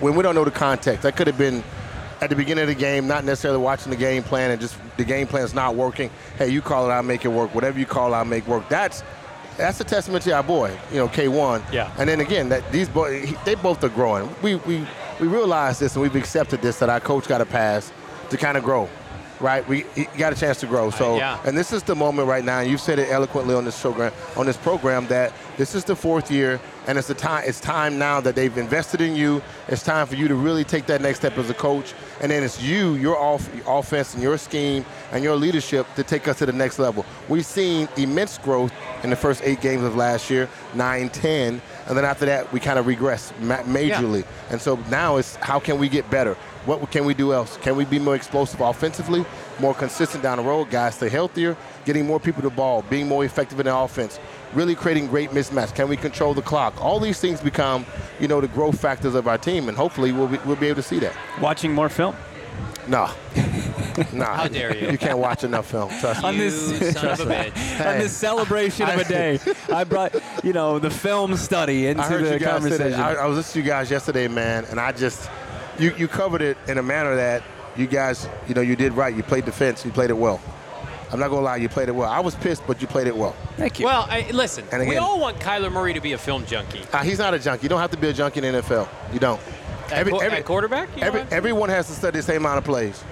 when 0.00 0.16
we 0.16 0.22
don't 0.24 0.34
know 0.34 0.44
the 0.44 0.50
context. 0.50 1.02
That 1.02 1.16
could 1.16 1.28
have 1.28 1.38
been 1.38 1.62
at 2.20 2.30
the 2.30 2.36
beginning 2.36 2.62
of 2.62 2.68
the 2.68 2.74
game, 2.74 3.06
not 3.06 3.24
necessarily 3.24 3.60
watching 3.60 3.90
the 3.90 3.96
game 3.96 4.22
plan 4.22 4.50
and 4.50 4.60
just 4.60 4.76
the 4.96 5.04
game 5.04 5.26
plan 5.26 5.44
is 5.44 5.54
not 5.54 5.74
working. 5.74 6.10
Hey, 6.38 6.48
you 6.48 6.62
call 6.62 6.88
it, 6.88 6.92
I'll 6.92 7.02
make 7.02 7.24
it 7.24 7.28
work. 7.28 7.54
Whatever 7.54 7.78
you 7.78 7.86
call, 7.86 8.12
it, 8.12 8.16
I'll 8.16 8.24
make 8.24 8.46
work. 8.46 8.68
That's 8.68 9.02
that's 9.56 9.80
a 9.80 9.84
testament 9.84 10.22
to 10.24 10.32
our 10.32 10.42
boy, 10.42 10.76
you 10.90 10.98
know, 10.98 11.08
K1. 11.08 11.72
Yeah. 11.72 11.90
And 11.98 12.08
then 12.08 12.20
again, 12.20 12.48
that 12.50 12.70
these 12.72 12.88
boys, 12.88 13.24
he- 13.28 13.36
they 13.44 13.54
both 13.54 13.82
are 13.84 13.88
growing. 13.88 14.28
We 14.42 14.56
we 14.56 14.86
we 15.20 15.26
realize 15.26 15.78
this 15.78 15.94
and 15.94 16.02
we've 16.02 16.16
accepted 16.16 16.60
this 16.62 16.78
that 16.78 16.88
our 16.90 17.00
coach 17.00 17.26
got 17.26 17.40
a 17.40 17.46
pass 17.46 17.92
to 18.30 18.36
kind 18.36 18.56
of 18.56 18.64
grow. 18.64 18.88
Right, 19.38 19.68
we 19.68 19.84
he 19.94 20.06
got 20.16 20.32
a 20.32 20.36
chance 20.36 20.60
to 20.60 20.66
grow. 20.66 20.88
So, 20.88 21.16
yeah. 21.18 21.38
and 21.44 21.54
this 21.54 21.70
is 21.70 21.82
the 21.82 21.94
moment 21.94 22.26
right 22.26 22.42
now. 22.42 22.60
And 22.60 22.70
you've 22.70 22.80
said 22.80 22.98
it 22.98 23.10
eloquently 23.10 23.54
on 23.54 23.66
this 23.66 23.78
program, 23.78 24.10
on 24.34 24.46
this 24.46 24.56
program, 24.56 25.06
that 25.08 25.30
this 25.56 25.74
is 25.74 25.84
the 25.84 25.96
fourth 25.96 26.30
year, 26.30 26.60
and 26.86 26.98
it's 26.98 27.08
the 27.08 27.14
time. 27.14 27.44
It's 27.46 27.60
time 27.60 27.98
now 27.98 28.20
that 28.20 28.34
they've 28.34 28.56
invested 28.58 29.00
in 29.00 29.16
you. 29.16 29.42
It's 29.68 29.82
time 29.82 30.06
for 30.06 30.14
you 30.14 30.28
to 30.28 30.34
really 30.34 30.64
take 30.64 30.86
that 30.86 31.00
next 31.00 31.18
step 31.18 31.38
as 31.38 31.48
a 31.48 31.54
coach, 31.54 31.94
and 32.20 32.30
then 32.30 32.42
it's 32.42 32.60
you, 32.62 32.94
your 32.94 33.18
off, 33.18 33.48
offense, 33.66 34.14
and 34.14 34.22
your 34.22 34.36
scheme, 34.38 34.84
and 35.12 35.24
your 35.24 35.36
leadership 35.36 35.86
to 35.96 36.02
take 36.02 36.28
us 36.28 36.38
to 36.38 36.46
the 36.46 36.52
next 36.52 36.78
level. 36.78 37.06
We've 37.28 37.46
seen 37.46 37.88
immense 37.96 38.38
growth 38.38 38.72
in 39.02 39.10
the 39.10 39.16
first 39.16 39.42
eight 39.44 39.60
games 39.60 39.82
of 39.82 39.96
last 39.96 40.30
year, 40.30 40.48
9, 40.74 41.08
10, 41.08 41.62
and 41.88 41.96
then 41.96 42.04
after 42.04 42.26
that 42.26 42.52
we 42.52 42.60
kind 42.60 42.78
of 42.78 42.86
regress 42.86 43.32
ma- 43.40 43.62
majorly. 43.62 44.24
And 44.50 44.60
so 44.60 44.76
now 44.90 45.16
it's 45.16 45.36
how 45.36 45.58
can 45.58 45.78
we 45.78 45.88
get 45.88 46.10
better? 46.10 46.36
What 46.66 46.90
can 46.90 47.04
we 47.04 47.14
do 47.14 47.32
else? 47.32 47.56
Can 47.58 47.76
we 47.76 47.84
be 47.84 48.00
more 48.00 48.16
explosive 48.16 48.60
offensively, 48.60 49.24
more 49.60 49.72
consistent 49.72 50.24
down 50.24 50.38
the 50.38 50.42
road? 50.42 50.68
Guys 50.68 50.96
stay 50.96 51.08
healthier, 51.08 51.56
getting 51.84 52.04
more 52.06 52.18
people 52.18 52.42
the 52.42 52.50
ball, 52.50 52.82
being 52.82 53.06
more 53.06 53.24
effective 53.24 53.60
in 53.60 53.66
the 53.66 53.76
offense, 53.76 54.18
really 54.56 54.74
creating 54.74 55.06
great 55.06 55.30
mismatch. 55.30 55.74
Can 55.74 55.88
we 55.88 55.96
control 55.96 56.34
the 56.34 56.42
clock? 56.42 56.82
All 56.82 56.98
these 56.98 57.20
things 57.20 57.40
become, 57.40 57.86
you 58.18 58.26
know, 58.26 58.40
the 58.40 58.48
growth 58.48 58.80
factors 58.80 59.14
of 59.14 59.28
our 59.28 59.38
team, 59.38 59.68
and 59.68 59.76
hopefully 59.76 60.10
we'll 60.10 60.28
be, 60.28 60.38
we'll 60.38 60.56
be 60.56 60.66
able 60.66 60.76
to 60.76 60.88
see 60.88 60.98
that. 61.00 61.12
Watching 61.40 61.72
more 61.72 61.88
film. 61.88 62.16
No. 62.88 63.10
nah. 64.12 64.34
How 64.36 64.48
dare 64.48 64.76
you. 64.76 64.90
You 64.90 64.98
can't 64.98 65.18
watch 65.18 65.44
enough 65.44 65.70
film. 65.70 65.90
Trust 66.00 66.22
me. 66.22 66.28
On 66.28 66.38
this- 66.38 66.80
You 66.80 66.90
son 66.92 67.06
of 67.06 67.20
a 67.20 67.24
bitch. 67.26 67.86
On 67.86 67.98
this 67.98 68.16
celebration 68.16 68.88
of 68.88 69.00
a 69.00 69.04
day, 69.04 69.38
I 69.72 69.84
brought 69.84 70.14
you 70.42 70.52
know 70.52 70.78
the 70.78 70.90
film 70.90 71.36
study 71.36 71.86
into 71.86 72.02
I 72.02 72.06
heard 72.08 72.24
the 72.24 72.32
you 72.34 72.38
guys 72.38 72.60
conversation. 72.60 72.90
that. 72.92 73.18
I, 73.18 73.22
I 73.24 73.26
was 73.26 73.36
listening 73.38 73.62
to 73.64 73.66
you 73.66 73.72
guys 73.72 73.90
yesterday, 73.90 74.28
man, 74.28 74.64
and 74.70 74.80
I 74.80 74.92
just 74.92 75.28
you 75.78 75.92
you 75.98 76.08
covered 76.08 76.42
it 76.42 76.56
in 76.68 76.78
a 76.78 76.82
manner 76.82 77.16
that 77.16 77.42
you 77.76 77.86
guys, 77.86 78.28
you 78.48 78.54
know, 78.54 78.62
you 78.62 78.76
did 78.76 78.92
right. 78.94 79.14
You 79.14 79.22
played 79.22 79.44
defense. 79.44 79.84
You 79.84 79.90
played 79.90 80.10
it 80.10 80.16
well. 80.16 80.40
I'm 81.12 81.20
not 81.20 81.28
gonna 81.28 81.42
lie, 81.42 81.56
you 81.56 81.68
played 81.68 81.88
it 81.88 81.94
well. 81.94 82.10
I 82.10 82.20
was 82.20 82.34
pissed, 82.34 82.66
but 82.66 82.80
you 82.80 82.86
played 82.86 83.06
it 83.06 83.16
well. 83.16 83.34
Thank 83.56 83.78
you. 83.78 83.86
Well, 83.86 84.06
I, 84.10 84.28
listen, 84.32 84.64
And 84.72 84.88
we 84.88 84.96
all 84.96 85.20
want 85.20 85.38
Kyler 85.38 85.70
Murray 85.70 85.94
to 85.94 86.00
be 86.00 86.12
a 86.12 86.18
film 86.18 86.44
junkie. 86.46 86.82
Uh, 86.92 87.02
he's 87.02 87.18
not 87.18 87.32
a 87.34 87.38
junkie. 87.38 87.62
You 87.64 87.68
don't 87.68 87.80
have 87.80 87.92
to 87.92 87.96
be 87.96 88.08
a 88.08 88.12
junkie 88.12 88.44
in 88.44 88.52
the 88.54 88.62
NFL. 88.62 88.88
You 89.12 89.18
don't. 89.20 89.40
At, 89.90 90.06
qu- 90.06 90.20
at 90.20 90.44
quarterback, 90.44 90.88
you 90.96 91.02
every, 91.02 91.20
don't 91.20 91.20
have 91.20 91.30
to? 91.30 91.36
everyone 91.36 91.68
has 91.68 91.86
to 91.86 91.92
study 91.92 92.18
the 92.18 92.22
same 92.22 92.38
amount 92.38 92.58
of 92.58 92.64
plays. 92.64 93.02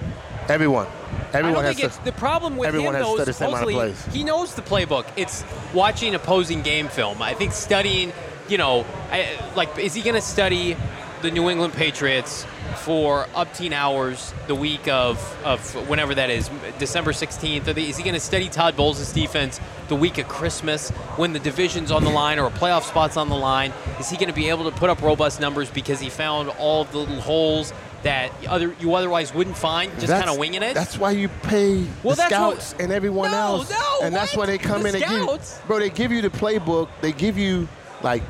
Everyone. 0.48 0.86
Everyone 1.32 1.50
I 1.50 1.52
don't 1.52 1.64
has 1.64 1.76
think 1.76 1.78
to- 1.92 1.98
it's 1.98 1.98
the 1.98 2.12
problem 2.12 2.56
with 2.56 2.68
everyone 2.68 2.94
him. 2.94 3.02
has 3.02 3.06
to 3.06 3.10
though, 3.10 3.16
study 3.16 3.30
is 3.30 3.38
the 3.38 3.44
same 3.44 3.48
amount 3.48 3.64
of 3.64 3.70
supposedly 3.70 3.92
plays. 4.10 4.14
he 4.14 4.24
knows 4.24 4.54
the 4.54 4.62
playbook. 4.62 5.06
It's 5.16 5.44
watching 5.72 6.14
opposing 6.14 6.62
game 6.62 6.88
film. 6.88 7.22
I 7.22 7.34
think 7.34 7.52
studying, 7.52 8.12
you 8.48 8.58
know, 8.58 8.84
I, 9.12 9.38
like 9.56 9.78
is 9.78 9.94
he 9.94 10.02
going 10.02 10.16
to 10.16 10.20
study 10.20 10.76
the 11.22 11.30
New 11.30 11.48
England 11.48 11.72
Patriots 11.74 12.44
for 12.78 13.26
up 13.34 13.54
upteen 13.54 13.72
hours 13.72 14.32
the 14.46 14.54
week 14.54 14.88
of, 14.88 15.18
of 15.44 15.74
whenever 15.88 16.14
that 16.14 16.30
is, 16.30 16.50
December 16.78 17.12
16th? 17.12 17.68
Or 17.68 17.72
the, 17.72 17.88
is 17.88 17.96
he 17.96 18.02
going 18.02 18.14
to 18.14 18.20
study 18.20 18.48
Todd 18.48 18.76
Bowles' 18.76 19.12
defense 19.12 19.60
the 19.88 19.96
week 19.96 20.18
of 20.18 20.26
Christmas 20.28 20.90
when 21.16 21.32
the 21.32 21.38
division's 21.38 21.90
on 21.90 22.04
the 22.04 22.10
line 22.10 22.38
or 22.38 22.46
a 22.46 22.50
playoff 22.50 22.82
spot's 22.82 23.16
on 23.16 23.28
the 23.28 23.36
line? 23.36 23.72
Is 24.00 24.10
he 24.10 24.16
going 24.16 24.28
to 24.28 24.34
be 24.34 24.48
able 24.48 24.70
to 24.70 24.76
put 24.76 24.90
up 24.90 25.02
robust 25.02 25.40
numbers 25.40 25.70
because 25.70 26.00
he 26.00 26.10
found 26.10 26.48
all 26.58 26.84
the 26.84 26.98
little 26.98 27.20
holes 27.20 27.72
that 28.02 28.30
other 28.46 28.74
you 28.80 28.94
otherwise 28.94 29.32
wouldn't 29.32 29.56
find 29.56 29.90
just 29.98 30.08
kind 30.08 30.28
of 30.28 30.36
winging 30.38 30.62
it? 30.62 30.74
That's 30.74 30.98
why 30.98 31.12
you 31.12 31.28
pay 31.28 31.86
Well, 32.02 32.14
the 32.14 32.22
that's 32.22 32.32
what- 32.32 32.62
scouts 32.62 32.74
and 32.78 32.92
everyone 32.92 33.30
No, 33.30 33.36
else. 33.36 33.70
no, 33.70 33.98
and 34.02 34.14
that's 34.14 34.36
why 34.36 34.46
they 34.46 34.58
come 34.58 34.82
The 34.82 34.88
in 34.90 35.02
and 35.02 35.04
give 35.04 35.66
bro. 35.66 35.78
They 35.78 35.90
give 35.90 36.12
you 36.12 36.20
the 36.22 36.30
playbook. 36.30 36.88
They 37.00 37.12
give 37.12 37.38
you 37.38 37.68
like. 38.02 38.22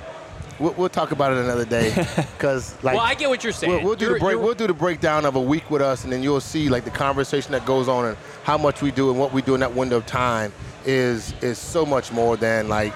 We'll, 0.59 0.73
we'll 0.75 0.89
talk 0.89 1.11
about 1.11 1.33
it 1.33 1.39
another 1.39 1.65
day, 1.65 1.93
because 2.17 2.75
like. 2.85 2.97
well, 2.97 3.05
I 3.05 3.15
get 3.15 3.29
what 3.29 3.43
you're 3.43 3.53
saying. 3.53 3.73
We'll, 3.73 3.83
we'll 3.85 3.97
do 3.97 4.05
You're- 4.07 4.19
the 4.19 4.25
break. 4.25 4.39
We'll 4.39 4.55
do 4.55 4.67
the 4.67 4.75
breakdown 4.75 5.25
of 5.25 5.35
a 5.37 5.41
week 5.41 5.71
with 5.71 5.83
us, 5.83 6.05
and 6.05 6.13
then 6.13 6.23
you'll 6.23 6.41
see 6.41 6.69
like 6.69 6.85
the 6.85 6.91
conversation 6.91 7.53
that 7.53 7.67
goes 7.67 7.89
on 7.89 8.05
and 8.07 8.17
how 8.45 8.57
much 8.57 8.81
we 8.83 8.91
do 8.91 9.11
and 9.11 9.19
what 9.19 9.33
we 9.33 9.43
do 9.43 9.55
in 9.55 9.61
that 9.61 9.75
window 9.75 9.97
of 9.97 10.07
time 10.07 10.53
is 10.87 11.35
is 11.43 11.59
so 11.59 11.85
much 11.85 12.13
more 12.13 12.37
than 12.37 12.69
like 12.69 12.93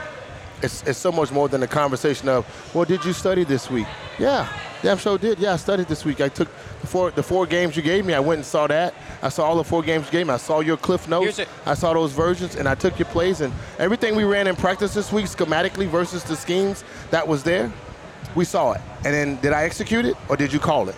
it's, 0.63 0.83
it's 0.85 0.99
so 0.99 1.13
much 1.13 1.31
more 1.31 1.49
than 1.49 1.61
the 1.61 1.67
conversation 1.69 2.29
of 2.29 2.47
well, 2.75 2.85
did 2.85 3.05
you 3.05 3.13
study 3.13 3.45
this 3.45 3.71
week? 3.71 3.87
Yeah, 4.19 4.49
damn 4.83 4.99
sure 4.99 5.19
did. 5.19 5.39
Yeah, 5.39 5.53
I 5.55 5.57
studied 5.57 5.87
this 5.89 6.05
week. 6.05 6.21
I 6.21 6.29
took 6.29 6.49
the 6.81 6.87
four 6.87 7.11
the 7.11 7.23
four 7.23 7.47
games 7.47 7.77
you 7.77 7.83
gave 7.83 8.05
me. 8.05 8.15
I 8.15 8.21
went 8.21 8.39
and 8.39 8.47
saw 8.47 8.67
that. 8.67 8.95
I 9.23 9.29
saw 9.29 9.45
all 9.45 9.57
the 9.57 9.65
four 9.65 9.83
games 9.83 10.07
you 10.07 10.13
gave 10.13 10.27
me. 10.27 10.33
I 10.35 10.39
saw 10.39 10.61
your 10.61 10.77
cliff 10.77 11.09
notes. 11.09 11.37
Here's 11.39 11.49
a- 11.49 11.71
I 11.71 11.75
saw 11.75 11.93
those 11.95 12.13
versions, 12.13 12.57
and 12.57 12.69
I 12.69 12.75
took 12.75 12.99
your 12.99 13.07
plays 13.09 13.41
and 13.41 13.53
everything 13.79 14.17
we 14.17 14.25
ran 14.25 14.47
in 14.47 14.57
practice 14.57 14.95
this 14.95 15.13
week 15.13 15.27
schematically 15.27 15.87
versus 15.89 16.25
the 16.25 16.37
schemes 16.37 16.85
that 17.11 17.27
was 17.27 17.43
there. 17.43 17.73
We 18.35 18.45
saw 18.45 18.73
it, 18.73 18.81
and 19.05 19.15
then 19.15 19.41
did 19.41 19.53
I 19.53 19.65
execute 19.65 20.05
it 20.05 20.17
or 20.29 20.37
did 20.37 20.53
you 20.53 20.59
call 20.59 20.89
it? 20.89 20.95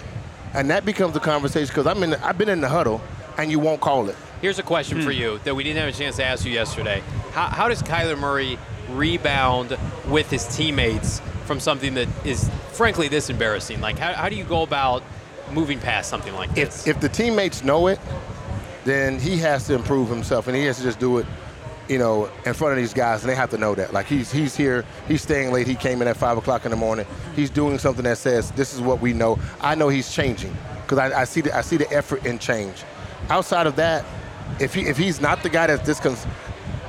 And 0.52 0.68
that 0.70 0.84
becomes 0.84 1.14
the 1.14 1.20
conversation 1.20 1.68
because 1.68 1.86
I'm 1.86 2.02
in. 2.02 2.10
The, 2.10 2.26
I've 2.26 2.36
been 2.36 2.48
in 2.48 2.60
the 2.60 2.68
huddle, 2.68 3.00
and 3.38 3.50
you 3.50 3.58
won't 3.60 3.80
call 3.80 4.08
it. 4.08 4.16
Here's 4.40 4.58
a 4.58 4.62
question 4.62 4.98
Hmm. 4.98 5.04
for 5.04 5.12
you 5.12 5.38
that 5.44 5.54
we 5.54 5.62
didn't 5.62 5.78
have 5.84 5.94
a 5.94 5.96
chance 5.96 6.16
to 6.16 6.24
ask 6.24 6.44
you 6.46 6.50
yesterday. 6.52 7.02
How, 7.32 7.46
how 7.48 7.68
does 7.68 7.82
Kyler 7.82 8.18
Murray 8.18 8.58
rebound 8.96 9.76
with 10.08 10.30
his 10.30 10.46
teammates 10.56 11.20
from 11.46 11.60
something 11.60 11.94
that 11.94 12.08
is, 12.24 12.48
frankly, 12.72 13.08
this 13.08 13.30
embarrassing? 13.30 13.80
Like, 13.80 13.98
how, 13.98 14.12
how 14.12 14.28
do 14.28 14.36
you 14.36 14.44
go 14.44 14.62
about 14.62 15.02
moving 15.52 15.78
past 15.80 16.08
something 16.08 16.34
like 16.34 16.54
this? 16.54 16.86
if, 16.86 16.96
if 16.96 17.00
the 17.00 17.08
teammates 17.08 17.64
know 17.64 17.86
it, 17.88 17.98
then 18.84 19.18
he 19.18 19.36
has 19.38 19.66
to 19.66 19.74
improve 19.74 20.08
himself, 20.08 20.46
and 20.46 20.56
he 20.56 20.64
has 20.64 20.78
to 20.78 20.82
just 20.82 20.98
do 20.98 21.18
it, 21.18 21.26
you 21.88 21.98
know, 21.98 22.30
in 22.46 22.54
front 22.54 22.72
of 22.72 22.78
these 22.78 22.94
guys, 22.94 23.22
and 23.22 23.30
they 23.30 23.34
have 23.34 23.50
to 23.50 23.58
know 23.58 23.74
that. 23.74 23.92
Like 23.92 24.06
he's 24.06 24.32
he's 24.32 24.56
here, 24.56 24.84
he's 25.06 25.22
staying 25.22 25.52
late. 25.52 25.66
He 25.66 25.74
came 25.74 26.00
in 26.00 26.08
at 26.08 26.16
five 26.16 26.38
o'clock 26.38 26.64
in 26.64 26.70
the 26.70 26.76
morning. 26.76 27.06
He's 27.36 27.50
doing 27.50 27.78
something 27.78 28.04
that 28.04 28.18
says 28.18 28.50
this 28.52 28.72
is 28.72 28.80
what 28.80 29.00
we 29.00 29.12
know. 29.12 29.38
I 29.60 29.74
know 29.74 29.88
he's 29.88 30.12
changing 30.12 30.56
because 30.82 30.98
I, 30.98 31.20
I 31.20 31.24
see 31.24 31.40
the 31.42 31.56
I 31.56 31.60
see 31.60 31.76
the 31.76 31.92
effort 31.92 32.24
in 32.24 32.38
change. 32.38 32.84
Outside 33.28 33.66
of 33.66 33.76
that, 33.76 34.04
if 34.58 34.74
he 34.74 34.82
if 34.82 34.96
he's 34.96 35.20
not 35.20 35.42
the 35.42 35.48
guy 35.50 35.66
that's 35.66 35.88
discon- 35.88 36.28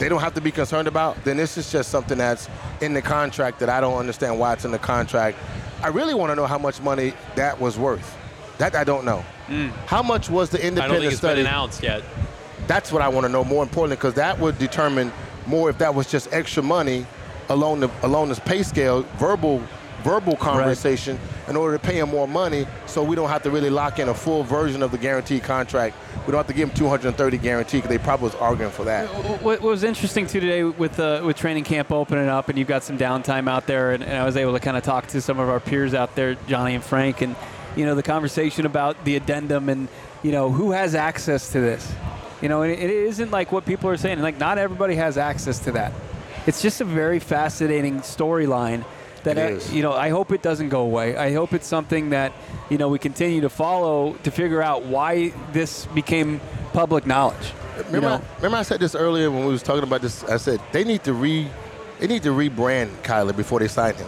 they 0.02 0.10
don't 0.10 0.20
have 0.22 0.34
to 0.34 0.42
be 0.42 0.52
concerned 0.52 0.88
about, 0.88 1.24
then 1.24 1.38
this 1.38 1.60
is 1.60 1.72
just 1.72 1.92
something 1.92 2.18
that's 2.18 2.50
in 2.82 2.94
the 2.94 3.04
contract 3.04 3.60
that 3.60 3.70
I 3.70 3.80
don't 3.80 4.00
understand 4.00 4.40
why 4.40 4.54
it's 4.54 4.66
in 4.66 4.72
the 4.72 4.80
contract. 4.80 5.38
I 5.84 5.90
really 5.90 6.16
want 6.16 6.32
to 6.32 6.36
know 6.36 6.48
how 6.48 6.58
much 6.58 6.82
money 6.82 7.14
that 7.36 7.62
was 7.62 7.78
worth. 7.78 8.18
That 8.58 8.76
I 8.76 8.84
don't 8.84 9.06
know. 9.06 9.20
Hmm. 9.46 9.68
How 9.86 10.02
much 10.02 10.28
was 10.28 10.50
the 10.50 10.58
I 10.58 10.62
don't 10.62 10.68
independent 10.70 11.02
think 11.02 11.12
it's 11.12 11.20
study? 11.20 11.42
been 11.42 11.46
announced 11.46 11.84
yet. 11.84 12.02
That's 12.66 12.92
what 12.92 13.04
I 13.04 13.10
want 13.10 13.26
to 13.26 13.30
know 13.30 13.44
more 13.44 13.62
importantly 13.62 13.96
because 13.96 14.16
that 14.16 14.40
would 14.40 14.58
determine 14.58 15.14
more 15.46 15.70
if 15.70 15.78
that 15.78 15.94
was 15.94 16.10
just 16.10 16.34
extra 16.34 16.64
money 16.64 17.06
along 17.50 17.82
the 17.82 17.92
along 18.02 18.30
this 18.30 18.40
pay 18.40 18.64
scale, 18.64 19.04
verbal 19.18 19.62
verbal 20.02 20.36
conversation 20.36 21.20
in 21.48 21.56
order 21.56 21.78
to 21.78 21.84
pay 21.84 22.00
him 22.00 22.10
more 22.10 22.28
money 22.28 22.68
so 22.86 23.04
we 23.04 23.16
don't 23.16 23.30
have 23.30 23.44
to 23.44 23.52
really 23.52 23.70
lock 23.70 24.00
in 24.00 24.10
a 24.10 24.14
full 24.14 24.44
version 24.44 24.84
of 24.84 24.92
the 24.92 24.98
guaranteed 24.98 25.44
contract. 25.44 25.96
We 26.26 26.32
don't 26.32 26.40
have 26.40 26.48
to 26.48 26.54
give 26.54 26.70
him 26.70 26.76
230 26.76 27.38
guarantee 27.38 27.78
because 27.78 27.90
they 27.90 27.98
probably 27.98 28.26
was 28.26 28.36
arguing 28.36 28.72
for 28.72 28.84
that. 28.86 29.08
What 29.42 29.62
was 29.62 29.84
interesting 29.84 30.28
too 30.28 30.40
today 30.40 30.64
with 30.64 31.00
uh, 31.00 31.22
with 31.24 31.38
training 31.38 31.64
camp 31.64 31.92
opening 31.92 32.28
up, 32.28 32.50
and 32.50 32.58
you've 32.58 32.68
got 32.68 32.84
some 32.84 32.98
downtime 32.98 33.50
out 33.50 33.68
there, 33.68 33.92
and, 33.92 34.04
and 34.04 34.18
I 34.18 34.26
was 34.26 34.38
able 34.38 34.54
to 34.54 34.60
kind 34.60 34.78
of 34.78 34.84
talk 34.84 35.08
to 35.08 35.22
some 35.22 35.40
of 35.40 35.50
our 35.50 35.60
peers 35.60 35.94
out 35.94 36.16
there, 36.16 36.36
Johnny 36.48 36.76
and 36.76 36.84
Frank, 36.84 37.22
and 37.22 37.36
you 37.76 37.86
know 37.86 37.96
the 37.96 38.04
conversation 38.04 38.66
about 38.66 39.04
the 39.06 39.16
addendum 39.16 39.70
and 39.70 39.88
you 40.24 40.32
know 40.32 40.52
who 40.52 40.72
has 40.72 40.96
access 40.96 41.52
to 41.54 41.60
this. 41.60 41.92
You 42.42 42.50
know, 42.50 42.64
it 42.64 42.80
isn't 42.80 43.30
like 43.30 43.52
what 43.52 43.66
people 43.66 43.90
are 43.90 43.98
saying. 43.98 44.20
Like 44.22 44.40
not 44.40 44.58
everybody 44.58 44.96
has 44.96 45.18
access 45.18 45.60
to 45.60 45.74
that. 45.74 45.94
It's 46.48 46.62
just 46.62 46.82
a 46.82 46.86
very 46.86 47.20
fascinating 47.20 48.00
storyline 48.00 48.84
that 49.24 49.38
I, 49.38 49.42
is. 49.48 49.74
you 49.74 49.82
know 49.84 49.94
I 49.94 50.10
hope 50.10 50.32
it 50.32 50.42
doesn't 50.42 50.70
go 50.70 50.82
away. 50.82 51.16
I 51.18 51.34
hope 51.34 51.54
it's 51.54 51.68
something 51.68 52.10
that 52.12 52.32
you 52.70 52.78
know 52.78 52.90
we 52.90 53.00
continue 53.00 53.42
to 53.42 53.50
follow 53.50 54.14
to 54.24 54.32
figure 54.32 54.62
out 54.62 54.84
why 54.86 55.34
this 55.54 55.86
became 55.88 56.40
public 56.74 57.06
knowledge. 57.06 57.54
You 57.78 57.84
Remember, 57.86 58.10
know? 58.10 58.16
I, 58.16 58.36
remember 58.38 58.58
I 58.58 58.64
said 58.64 58.80
this 58.80 58.96
earlier 58.96 59.32
when 59.32 59.46
we 59.46 59.52
was 59.52 59.64
talking 59.64 59.84
about 59.84 60.02
this. 60.02 60.24
I 60.26 60.38
said 60.38 60.60
they 60.72 60.84
need 60.84 61.04
to 61.06 61.14
re, 61.14 61.48
they 62.00 62.08
need 62.08 62.24
to 62.24 62.30
rebrand 62.30 62.90
Kyler 63.04 63.36
before 63.36 63.60
they 63.60 63.68
sign 63.68 63.96
him. 63.96 64.08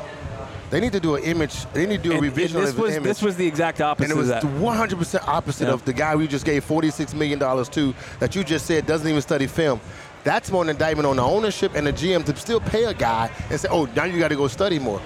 They 0.70 0.80
need 0.80 0.94
to 0.94 1.00
do 1.00 1.16
an 1.16 1.24
image. 1.24 1.66
They 1.72 1.86
need 1.86 1.98
to 1.98 2.10
do 2.10 2.12
a 2.14 2.16
And- 2.16 2.24
revision 2.24 2.58
and 2.58 2.68
of 2.68 2.76
this 2.76 2.76
his 2.76 2.82
was 2.84 2.96
image. 2.96 3.04
this 3.08 3.22
was 3.22 3.36
the 3.36 3.46
exact 3.46 3.80
opposite 3.80 4.10
and 4.10 4.18
it 4.18 4.20
was 4.20 4.32
of 4.32 4.42
that. 4.42 4.60
100% 4.60 5.28
opposite 5.28 5.68
Yeah. 5.68 5.74
of 5.74 5.86
the 5.86 5.94
guy 5.94 6.16
we 6.16 6.28
just 6.28 6.46
gave 6.46 6.66
$46 6.68 7.14
million 7.14 7.38
to 7.40 7.94
that 8.20 8.36
you 8.36 8.44
just 8.44 8.66
said 8.66 8.88
doesn't 8.88 9.08
even 9.08 9.22
study 9.22 9.46
film. 9.46 9.80
That's 10.24 10.52
more 10.52 10.64
an 10.64 10.70
indictment 10.70 11.06
on 11.06 11.18
the 11.18 11.24
ownership 11.24 11.74
and 11.76 11.86
the 11.86 11.94
GM 11.94 12.26
to 12.26 12.36
still 12.36 12.60
pay 12.60 12.86
a 12.86 12.94
guy 12.94 13.30
and 13.50 13.60
say, 13.60 13.68
oh, 13.70 13.86
now 13.96 14.06
you 14.06 14.20
got 14.20 14.30
to 14.30 14.36
go 14.36 14.48
study 14.48 14.80
more. 14.80 15.02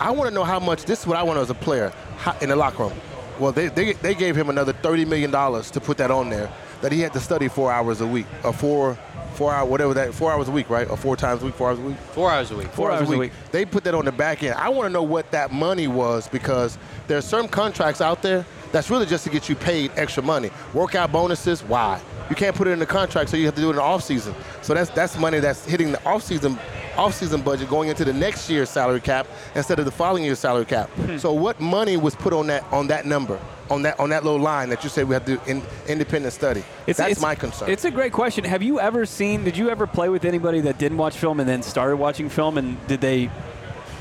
I 0.00 0.10
want 0.10 0.28
to 0.28 0.34
know 0.34 0.44
how 0.44 0.58
much, 0.58 0.84
this 0.84 1.00
is 1.00 1.06
what 1.06 1.16
I 1.16 1.22
want 1.22 1.38
as 1.38 1.50
a 1.50 1.54
player 1.54 1.92
how, 2.16 2.36
in 2.40 2.48
the 2.48 2.56
locker 2.56 2.84
room. 2.84 2.92
Well, 3.38 3.52
they, 3.52 3.68
they, 3.68 3.92
they 3.94 4.14
gave 4.14 4.36
him 4.36 4.48
another 4.48 4.72
$30 4.72 5.06
million 5.06 5.30
to 5.30 5.80
put 5.80 5.96
that 5.98 6.10
on 6.10 6.28
there, 6.28 6.52
that 6.80 6.90
he 6.90 7.00
had 7.00 7.12
to 7.12 7.20
study 7.20 7.48
four 7.48 7.70
hours 7.70 8.00
a 8.00 8.06
week, 8.06 8.26
or 8.44 8.52
four, 8.52 8.98
four 9.34 9.52
hour, 9.52 9.64
whatever 9.64 9.94
that, 9.94 10.12
four 10.12 10.32
hours 10.32 10.48
a 10.48 10.50
week, 10.50 10.68
right? 10.68 10.90
Or 10.90 10.96
four 10.96 11.16
times 11.16 11.42
a 11.42 11.46
week, 11.46 11.54
four 11.54 11.68
hours 11.68 11.78
a 11.78 11.82
week? 11.82 11.96
Four 11.96 12.30
hours 12.30 12.50
a 12.50 12.56
week. 12.56 12.68
Four 12.68 12.90
hours 12.90 13.08
a 13.08 13.16
week. 13.16 13.32
They 13.52 13.64
put 13.64 13.84
that 13.84 13.94
on 13.94 14.04
the 14.04 14.12
back 14.12 14.42
end. 14.42 14.54
I 14.54 14.68
want 14.68 14.86
to 14.88 14.92
know 14.92 15.04
what 15.04 15.30
that 15.30 15.52
money 15.52 15.86
was 15.86 16.26
because 16.28 16.78
there's 17.06 17.24
certain 17.24 17.48
contracts 17.48 18.00
out 18.00 18.22
there 18.22 18.44
that's 18.72 18.90
really 18.90 19.06
just 19.06 19.24
to 19.24 19.30
get 19.30 19.48
you 19.48 19.54
paid 19.54 19.92
extra 19.94 20.22
money. 20.22 20.50
Workout 20.74 21.12
bonuses, 21.12 21.62
why? 21.62 22.00
You 22.30 22.36
can't 22.36 22.54
put 22.54 22.68
it 22.68 22.72
in 22.72 22.78
the 22.78 22.86
contract, 22.86 23.30
so 23.30 23.36
you 23.36 23.46
have 23.46 23.54
to 23.54 23.60
do 23.60 23.68
it 23.68 23.70
in 23.70 23.76
the 23.76 23.82
off 23.82 24.02
season. 24.02 24.34
So 24.62 24.74
that's 24.74 24.90
that's 24.90 25.18
money 25.18 25.40
that's 25.40 25.64
hitting 25.64 25.92
the 25.92 26.04
off 26.04 26.22
season 26.22 26.58
off 26.96 27.14
season 27.14 27.40
budget 27.40 27.70
going 27.70 27.88
into 27.88 28.04
the 28.04 28.12
next 28.12 28.50
year's 28.50 28.68
salary 28.68 29.00
cap 29.00 29.26
instead 29.54 29.78
of 29.78 29.84
the 29.84 29.90
following 29.90 30.24
year's 30.24 30.38
salary 30.38 30.64
cap. 30.64 30.90
Hmm. 30.90 31.16
So 31.16 31.32
what 31.32 31.60
money 31.60 31.96
was 31.96 32.14
put 32.16 32.32
on 32.32 32.48
that 32.48 32.64
on 32.72 32.88
that 32.88 33.06
number? 33.06 33.38
On 33.70 33.82
that 33.82 34.00
on 34.00 34.10
that 34.10 34.24
little 34.24 34.40
line 34.40 34.70
that 34.70 34.82
you 34.82 34.90
said 34.90 35.06
we 35.08 35.14
have 35.14 35.24
to 35.26 35.36
do 35.36 35.40
in, 35.46 35.62
independent 35.86 36.32
study. 36.32 36.64
that's 36.86 37.20
my 37.20 37.34
concern. 37.34 37.70
It's 37.70 37.84
a 37.84 37.90
great 37.90 38.12
question. 38.12 38.44
Have 38.44 38.62
you 38.62 38.80
ever 38.80 39.04
seen? 39.06 39.44
Did 39.44 39.56
you 39.56 39.70
ever 39.70 39.86
play 39.86 40.08
with 40.08 40.24
anybody 40.24 40.60
that 40.62 40.78
didn't 40.78 40.98
watch 40.98 41.16
film 41.16 41.38
and 41.38 41.48
then 41.48 41.62
started 41.62 41.96
watching 41.96 42.28
film? 42.30 42.56
And 42.56 42.84
did 42.86 43.00
they 43.00 43.30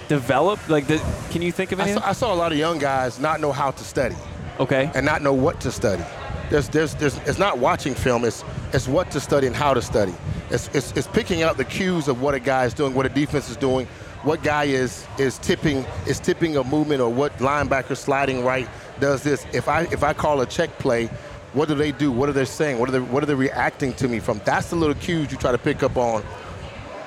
develop? 0.07 0.67
Like, 0.69 0.87
the, 0.87 0.97
can 1.31 1.41
you 1.41 1.51
think 1.51 1.71
of 1.71 1.81
I 1.81 1.93
saw, 1.93 2.09
I 2.09 2.13
saw 2.13 2.33
a 2.33 2.35
lot 2.35 2.51
of 2.51 2.57
young 2.57 2.79
guys 2.79 3.19
not 3.19 3.41
know 3.41 3.51
how 3.51 3.71
to 3.71 3.83
study. 3.83 4.15
okay. 4.59 4.89
and 4.95 5.05
not 5.05 5.21
know 5.21 5.33
what 5.33 5.59
to 5.61 5.71
study. 5.71 6.03
There's, 6.49 6.69
there's, 6.69 6.95
there's, 6.95 7.17
it's 7.19 7.39
not 7.39 7.57
watching 7.57 7.93
film, 7.93 8.23
it's, 8.23 8.43
it's 8.71 8.87
what 8.87 9.11
to 9.11 9.19
study 9.19 9.47
and 9.47 9.55
how 9.55 9.73
to 9.73 9.81
study. 9.81 10.13
It's, 10.49 10.69
it's, 10.73 10.91
it's 10.93 11.07
picking 11.07 11.41
out 11.41 11.57
the 11.57 11.65
cues 11.65 12.07
of 12.07 12.21
what 12.21 12.35
a 12.35 12.39
guy 12.39 12.65
is 12.65 12.73
doing, 12.73 12.93
what 12.93 13.05
a 13.05 13.09
defense 13.09 13.49
is 13.49 13.57
doing, 13.57 13.85
what 14.23 14.43
guy 14.43 14.63
is, 14.63 15.05
is 15.17 15.37
tipping 15.39 15.85
is 16.05 16.19
tipping 16.19 16.57
a 16.57 16.63
movement 16.63 17.01
or 17.01 17.09
what 17.09 17.37
linebacker 17.37 17.97
sliding 17.97 18.43
right 18.43 18.67
does 18.99 19.23
this. 19.23 19.45
If 19.53 19.67
I, 19.67 19.81
if 19.83 20.03
I 20.03 20.13
call 20.13 20.41
a 20.41 20.45
check 20.45 20.69
play, 20.79 21.07
what 21.53 21.67
do 21.67 21.75
they 21.75 21.91
do? 21.91 22.11
What 22.11 22.29
are 22.29 22.33
they 22.33 22.45
saying? 22.45 22.79
What 22.79 22.89
are 22.89 22.93
they, 22.93 22.99
what 22.99 23.23
are 23.23 23.25
they 23.25 23.35
reacting 23.35 23.93
to 23.95 24.07
me 24.07 24.19
from? 24.19 24.41
That's 24.45 24.69
the 24.69 24.75
little 24.75 24.95
cues 24.95 25.31
you 25.31 25.37
try 25.37 25.51
to 25.51 25.57
pick 25.57 25.83
up 25.83 25.97
on. 25.97 26.23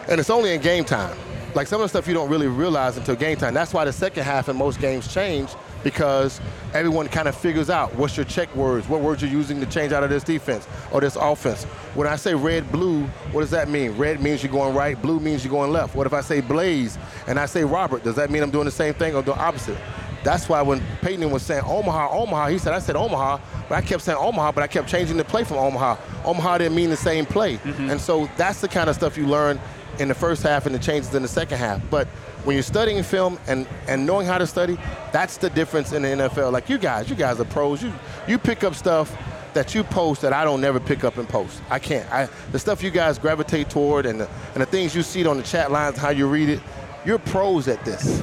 And 0.08 0.20
it's 0.20 0.30
only 0.30 0.54
in 0.54 0.60
game 0.60 0.84
time. 0.84 1.16
Like 1.54 1.66
some 1.66 1.80
of 1.80 1.84
the 1.84 1.88
stuff 1.88 2.06
you 2.06 2.14
don't 2.14 2.30
really 2.30 2.46
realize 2.46 2.96
until 2.96 3.16
game 3.16 3.36
time. 3.36 3.54
That's 3.54 3.72
why 3.72 3.84
the 3.84 3.92
second 3.92 4.24
half 4.24 4.48
in 4.48 4.56
most 4.56 4.80
games 4.80 5.12
change 5.12 5.50
because 5.82 6.40
everyone 6.74 7.08
kind 7.08 7.28
of 7.28 7.34
figures 7.34 7.70
out 7.70 7.94
what's 7.94 8.16
your 8.16 8.26
check 8.26 8.54
words, 8.54 8.88
what 8.88 9.00
words 9.00 9.22
you're 9.22 9.30
using 9.30 9.60
to 9.60 9.66
change 9.66 9.92
out 9.92 10.02
of 10.02 10.10
this 10.10 10.22
defense 10.22 10.66
or 10.92 11.00
this 11.00 11.16
offense. 11.16 11.64
When 11.94 12.06
I 12.06 12.16
say 12.16 12.34
red, 12.34 12.70
blue, 12.70 13.04
what 13.32 13.40
does 13.40 13.50
that 13.50 13.68
mean? 13.68 13.92
Red 13.92 14.20
means 14.20 14.42
you're 14.42 14.52
going 14.52 14.74
right, 14.74 15.00
blue 15.00 15.20
means 15.20 15.44
you're 15.44 15.52
going 15.52 15.72
left. 15.72 15.94
What 15.94 16.06
if 16.06 16.12
I 16.12 16.20
say 16.20 16.40
blaze 16.40 16.98
and 17.26 17.38
I 17.38 17.46
say 17.46 17.64
Robert? 17.64 18.04
Does 18.04 18.16
that 18.16 18.30
mean 18.30 18.42
I'm 18.42 18.50
doing 18.50 18.66
the 18.66 18.70
same 18.70 18.94
thing 18.94 19.14
or 19.14 19.22
the 19.22 19.34
opposite? 19.34 19.78
That's 20.22 20.48
why 20.50 20.60
when 20.60 20.82
Peyton 21.00 21.30
was 21.30 21.42
saying 21.42 21.62
Omaha, 21.64 22.10
Omaha, 22.10 22.48
he 22.48 22.58
said, 22.58 22.74
I 22.74 22.78
said 22.78 22.94
Omaha, 22.94 23.38
but 23.68 23.76
I 23.76 23.80
kept 23.80 24.02
saying 24.02 24.18
Omaha, 24.20 24.52
but 24.52 24.62
I 24.62 24.66
kept 24.66 24.88
changing 24.88 25.16
the 25.16 25.24
play 25.24 25.44
from 25.44 25.56
Omaha. 25.56 25.96
Omaha 26.26 26.58
didn't 26.58 26.76
mean 26.76 26.90
the 26.90 26.96
same 26.96 27.24
play. 27.24 27.56
Mm-hmm. 27.56 27.90
And 27.90 28.00
so 28.00 28.28
that's 28.36 28.60
the 28.60 28.68
kind 28.68 28.90
of 28.90 28.96
stuff 28.96 29.16
you 29.16 29.26
learn 29.26 29.58
in 30.00 30.08
the 30.08 30.14
first 30.14 30.42
half 30.42 30.66
and 30.66 30.74
the 30.74 30.78
changes 30.78 31.14
in 31.14 31.22
the 31.22 31.28
second 31.28 31.58
half. 31.58 31.80
But 31.90 32.08
when 32.44 32.56
you're 32.56 32.62
studying 32.62 33.02
film 33.02 33.38
and, 33.46 33.68
and 33.86 34.06
knowing 34.06 34.26
how 34.26 34.38
to 34.38 34.46
study, 34.46 34.78
that's 35.12 35.36
the 35.36 35.50
difference 35.50 35.92
in 35.92 36.02
the 36.02 36.08
NFL. 36.08 36.52
Like 36.52 36.68
you 36.68 36.78
guys, 36.78 37.08
you 37.10 37.14
guys 37.14 37.38
are 37.38 37.44
pros. 37.44 37.82
You 37.82 37.92
you 38.26 38.38
pick 38.38 38.64
up 38.64 38.74
stuff 38.74 39.14
that 39.52 39.74
you 39.74 39.84
post 39.84 40.22
that 40.22 40.32
I 40.32 40.44
don't 40.44 40.60
never 40.60 40.80
pick 40.80 41.04
up 41.04 41.18
and 41.18 41.28
post. 41.28 41.60
I 41.68 41.78
can't. 41.78 42.10
I, 42.10 42.28
the 42.50 42.58
stuff 42.58 42.82
you 42.82 42.90
guys 42.90 43.18
gravitate 43.18 43.68
toward 43.68 44.06
and 44.06 44.20
the, 44.20 44.28
and 44.54 44.62
the 44.62 44.66
things 44.66 44.94
you 44.94 45.02
see 45.02 45.26
on 45.26 45.36
the 45.36 45.42
chat 45.42 45.70
lines, 45.70 45.98
how 45.98 46.10
you 46.10 46.28
read 46.28 46.48
it, 46.48 46.60
you're 47.04 47.18
pros 47.18 47.68
at 47.68 47.84
this. 47.84 48.22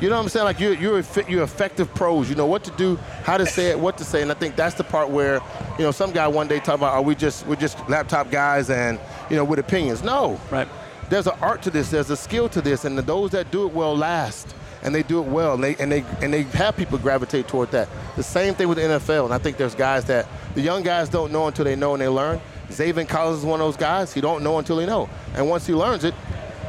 You 0.00 0.08
know 0.08 0.16
what 0.16 0.22
I'm 0.22 0.28
saying? 0.30 0.46
Like 0.46 0.58
you're 0.58 0.74
you're 0.74 1.04
you're 1.28 1.44
effective 1.44 1.94
pros. 1.94 2.28
You 2.28 2.34
know 2.34 2.46
what 2.46 2.64
to 2.64 2.72
do, 2.72 2.96
how 3.22 3.36
to 3.36 3.46
say 3.46 3.70
it, 3.70 3.78
what 3.78 3.96
to 3.98 4.04
say, 4.04 4.22
and 4.22 4.32
I 4.32 4.34
think 4.34 4.56
that's 4.56 4.74
the 4.74 4.82
part 4.82 5.10
where, 5.10 5.40
you 5.78 5.84
know, 5.84 5.92
some 5.92 6.10
guy 6.10 6.26
one 6.26 6.48
day 6.48 6.58
talk 6.58 6.74
about, 6.74 6.94
are 6.94 7.02
we 7.02 7.14
just 7.14 7.46
we're 7.46 7.54
just 7.54 7.78
laptop 7.88 8.28
guys 8.28 8.68
and 8.68 8.98
you 9.30 9.36
know 9.36 9.44
with 9.44 9.60
opinions? 9.60 10.02
No. 10.02 10.40
Right. 10.50 10.66
There's 11.12 11.26
an 11.26 11.36
art 11.42 11.60
to 11.64 11.70
this. 11.70 11.90
There's 11.90 12.08
a 12.08 12.16
skill 12.16 12.48
to 12.48 12.62
this, 12.62 12.86
and 12.86 12.96
those 12.96 13.32
that 13.32 13.50
do 13.50 13.66
it 13.66 13.74
well 13.74 13.94
last 13.94 14.54
and 14.82 14.94
they 14.94 15.02
do 15.02 15.18
it 15.20 15.26
well, 15.26 15.52
and 15.52 15.62
they 15.62 15.76
and 15.76 15.92
they 15.92 16.06
and 16.22 16.32
they 16.32 16.44
have 16.44 16.74
people 16.74 16.96
gravitate 16.96 17.46
toward 17.48 17.70
that. 17.72 17.90
The 18.16 18.22
same 18.22 18.54
thing 18.54 18.66
with 18.66 18.78
the 18.78 18.84
NFL, 18.84 19.26
and 19.26 19.34
I 19.34 19.36
think 19.36 19.58
there's 19.58 19.74
guys 19.74 20.06
that 20.06 20.26
the 20.54 20.62
young 20.62 20.82
guys 20.82 21.10
don't 21.10 21.30
know 21.30 21.48
until 21.48 21.66
they 21.66 21.76
know 21.76 21.92
and 21.92 22.00
they 22.00 22.08
learn. 22.08 22.40
Zaven 22.70 23.06
Collins 23.06 23.40
is 23.40 23.44
one 23.44 23.60
of 23.60 23.66
those 23.66 23.76
guys. 23.76 24.14
He 24.14 24.22
don't 24.22 24.42
know 24.42 24.58
until 24.58 24.78
he 24.78 24.86
know, 24.86 25.10
and 25.34 25.50
once 25.50 25.66
he 25.66 25.74
learns 25.74 26.04
it, 26.04 26.14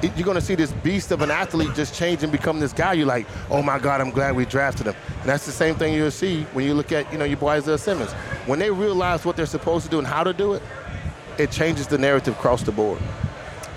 it 0.01 0.11
you're 0.17 0.25
going 0.25 0.35
to 0.35 0.41
see 0.41 0.55
this 0.55 0.73
beast 0.73 1.13
of 1.13 1.21
an 1.21 1.31
athlete 1.31 1.73
just 1.73 1.95
change 1.95 2.21
and 2.21 2.29
become 2.29 2.59
this 2.59 2.73
guy. 2.73 2.91
You're 2.91 3.07
like, 3.07 3.25
oh 3.49 3.63
my 3.63 3.79
God, 3.79 4.01
I'm 4.01 4.11
glad 4.11 4.35
we 4.35 4.43
drafted 4.45 4.87
him. 4.87 4.95
And 5.21 5.29
that's 5.29 5.45
the 5.45 5.53
same 5.53 5.75
thing 5.75 5.93
you'll 5.93 6.11
see 6.11 6.43
when 6.51 6.65
you 6.65 6.73
look 6.73 6.91
at 6.91 7.09
you 7.13 7.17
know 7.17 7.23
your 7.23 7.37
boy 7.37 7.51
Isaiah 7.51 7.77
Simmons. 7.77 8.11
When 8.45 8.59
they 8.59 8.71
realize 8.71 9.23
what 9.23 9.37
they're 9.37 9.45
supposed 9.45 9.85
to 9.85 9.89
do 9.89 9.99
and 9.99 10.07
how 10.07 10.25
to 10.25 10.33
do 10.33 10.51
it, 10.51 10.61
it 11.37 11.49
changes 11.49 11.87
the 11.87 11.97
narrative 11.97 12.35
across 12.35 12.61
the 12.61 12.73
board. 12.73 12.99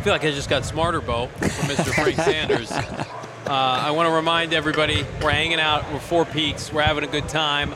I 0.06 0.08
feel 0.08 0.14
like 0.14 0.24
I 0.24 0.30
just 0.30 0.48
got 0.48 0.64
smarter, 0.64 1.00
Bo, 1.00 1.26
from 1.26 1.48
Mr. 1.68 1.92
Frank 2.00 2.14
Sanders. 2.14 2.70
Uh, 2.70 3.08
I 3.48 3.90
want 3.90 4.08
to 4.08 4.14
remind 4.14 4.54
everybody 4.54 5.04
we're 5.20 5.32
hanging 5.32 5.58
out. 5.58 5.92
We're 5.92 5.98
Four 5.98 6.24
Peaks. 6.24 6.72
We're 6.72 6.82
having 6.82 7.02
a 7.02 7.08
good 7.08 7.28
time, 7.28 7.74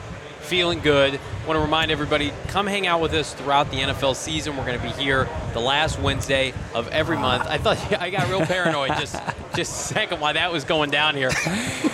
feeling 0.50 0.80
good. 0.80 1.20
Want 1.46 1.56
to 1.56 1.60
remind 1.60 1.92
everybody 1.92 2.32
come 2.48 2.66
hang 2.66 2.88
out 2.88 3.00
with 3.00 3.14
us 3.14 3.32
throughout 3.34 3.70
the 3.70 3.76
NFL 3.76 4.16
season. 4.16 4.56
We're 4.56 4.66
going 4.66 4.80
to 4.80 4.84
be 4.84 4.92
here 5.00 5.28
the 5.52 5.60
last 5.60 6.00
Wednesday 6.00 6.52
of 6.74 6.88
every 6.88 7.16
month. 7.16 7.46
I 7.46 7.56
thought 7.56 7.78
I 8.00 8.10
got 8.10 8.28
real 8.28 8.40
paranoid 8.44 8.88
just 8.98 9.14
just 9.54 9.70
a 9.90 9.94
second 9.94 10.20
while 10.20 10.34
that 10.34 10.52
was 10.52 10.64
going 10.64 10.90
down 10.90 11.14
here. 11.14 11.30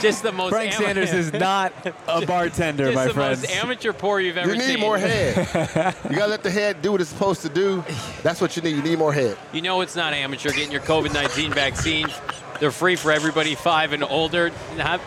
Just 0.01 0.23
the 0.23 0.31
most. 0.31 0.51
Frank 0.51 0.75
ama- 0.75 0.85
Sanders 0.85 1.13
is 1.15 1.33
not 1.33 1.73
a 2.07 2.27
bartender, 2.27 2.85
just 2.85 2.95
my 2.95 3.07
the 3.07 3.15
friends. 3.15 3.41
most 3.43 3.51
amateur 3.57 3.95
pour 3.95 4.21
you've 4.21 4.37
ever 4.37 4.51
seen. 4.51 4.61
You 4.61 4.67
need 4.67 4.73
seen. 4.75 4.81
more 4.81 4.99
head. 4.99 5.95
you 6.11 6.17
gotta 6.17 6.31
let 6.31 6.43
the 6.43 6.51
head 6.51 6.83
do 6.83 6.93
what 6.93 7.01
it's 7.01 7.09
supposed 7.09 7.41
to 7.43 7.49
do. 7.49 7.83
That's 8.23 8.43
what 8.43 8.57
you 8.57 8.63
need. 8.63 8.77
You 8.77 8.83
need 8.83 8.99
more 8.99 9.13
head. 9.13 9.39
You 9.55 9.63
know 9.63 9.81
it's 9.81 9.97
not 9.97 10.13
amateur 10.13 10.51
getting 10.51 10.71
your 10.71 10.83
COVID 10.83 11.15
19 11.15 11.51
vaccine. 11.53 12.09
They're 12.61 12.71
free 12.71 12.97
for 12.97 13.11
everybody 13.11 13.55
five 13.55 13.93
and 13.95 14.05
older. 14.05 14.51
Not- 14.77 15.01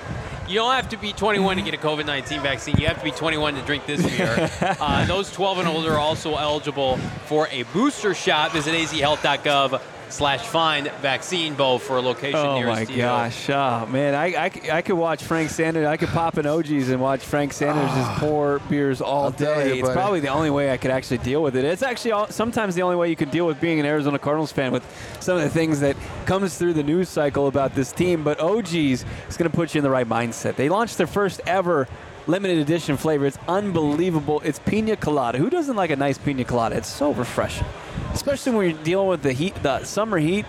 You 0.50 0.56
don't 0.56 0.74
have 0.74 0.90
to 0.90 0.98
be 0.98 1.14
21 1.14 1.58
to 1.58 1.62
get 1.62 1.76
a 1.76 1.78
COVID 1.78 2.08
19 2.08 2.42
vaccine. 2.42 2.76
You 2.78 2.88
have 2.88 2.98
to 2.98 3.04
be 3.04 3.12
21 3.12 3.54
to 3.54 3.62
drink 3.62 3.86
this 3.86 4.04
beer. 4.04 4.50
Uh, 4.80 5.06
those 5.06 5.32
12 5.32 5.60
and 5.60 5.68
older 5.68 5.94
are 5.94 6.00
also 6.00 6.36
eligible 6.36 6.98
for 7.28 7.48
a 7.52 7.64
booster 7.64 8.14
shot. 8.14 8.52
Visit 8.52 8.74
azhealth.gov 8.74 9.82
slash 10.10 10.46
find 10.46 10.90
vaccine 11.02 11.54
bow 11.56 11.78
for 11.78 11.98
a 11.98 12.02
location 12.02 12.40
Oh 12.40 12.56
nearest 12.56 12.80
my 12.80 12.86
to 12.86 12.92
you. 12.92 12.98
gosh! 12.98 13.50
Oh 13.50 13.86
man, 13.88 14.16
I 14.16 14.82
could 14.82 14.96
watch 14.96 15.24
Frank 15.24 15.50
Sanders. 15.50 15.86
I 15.88 15.98
could 15.98 16.10
pop 16.10 16.38
in 16.38 16.46
OGs 16.46 16.90
and 16.90 17.02
watch 17.02 17.24
Frank 17.24 17.54
Sanders 17.54 17.86
just 17.86 18.10
ah. 18.12 18.18
pour 18.20 18.60
beers 18.70 19.02
all 19.02 19.26
I'll 19.26 19.32
day. 19.32 19.68
you, 19.68 19.74
it's 19.76 19.82
buddy. 19.82 19.94
probably 19.94 20.20
the 20.20 20.30
only 20.30 20.50
way 20.50 20.72
I 20.72 20.78
could 20.78 20.92
actually 20.92 21.20
deal 21.20 21.42
with 21.44 21.56
it. 21.56 21.66
It's 21.66 21.84
actually 21.84 22.12
all, 22.12 22.28
sometimes 22.28 22.76
the 22.76 22.82
only 22.82 22.96
way 22.96 23.10
you 23.10 23.16
could 23.16 23.32
deal 23.32 23.46
with 23.46 23.60
being 23.62 23.80
an 23.80 23.86
Arizona 23.86 24.20
Cardinals 24.20 24.52
fan 24.52 24.72
with 24.72 24.84
some 25.20 25.38
of 25.38 25.44
the 25.44 25.50
things 25.50 25.80
that 25.82 25.96
comes 26.26 26.58
through 26.58 26.74
the 26.74 26.84
news 26.84 27.10
cycle 27.10 27.48
about 27.48 27.76
this 27.76 27.92
team. 27.92 28.24
But 28.24 28.40
OGs 28.40 28.74
is 28.74 29.06
going 29.38 29.50
to 29.50 29.56
put 29.56 29.74
you 29.76 29.80
in 29.80 29.84
the 29.84 29.90
right 29.90 30.08
mindset. 30.08 30.56
They 30.56 30.70
launched 30.70 30.98
their 30.98 31.08
first 31.08 31.42
ever 31.46 31.88
limited 32.28 32.58
edition 32.60 32.98
flavor. 32.98 33.26
It's 33.26 33.40
unbelievable. 33.48 34.42
It's 34.44 34.60
pina 34.60 34.96
colada. 34.96 35.38
Who 35.38 35.50
doesn't 35.50 35.76
like 35.76 35.90
a 35.90 35.96
nice 35.96 36.18
pina 36.18 36.44
colada? 36.44 36.76
It's 36.76 36.88
so 36.88 37.14
refreshing, 37.14 37.68
especially 38.14 38.54
when 38.54 38.70
you're 38.70 38.84
dealing 38.84 39.08
with 39.08 39.24
the 39.24 39.34
heat, 39.34 39.56
the 39.64 39.84
summer 39.84 40.18
heat. 40.18 40.46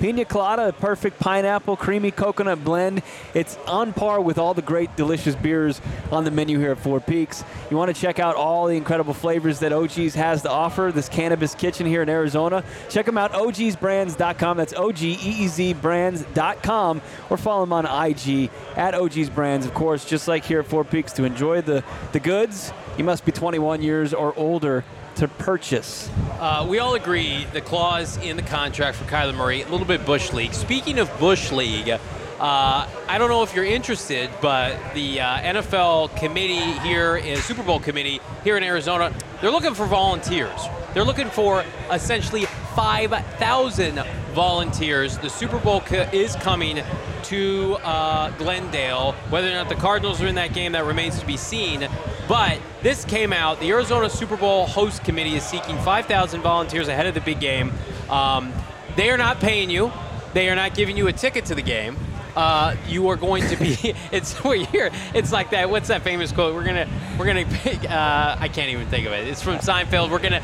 Pina 0.00 0.24
colada, 0.24 0.72
perfect 0.72 1.20
pineapple, 1.20 1.76
creamy 1.76 2.10
coconut 2.10 2.64
blend. 2.64 3.02
It's 3.34 3.58
on 3.66 3.92
par 3.92 4.18
with 4.18 4.38
all 4.38 4.54
the 4.54 4.62
great, 4.62 4.96
delicious 4.96 5.34
beers 5.36 5.78
on 6.10 6.24
the 6.24 6.30
menu 6.30 6.58
here 6.58 6.70
at 6.70 6.78
Four 6.78 7.00
Peaks. 7.00 7.44
You 7.70 7.76
want 7.76 7.94
to 7.94 8.00
check 8.00 8.18
out 8.18 8.34
all 8.34 8.66
the 8.66 8.78
incredible 8.78 9.12
flavors 9.12 9.58
that 9.58 9.74
OG's 9.74 10.14
has 10.14 10.40
to 10.42 10.50
offer, 10.50 10.90
this 10.90 11.10
cannabis 11.10 11.54
kitchen 11.54 11.84
here 11.84 12.00
in 12.00 12.08
Arizona. 12.08 12.64
Check 12.88 13.04
them 13.04 13.18
out, 13.18 13.32
ogsbrands.com. 13.32 14.56
That's 14.56 14.72
O 14.72 14.90
G 14.90 15.18
E 15.22 15.44
E 15.44 15.48
Z 15.48 15.74
brands.com. 15.74 17.02
Or 17.28 17.36
follow 17.36 17.66
them 17.66 17.74
on 17.74 17.84
IG 17.84 18.48
at 18.76 18.94
OG's 18.94 19.28
Brands. 19.28 19.66
Of 19.66 19.74
course, 19.74 20.06
just 20.06 20.26
like 20.26 20.46
here 20.46 20.60
at 20.60 20.66
Four 20.66 20.84
Peaks, 20.84 21.12
to 21.12 21.24
enjoy 21.24 21.60
the, 21.60 21.84
the 22.12 22.20
goods, 22.20 22.72
you 22.96 23.04
must 23.04 23.26
be 23.26 23.32
21 23.32 23.82
years 23.82 24.14
or 24.14 24.32
older 24.38 24.82
to 25.20 25.28
purchase. 25.28 26.08
Uh, 26.38 26.66
we 26.66 26.78
all 26.78 26.94
agree 26.94 27.44
the 27.52 27.60
clause 27.60 28.16
in 28.16 28.36
the 28.36 28.42
contract 28.42 28.96
for 28.96 29.04
Kyler 29.04 29.34
Murray, 29.34 29.60
a 29.60 29.68
little 29.68 29.86
bit 29.86 30.06
Bush 30.06 30.32
League. 30.32 30.54
Speaking 30.54 30.98
of 30.98 31.10
Bush 31.18 31.52
League, 31.52 31.90
uh, 31.90 31.98
I 32.40 33.18
don't 33.18 33.28
know 33.28 33.42
if 33.42 33.54
you're 33.54 33.66
interested, 33.66 34.30
but 34.40 34.78
the 34.94 35.20
uh, 35.20 35.40
NFL 35.40 36.16
committee 36.16 36.72
here, 36.80 37.16
in 37.16 37.36
Super 37.36 37.62
Bowl 37.62 37.78
committee 37.78 38.18
here 38.44 38.56
in 38.56 38.62
Arizona, 38.62 39.12
they're 39.42 39.50
looking 39.50 39.74
for 39.74 39.84
volunteers. 39.84 40.58
They're 40.94 41.04
looking 41.04 41.28
for 41.28 41.66
essentially 41.92 42.46
5,000 42.74 44.02
volunteers. 44.30 45.18
The 45.18 45.30
Super 45.30 45.58
Bowl 45.58 45.82
is 45.90 46.36
coming 46.36 46.82
to 47.24 47.76
uh, 47.82 48.30
Glendale. 48.38 49.12
Whether 49.30 49.48
or 49.48 49.54
not 49.54 49.68
the 49.68 49.74
Cardinals 49.74 50.20
are 50.20 50.26
in 50.26 50.34
that 50.36 50.52
game, 50.54 50.72
that 50.72 50.84
remains 50.84 51.18
to 51.20 51.26
be 51.26 51.36
seen. 51.36 51.88
But 52.28 52.60
this 52.82 53.04
came 53.04 53.32
out. 53.32 53.60
The 53.60 53.70
Arizona 53.70 54.08
Super 54.08 54.36
Bowl 54.36 54.66
host 54.66 55.04
committee 55.04 55.34
is 55.34 55.42
seeking 55.42 55.76
5,000 55.78 56.40
volunteers 56.42 56.88
ahead 56.88 57.06
of 57.06 57.14
the 57.14 57.20
big 57.20 57.40
game. 57.40 57.72
Um, 58.08 58.52
they 58.96 59.10
are 59.10 59.18
not 59.18 59.40
paying 59.40 59.70
you. 59.70 59.92
They 60.32 60.48
are 60.48 60.56
not 60.56 60.74
giving 60.74 60.96
you 60.96 61.08
a 61.08 61.12
ticket 61.12 61.44
to 61.46 61.54
the 61.54 61.62
game. 61.62 61.96
Uh, 62.36 62.76
you 62.86 63.08
are 63.08 63.16
going 63.16 63.46
to 63.48 63.56
be. 63.56 63.94
It's 64.12 64.42
we're 64.44 64.64
here. 64.66 64.90
It's 65.14 65.32
like 65.32 65.50
that. 65.50 65.70
What's 65.70 65.88
that 65.88 66.02
famous 66.02 66.32
quote? 66.32 66.54
We're 66.54 66.64
gonna. 66.64 66.88
We're 67.18 67.26
gonna. 67.26 67.46
Uh, 67.90 68.36
I 68.38 68.48
can't 68.48 68.70
even 68.70 68.86
think 68.86 69.06
of 69.06 69.12
it. 69.12 69.26
It's 69.26 69.42
from 69.42 69.56
Seinfeld. 69.56 70.10
We're 70.10 70.20
gonna 70.20 70.42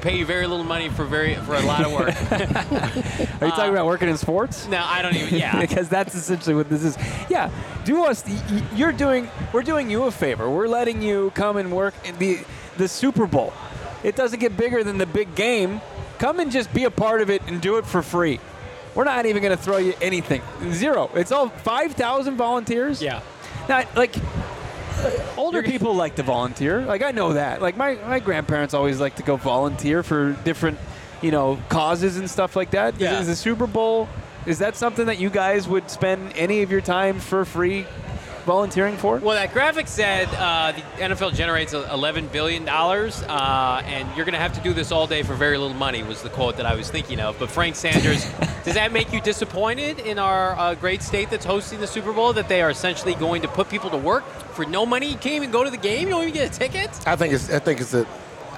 pay 0.00 0.16
you 0.16 0.26
very 0.26 0.46
little 0.46 0.64
money 0.64 0.88
for 0.88 1.04
very 1.04 1.34
for 1.34 1.54
a 1.54 1.60
lot 1.60 1.84
of 1.84 1.92
work. 1.92 2.08
Are 3.42 3.46
you 3.46 3.52
talking 3.52 3.70
uh, 3.70 3.72
about 3.72 3.86
working 3.86 4.08
in 4.08 4.16
sports? 4.16 4.66
no, 4.68 4.82
I 4.84 5.02
don't 5.02 5.16
even. 5.16 5.38
Yeah. 5.38 5.60
because 5.60 5.88
that's 5.88 6.14
essentially 6.14 6.54
what 6.54 6.68
this 6.68 6.84
is. 6.84 6.96
Yeah, 7.28 7.50
do 7.84 8.04
us. 8.04 8.24
You're 8.74 8.92
doing. 8.92 9.28
We're 9.52 9.62
doing 9.62 9.90
you 9.90 10.04
a 10.04 10.10
favor. 10.10 10.48
We're 10.50 10.68
letting 10.68 11.02
you 11.02 11.32
come 11.34 11.56
and 11.56 11.72
work 11.72 11.94
in 12.04 12.18
the 12.18 12.40
the 12.76 12.88
Super 12.88 13.26
Bowl. 13.26 13.52
It 14.02 14.16
doesn't 14.16 14.38
get 14.38 14.56
bigger 14.56 14.84
than 14.84 14.98
the 14.98 15.06
big 15.06 15.34
game. 15.34 15.80
Come 16.18 16.40
and 16.40 16.50
just 16.50 16.72
be 16.72 16.84
a 16.84 16.90
part 16.90 17.20
of 17.20 17.30
it 17.30 17.42
and 17.46 17.60
do 17.60 17.78
it 17.78 17.86
for 17.86 18.02
free. 18.02 18.40
We're 18.94 19.04
not 19.04 19.26
even 19.26 19.42
going 19.42 19.56
to 19.56 19.62
throw 19.62 19.76
you 19.76 19.94
anything. 20.00 20.42
Zero. 20.72 21.10
It's 21.14 21.30
all 21.30 21.48
five 21.48 21.92
thousand 21.92 22.36
volunteers. 22.36 23.02
Yeah. 23.02 23.22
Now, 23.68 23.84
like. 23.94 24.14
Older 25.36 25.62
people 25.62 25.94
like 25.94 26.16
to 26.16 26.22
volunteer. 26.22 26.80
Like 26.82 27.02
I 27.02 27.10
know 27.12 27.34
that. 27.34 27.62
Like 27.62 27.76
my, 27.76 27.94
my 27.96 28.18
grandparents 28.20 28.74
always 28.74 29.00
like 29.00 29.16
to 29.16 29.22
go 29.22 29.36
volunteer 29.36 30.02
for 30.02 30.32
different, 30.44 30.78
you 31.22 31.30
know, 31.30 31.58
causes 31.68 32.16
and 32.16 32.28
stuff 32.30 32.56
like 32.56 32.70
that. 32.72 32.94
Is- 32.94 33.00
Yeah. 33.00 33.20
is 33.20 33.26
the 33.26 33.36
Super 33.36 33.66
Bowl 33.66 34.08
is 34.46 34.60
that 34.60 34.76
something 34.76 35.06
that 35.06 35.18
you 35.18 35.28
guys 35.28 35.68
would 35.68 35.90
spend 35.90 36.32
any 36.34 36.62
of 36.62 36.70
your 36.70 36.80
time 36.80 37.18
for 37.20 37.44
free 37.44 37.84
volunteering 38.48 38.96
for? 38.96 39.18
Well, 39.18 39.36
that 39.36 39.52
graphic 39.52 39.86
said 39.86 40.26
uh, 40.32 40.72
the 40.72 40.80
NFL 41.02 41.34
generates 41.34 41.74
$11 41.74 42.32
billion, 42.32 42.66
uh, 42.66 43.82
and 43.84 44.08
you're 44.16 44.24
going 44.24 44.32
to 44.32 44.40
have 44.40 44.54
to 44.54 44.60
do 44.62 44.72
this 44.72 44.90
all 44.90 45.06
day 45.06 45.22
for 45.22 45.34
very 45.34 45.58
little 45.58 45.76
money, 45.76 46.02
was 46.02 46.22
the 46.22 46.30
quote 46.30 46.56
that 46.56 46.64
I 46.64 46.74
was 46.74 46.90
thinking 46.90 47.20
of. 47.20 47.38
But 47.38 47.50
Frank 47.50 47.76
Sanders, 47.76 48.24
does 48.64 48.74
that 48.74 48.90
make 48.90 49.12
you 49.12 49.20
disappointed 49.20 49.98
in 50.00 50.18
our 50.18 50.58
uh, 50.58 50.74
great 50.74 51.02
state 51.02 51.28
that's 51.28 51.44
hosting 51.44 51.78
the 51.78 51.86
Super 51.86 52.12
Bowl 52.14 52.32
that 52.32 52.48
they 52.48 52.62
are 52.62 52.70
essentially 52.70 53.14
going 53.14 53.42
to 53.42 53.48
put 53.48 53.68
people 53.68 53.90
to 53.90 53.98
work 53.98 54.24
for 54.54 54.64
no 54.64 54.86
money? 54.86 55.08
You 55.08 55.18
can't 55.18 55.36
even 55.36 55.50
go 55.50 55.62
to 55.62 55.70
the 55.70 55.76
game? 55.76 56.08
You 56.08 56.14
don't 56.14 56.22
even 56.22 56.34
get 56.34 56.56
a 56.56 56.58
ticket? 56.58 56.88
I 57.06 57.16
think 57.16 57.34
it's. 57.34 57.50
I 57.50 57.58
think 57.58 57.82
it's 57.82 57.92
a. 57.92 58.06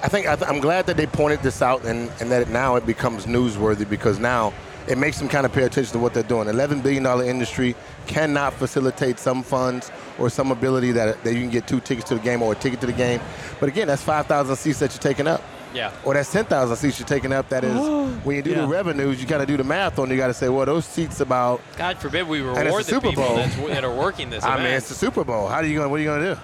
I 0.05 0.09
think 0.09 0.29
I 0.29 0.37
th- 0.37 0.49
I'm 0.49 0.61
glad 0.61 0.87
that 0.87 0.97
they 0.97 1.07
pointed 1.07 1.43
this 1.43 1.61
out 1.61 1.85
and, 1.85 2.11
and 2.21 2.31
that 2.31 2.49
now 2.49 2.77
it 2.77 2.87
becomes 2.87 3.27
newsworthy 3.27 3.87
because 3.87 4.19
now 4.19 4.55
it 4.89 4.99
makes 4.99 5.19
them 5.19 5.29
kind 5.29 5.47
of 5.47 5.53
pay 5.53 5.63
attention 5.65 5.93
to 5.93 5.99
what 5.99 6.15
they're 6.15 6.23
doing. 6.23 6.49
11 6.49 6.81
billion 6.81 7.03
dollar 7.03 7.25
industry 7.25 7.75
cannot 8.07 8.53
facilitate 8.55 9.19
some 9.19 9.43
funds 9.43 9.91
or 10.19 10.29
some 10.31 10.51
ability 10.51 10.93
that, 10.93 11.23
that 11.25 11.35
you 11.35 11.41
can 11.41 11.51
get 11.51 11.67
two 11.69 11.81
tickets 11.81 12.09
to 12.09 12.15
the 12.15 12.21
game 12.21 12.43
or 12.43 12.53
a 12.53 12.57
ticket 12.57 12.81
to 12.81 12.87
the 12.87 12.93
game. 12.93 13.21
But 13.61 13.69
again, 13.69 13.87
that's 13.89 14.03
5,000 14.03 14.57
seats 14.57 14.79
that 14.81 14.93
you're 14.93 15.01
taking 15.01 15.27
up. 15.27 15.43
Yeah. 15.73 15.93
Or 16.05 16.15
that's 16.15 16.33
10,000 16.33 16.75
seats 16.77 16.99
you're 16.99 17.07
taking 17.07 17.33
up. 17.33 17.49
That 17.51 17.63
is, 17.63 17.77
when 18.25 18.35
you 18.37 18.43
do 18.43 18.51
Yeah. 18.51 18.63
the 18.63 18.67
revenues, 18.67 19.21
you 19.21 19.27
got 19.29 19.39
to 19.39 19.47
do 19.47 19.57
the 19.57 19.63
math 19.65 19.99
on. 20.01 20.09
it. 20.11 20.15
You 20.15 20.17
got 20.19 20.27
to 20.29 20.35
say, 20.35 20.49
well, 20.49 20.67
those 20.67 20.85
seats 20.85 21.21
about. 21.21 21.61
God 21.77 21.99
forbid 21.99 22.27
we 22.27 22.41
reward 22.41 22.67
the 22.67 22.83
Super 22.83 23.11
people 23.11 23.23
Bowl. 23.25 23.69
that 23.69 23.85
are 23.85 23.95
working 23.95 24.31
this 24.31 24.43
I 24.45 24.55
event. 24.55 24.65
mean, 24.65 24.75
it's 24.75 24.89
the 24.89 24.95
Super 24.97 25.23
Bowl. 25.23 25.47
How 25.47 25.57
are 25.57 25.65
you 25.65 25.79
going? 25.79 25.91
What 25.91 25.97
are 26.01 26.03
you 26.03 26.09
going 26.09 26.23
to 26.23 26.35
do? 26.35 26.41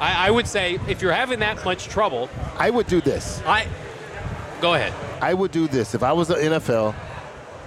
I, 0.00 0.28
I 0.28 0.30
would 0.30 0.46
say 0.46 0.78
if 0.88 1.02
you're 1.02 1.12
having 1.12 1.40
that 1.40 1.62
much 1.64 1.88
trouble, 1.88 2.30
I 2.56 2.70
would 2.70 2.86
do 2.86 3.00
this. 3.00 3.42
I 3.44 3.66
go 4.60 4.74
ahead. 4.74 4.92
I 5.20 5.34
would 5.34 5.50
do 5.50 5.66
this 5.68 5.94
if 5.94 6.02
I 6.04 6.12
was 6.12 6.28
the 6.28 6.36
NFL. 6.36 6.94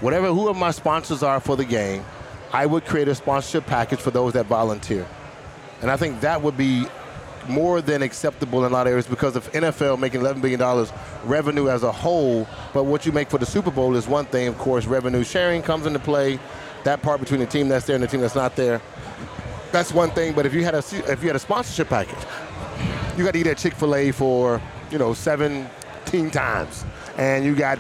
Whatever 0.02 0.28
whoever 0.28 0.58
my 0.58 0.72
sponsors 0.72 1.24
are 1.24 1.40
for 1.40 1.56
the 1.56 1.66
game, 1.66 2.04
I 2.52 2.66
would 2.66 2.86
create 2.86 3.08
a 3.08 3.16
sponsorship 3.16 3.66
package 3.66 4.00
for 4.00 4.12
those 4.12 4.34
that 4.34 4.48
volunteer, 4.48 5.08
and 5.82 5.90
I 5.90 5.98
think 5.98 6.22
that 6.22 6.42
would 6.42 6.58
be 6.58 6.86
more 7.48 7.82
than 7.82 8.02
acceptable 8.02 8.66
in 8.66 8.72
a 8.72 8.74
lot 8.74 8.88
of 8.88 8.92
areas 8.92 9.08
because 9.08 9.36
of 9.36 9.52
NFL 9.52 10.00
making 10.00 10.22
$11 10.22 10.42
billion 10.42 10.88
revenue 11.26 11.70
as 11.70 11.84
a 11.84 11.92
whole. 11.92 12.48
But 12.74 12.84
what 12.86 13.06
you 13.06 13.12
make 13.12 13.30
for 13.30 13.38
the 13.38 13.46
Super 13.46 13.72
Bowl 13.72 13.96
is 13.96 14.08
one 14.08 14.26
thing. 14.26 14.48
Of 14.48 14.58
course, 14.58 14.86
revenue 14.86 15.24
sharing 15.24 15.62
comes 15.62 15.86
into 15.86 16.00
play. 16.00 16.40
That 16.84 17.02
part 17.02 17.20
between 17.20 17.40
the 17.40 17.46
team 17.46 17.68
that's 17.70 17.86
there 17.86 17.96
and 17.96 18.04
the 18.04 18.08
team 18.08 18.22
that's 18.22 18.36
not 18.36 18.56
there. 18.56 18.82
That's 19.72 19.94
one 19.94 20.12
thing. 20.12 20.34
But 20.34 20.46
if 20.46 20.54
you 20.54 20.64
had 20.64 20.76
a 20.76 20.80
if 20.80 21.22
you 21.22 21.28
had 21.28 21.36
a 21.36 21.40
sponsorship 21.40 21.90
package, 21.90 22.18
you 23.18 23.24
got 23.24 23.34
to 23.34 23.40
eat 23.40 23.48
at 23.48 23.58
Chick 23.58 23.74
Fil 23.74 23.96
A 23.96 24.12
for 24.12 24.62
you 24.90 24.98
know 24.98 25.14
17 25.14 26.32
times, 26.32 26.86
and 27.18 27.46
you 27.46 27.56
got 27.56 27.80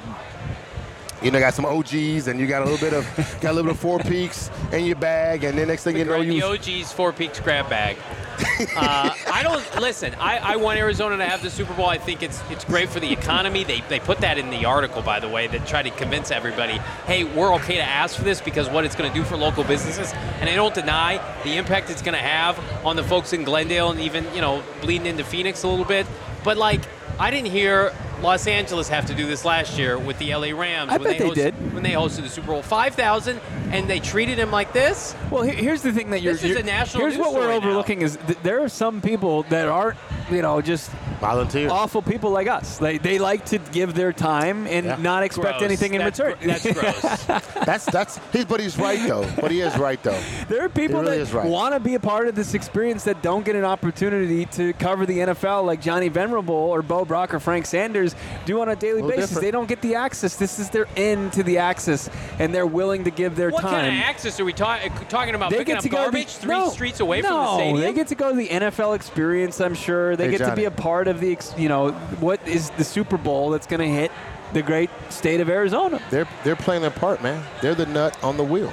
you 1.22 1.32
know, 1.32 1.40
got 1.40 1.54
some 1.54 1.66
OGs, 1.66 2.28
and 2.28 2.40
you 2.40 2.48
got 2.48 2.62
a 2.62 2.66
little 2.66 2.80
bit 2.80 2.94
of 2.94 3.06
got 3.42 3.52
a 3.52 3.54
little 3.54 3.64
bit 3.64 3.74
of 3.74 3.80
Four 3.80 4.00
Peaks 4.00 4.50
in 4.72 4.86
your 4.86 4.96
bag, 4.96 5.44
and 5.44 5.58
then 5.58 5.68
next 5.68 5.84
thing 5.84 5.94
the, 5.94 6.00
you 6.00 6.06
know, 6.06 6.22
you 6.22 6.40
got 6.42 6.64
the 6.64 6.80
OGs 6.82 6.92
Four 6.92 7.14
Peaks 7.14 7.40
grab 7.40 7.70
bag. 7.70 7.98
uh, 8.76 9.14
I 9.32 9.44
don't 9.44 9.82
listen. 9.82 10.16
I, 10.16 10.38
I, 10.38 10.56
want 10.56 10.80
Arizona 10.80 11.18
to 11.18 11.26
have 11.26 11.44
the 11.44 11.50
Super 11.50 11.74
Bowl. 11.74 11.86
I 11.86 11.98
think 11.98 12.24
it's 12.24 12.42
it's 12.50 12.66
great 12.66 12.90
for 12.90 13.00
the 13.00 13.12
economy. 13.12 13.64
They 13.64 13.82
they 13.82 14.00
put 14.00 14.20
that 14.20 14.38
in 14.38 14.50
the 14.50 14.66
article, 14.66 15.02
by 15.02 15.20
the 15.20 15.30
way, 15.30 15.48
that 15.48 15.68
tried 15.68 15.84
to 15.84 15.92
convince 15.92 16.32
everybody, 16.32 16.80
hey, 17.06 17.24
we're 17.24 17.54
okay 17.56 17.76
to 17.76 17.84
ask 17.84 18.16
for 18.16 18.24
this 18.24 18.42
because 18.42 18.70
what 18.70 18.84
it's 18.84 18.96
going 18.96 19.12
to 19.12 19.16
do 19.16 19.24
for 19.24 19.38
local 19.38 19.64
businesses. 19.64 20.12
And 20.40 20.50
I 20.50 20.56
don't 20.56 20.74
deny 20.74 21.22
the 21.44 21.58
impact 21.58 21.90
it's 21.90 22.02
going 22.02 22.16
to 22.16 22.20
have 22.20 22.60
on 22.86 22.96
the 22.96 23.04
folks 23.04 23.34
in 23.34 23.44
Glendale 23.44 23.92
and 23.92 24.00
even 24.00 24.26
you 24.34 24.42
know 24.42 24.64
bleeding 24.82 25.08
into 25.08 25.24
Phoenix 25.24 25.64
a 25.64 25.68
little 25.68 25.86
bit. 25.86 26.08
But 26.44 26.58
like, 26.58 26.82
I 27.20 27.30
didn't 27.30 27.52
hear 27.52 27.94
Los 28.22 28.46
Angeles 28.48 28.88
have 28.90 29.08
to 29.08 29.16
do 29.16 29.26
this 29.26 29.44
last 29.44 29.78
year 29.80 29.98
with 29.98 30.18
the 30.20 30.34
LA 30.36 30.58
Rams. 30.58 30.92
I 30.92 30.98
when 30.98 31.04
bet 31.04 31.18
they, 31.18 31.18
they 31.20 31.30
hosted, 31.30 31.36
did. 31.36 31.74
when 31.74 31.84
they 31.84 31.92
hosted 31.92 32.22
the 32.22 32.30
Super 32.30 32.48
Bowl. 32.48 32.62
Five 32.62 32.94
thousand, 32.96 33.40
and 33.72 33.90
they 33.90 34.00
treated 34.00 34.38
him 34.38 34.52
like 34.52 34.74
this. 34.74 35.16
Well, 35.32 35.44
here's 35.44 35.82
the 35.82 35.92
thing 35.92 36.12
that 36.12 36.22
you're. 36.22 36.34
This 36.34 36.44
is 36.44 36.50
you're- 36.50 36.62
a 36.62 36.66
national 36.66 37.02
Here's 37.04 37.18
what 37.18 37.34
we're 37.34 37.42
story 37.42 37.60
now. 37.60 37.66
overlooking 37.68 38.02
is 38.04 38.18
th- 38.28 38.38
there 38.44 38.64
are 38.64 38.70
some 38.70 39.02
people 39.02 39.44
that 39.44 39.68
aren't, 39.68 39.98
you 40.30 40.42
know, 40.44 40.62
just 40.62 40.92
volunteer. 41.22 41.70
awful 41.70 42.02
people 42.02 42.32
like 42.32 42.48
us. 42.48 42.78
They 42.78 42.98
they 42.98 43.18
like 43.20 43.46
to 43.46 43.60
give 43.72 43.94
their 43.94 44.12
time 44.12 44.68
and 44.68 44.86
Yeah. 44.86 44.96
not 45.00 45.24
expect 45.24 45.60
Gross. 45.60 45.64
anything 45.64 45.94
in 45.94 46.02
That's 46.02 46.20
return. 46.20 46.36
gr- 46.42 46.48
That's 46.48 46.72
gross. 46.74 47.42
That's 47.66 47.86
that's 47.86 48.20
he's 48.34 48.46
but 48.46 48.60
he's 48.60 48.78
right 48.78 49.00
though. 49.08 49.26
But 49.40 49.52
he 49.52 49.62
is 49.62 49.78
right 49.78 50.02
though. 50.04 50.20
There 50.50 50.66
are 50.66 50.70
people 50.70 50.98
It 50.98 51.04
really 51.04 51.18
that 51.18 51.22
is 51.24 51.34
right. 51.34 51.46
want 51.48 51.74
to 51.76 51.80
be 51.80 51.96
a 51.96 52.00
part 52.00 52.28
of 52.28 52.36
this 52.36 52.54
experience 52.54 53.04
that 53.06 53.22
don't 53.22 53.46
get 53.46 53.56
an 53.56 53.64
opportunity 53.66 54.46
to 54.48 54.74
cover 54.74 55.06
the 55.06 55.20
NFL 55.20 55.64
like 55.66 55.80
Johnny 55.82 56.10
Venerable 56.10 56.56
or 56.56 56.82
Bo 56.82 57.06
Brack 57.06 57.34
or 57.34 57.40
Frank 57.40 57.66
Sanders 57.68 58.16
do 58.46 58.60
on 58.62 58.70
a 58.70 58.76
daily 58.76 58.96
Little 59.02 59.12
basis. 59.12 59.30
different. 59.30 59.46
They 59.46 59.52
don't 59.52 59.68
get 59.68 59.82
the 59.82 59.96
access. 59.96 60.36
This 60.36 60.58
is 60.60 60.70
their 60.72 60.88
end 60.98 61.34
to 61.34 61.44
the 61.44 61.60
access, 61.60 62.10
and 62.40 62.54
they're 62.54 62.66
willing 62.66 63.04
to 63.04 63.12
give 63.12 63.36
their 63.36 63.52
what 63.52 63.62
time. 63.62 63.72
kind 63.72 63.88
of 63.88 63.94
access 64.04 64.40
are 64.40 64.46
we 64.46 64.54
ta- 64.54 64.80
uh, 64.84 64.90
talking 65.10 65.36
about? 65.36 65.52
they 65.52 65.58
picking 65.58 65.74
get 65.76 65.78
up 65.78 65.84
to 65.84 65.90
go 65.90 65.98
to 65.98 66.04
garbage 66.04 66.34
the, 66.36 66.42
three 66.42 66.52
no, 66.56 66.70
streets 66.70 67.00
away 67.00 67.22
no, 67.22 67.28
from 67.30 67.38
the 67.38 67.54
stadium? 67.58 67.82
they 67.82 67.94
get 67.94 68.08
to 68.08 68.16
go 68.16 68.32
to 68.32 68.36
the 68.38 68.48
NFL 68.48 68.96
experience. 68.96 69.62
I'm 69.62 69.76
sure 69.76 70.16
they 70.16 70.26
Hey, 70.32 70.38
get 70.38 70.50
to 70.50 70.56
be 70.56 70.66
a 70.66 70.72
part 70.72 71.08
of 71.08 71.11
the, 71.20 71.38
you 71.58 71.70
know, 71.70 71.92
what 72.20 72.46
is 72.48 72.70
the 72.72 72.84
Super 72.84 73.18
Bowl 73.18 73.50
that's 73.50 73.68
going 73.68 73.82
to 73.82 73.88
hit 73.88 74.12
the 74.54 74.62
great 74.62 74.90
state 75.10 75.40
of 75.40 75.50
Arizona. 75.50 76.02
They're 76.10 76.28
they're 76.44 76.56
playing 76.56 76.82
their 76.82 76.92
part, 76.92 77.22
man. 77.24 77.44
They're 77.62 77.76
the 77.76 77.86
nut 77.86 78.22
on 78.24 78.38
the 78.38 78.44
wheel. 78.44 78.72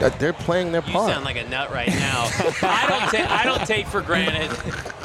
That 0.00 0.18
they're 0.20 0.34
playing 0.34 0.72
their 0.72 0.82
You 0.84 0.92
part. 0.92 1.10
sound 1.10 1.24
like 1.24 1.36
a 1.36 1.48
nut 1.48 1.70
right 1.70 1.88
now. 1.88 2.24
I 2.62 2.86
don't 2.88 3.10
take 3.10 3.30
I 3.30 3.44
don't 3.44 3.66
take 3.66 3.86
for 3.86 4.02
granted 4.02 4.50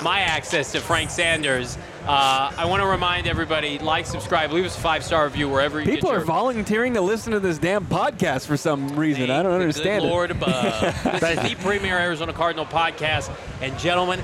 my 0.04 0.20
access 0.22 0.72
to 0.74 0.82
Frank 0.82 1.10
Sanders. 1.10 1.78
Uh, 2.06 2.52
I 2.58 2.66
want 2.66 2.82
to 2.82 2.88
remind 2.88 3.28
everybody: 3.28 3.80
like, 3.80 4.06
subscribe, 4.06 4.52
leave 4.52 4.66
us 4.66 4.76
a 4.78 4.82
five 4.82 5.06
star 5.06 5.24
review 5.26 5.48
wherever 5.48 5.80
you 5.80 5.86
People 5.86 6.10
get 6.10 6.16
are 6.16 6.20
your, 6.20 6.26
volunteering 6.26 6.96
to 6.96 7.02
listen 7.02 7.32
to 7.32 7.40
this 7.40 7.58
damn 7.58 7.86
podcast 7.86 8.48
for 8.48 8.58
some 8.58 8.96
reason. 8.98 9.30
I 9.30 9.44
don't 9.44 9.52
the 9.54 9.60
understand 9.60 10.02
good 10.02 10.08
it. 10.08 10.12
Lord 10.12 10.32
above. 10.32 10.82
this 11.22 11.38
is 11.38 11.50
the 11.50 11.56
premier 11.64 11.98
Arizona 11.98 12.34
Cardinal 12.34 12.66
podcast. 12.66 13.34
And 13.62 13.78
gentlemen, 13.80 14.22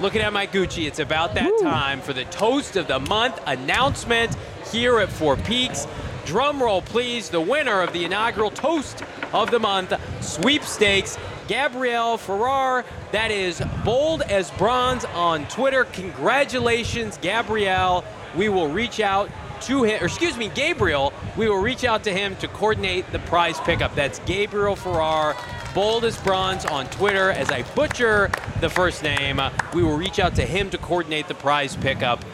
looking 0.00 0.20
at 0.20 0.32
my 0.32 0.46
Gucci, 0.46 0.86
it's 0.86 0.98
about 0.98 1.34
that 1.34 1.50
Woo. 1.50 1.58
time 1.62 2.00
for 2.00 2.12
the 2.12 2.24
toast 2.26 2.76
of 2.76 2.86
the 2.86 3.00
month 3.00 3.40
announcement 3.46 4.36
here 4.70 5.00
at 5.00 5.10
Four 5.10 5.36
Peaks. 5.36 5.86
Drum 6.24 6.62
roll, 6.62 6.82
please. 6.82 7.30
The 7.30 7.40
winner 7.40 7.80
of 7.82 7.92
the 7.92 8.04
inaugural 8.04 8.50
toast 8.50 9.02
of 9.32 9.50
the 9.50 9.60
month 9.60 9.92
sweepstakes, 10.20 11.16
Gabrielle 11.46 12.18
Ferrar. 12.18 12.84
That 13.12 13.30
is 13.30 13.62
bold 13.84 14.22
as 14.22 14.50
bronze 14.52 15.04
on 15.06 15.46
Twitter. 15.46 15.84
Congratulations, 15.84 17.18
Gabrielle. 17.22 18.04
We 18.34 18.48
will 18.48 18.68
reach 18.68 19.00
out 19.00 19.30
to 19.62 19.84
him, 19.84 20.02
or 20.02 20.06
excuse 20.06 20.36
me, 20.36 20.48
Gabriel. 20.48 21.12
We 21.36 21.48
will 21.48 21.62
reach 21.62 21.84
out 21.84 22.04
to 22.04 22.12
him 22.12 22.36
to 22.36 22.48
coordinate 22.48 23.10
the 23.12 23.20
prize 23.20 23.58
pickup. 23.60 23.94
That's 23.94 24.18
Gabriel 24.20 24.76
Farrar, 24.76 25.36
bold 25.76 26.06
as 26.06 26.16
bronze 26.22 26.64
on 26.64 26.86
Twitter. 26.86 27.30
As 27.30 27.50
I 27.50 27.60
butcher 27.74 28.30
the 28.62 28.70
first 28.70 29.02
name, 29.02 29.38
we 29.74 29.82
will 29.82 29.98
reach 29.98 30.18
out 30.18 30.34
to 30.36 30.42
him 30.42 30.70
to 30.70 30.78
coordinate 30.78 31.28
the 31.28 31.34
prize 31.34 31.76
pickup 31.76 32.24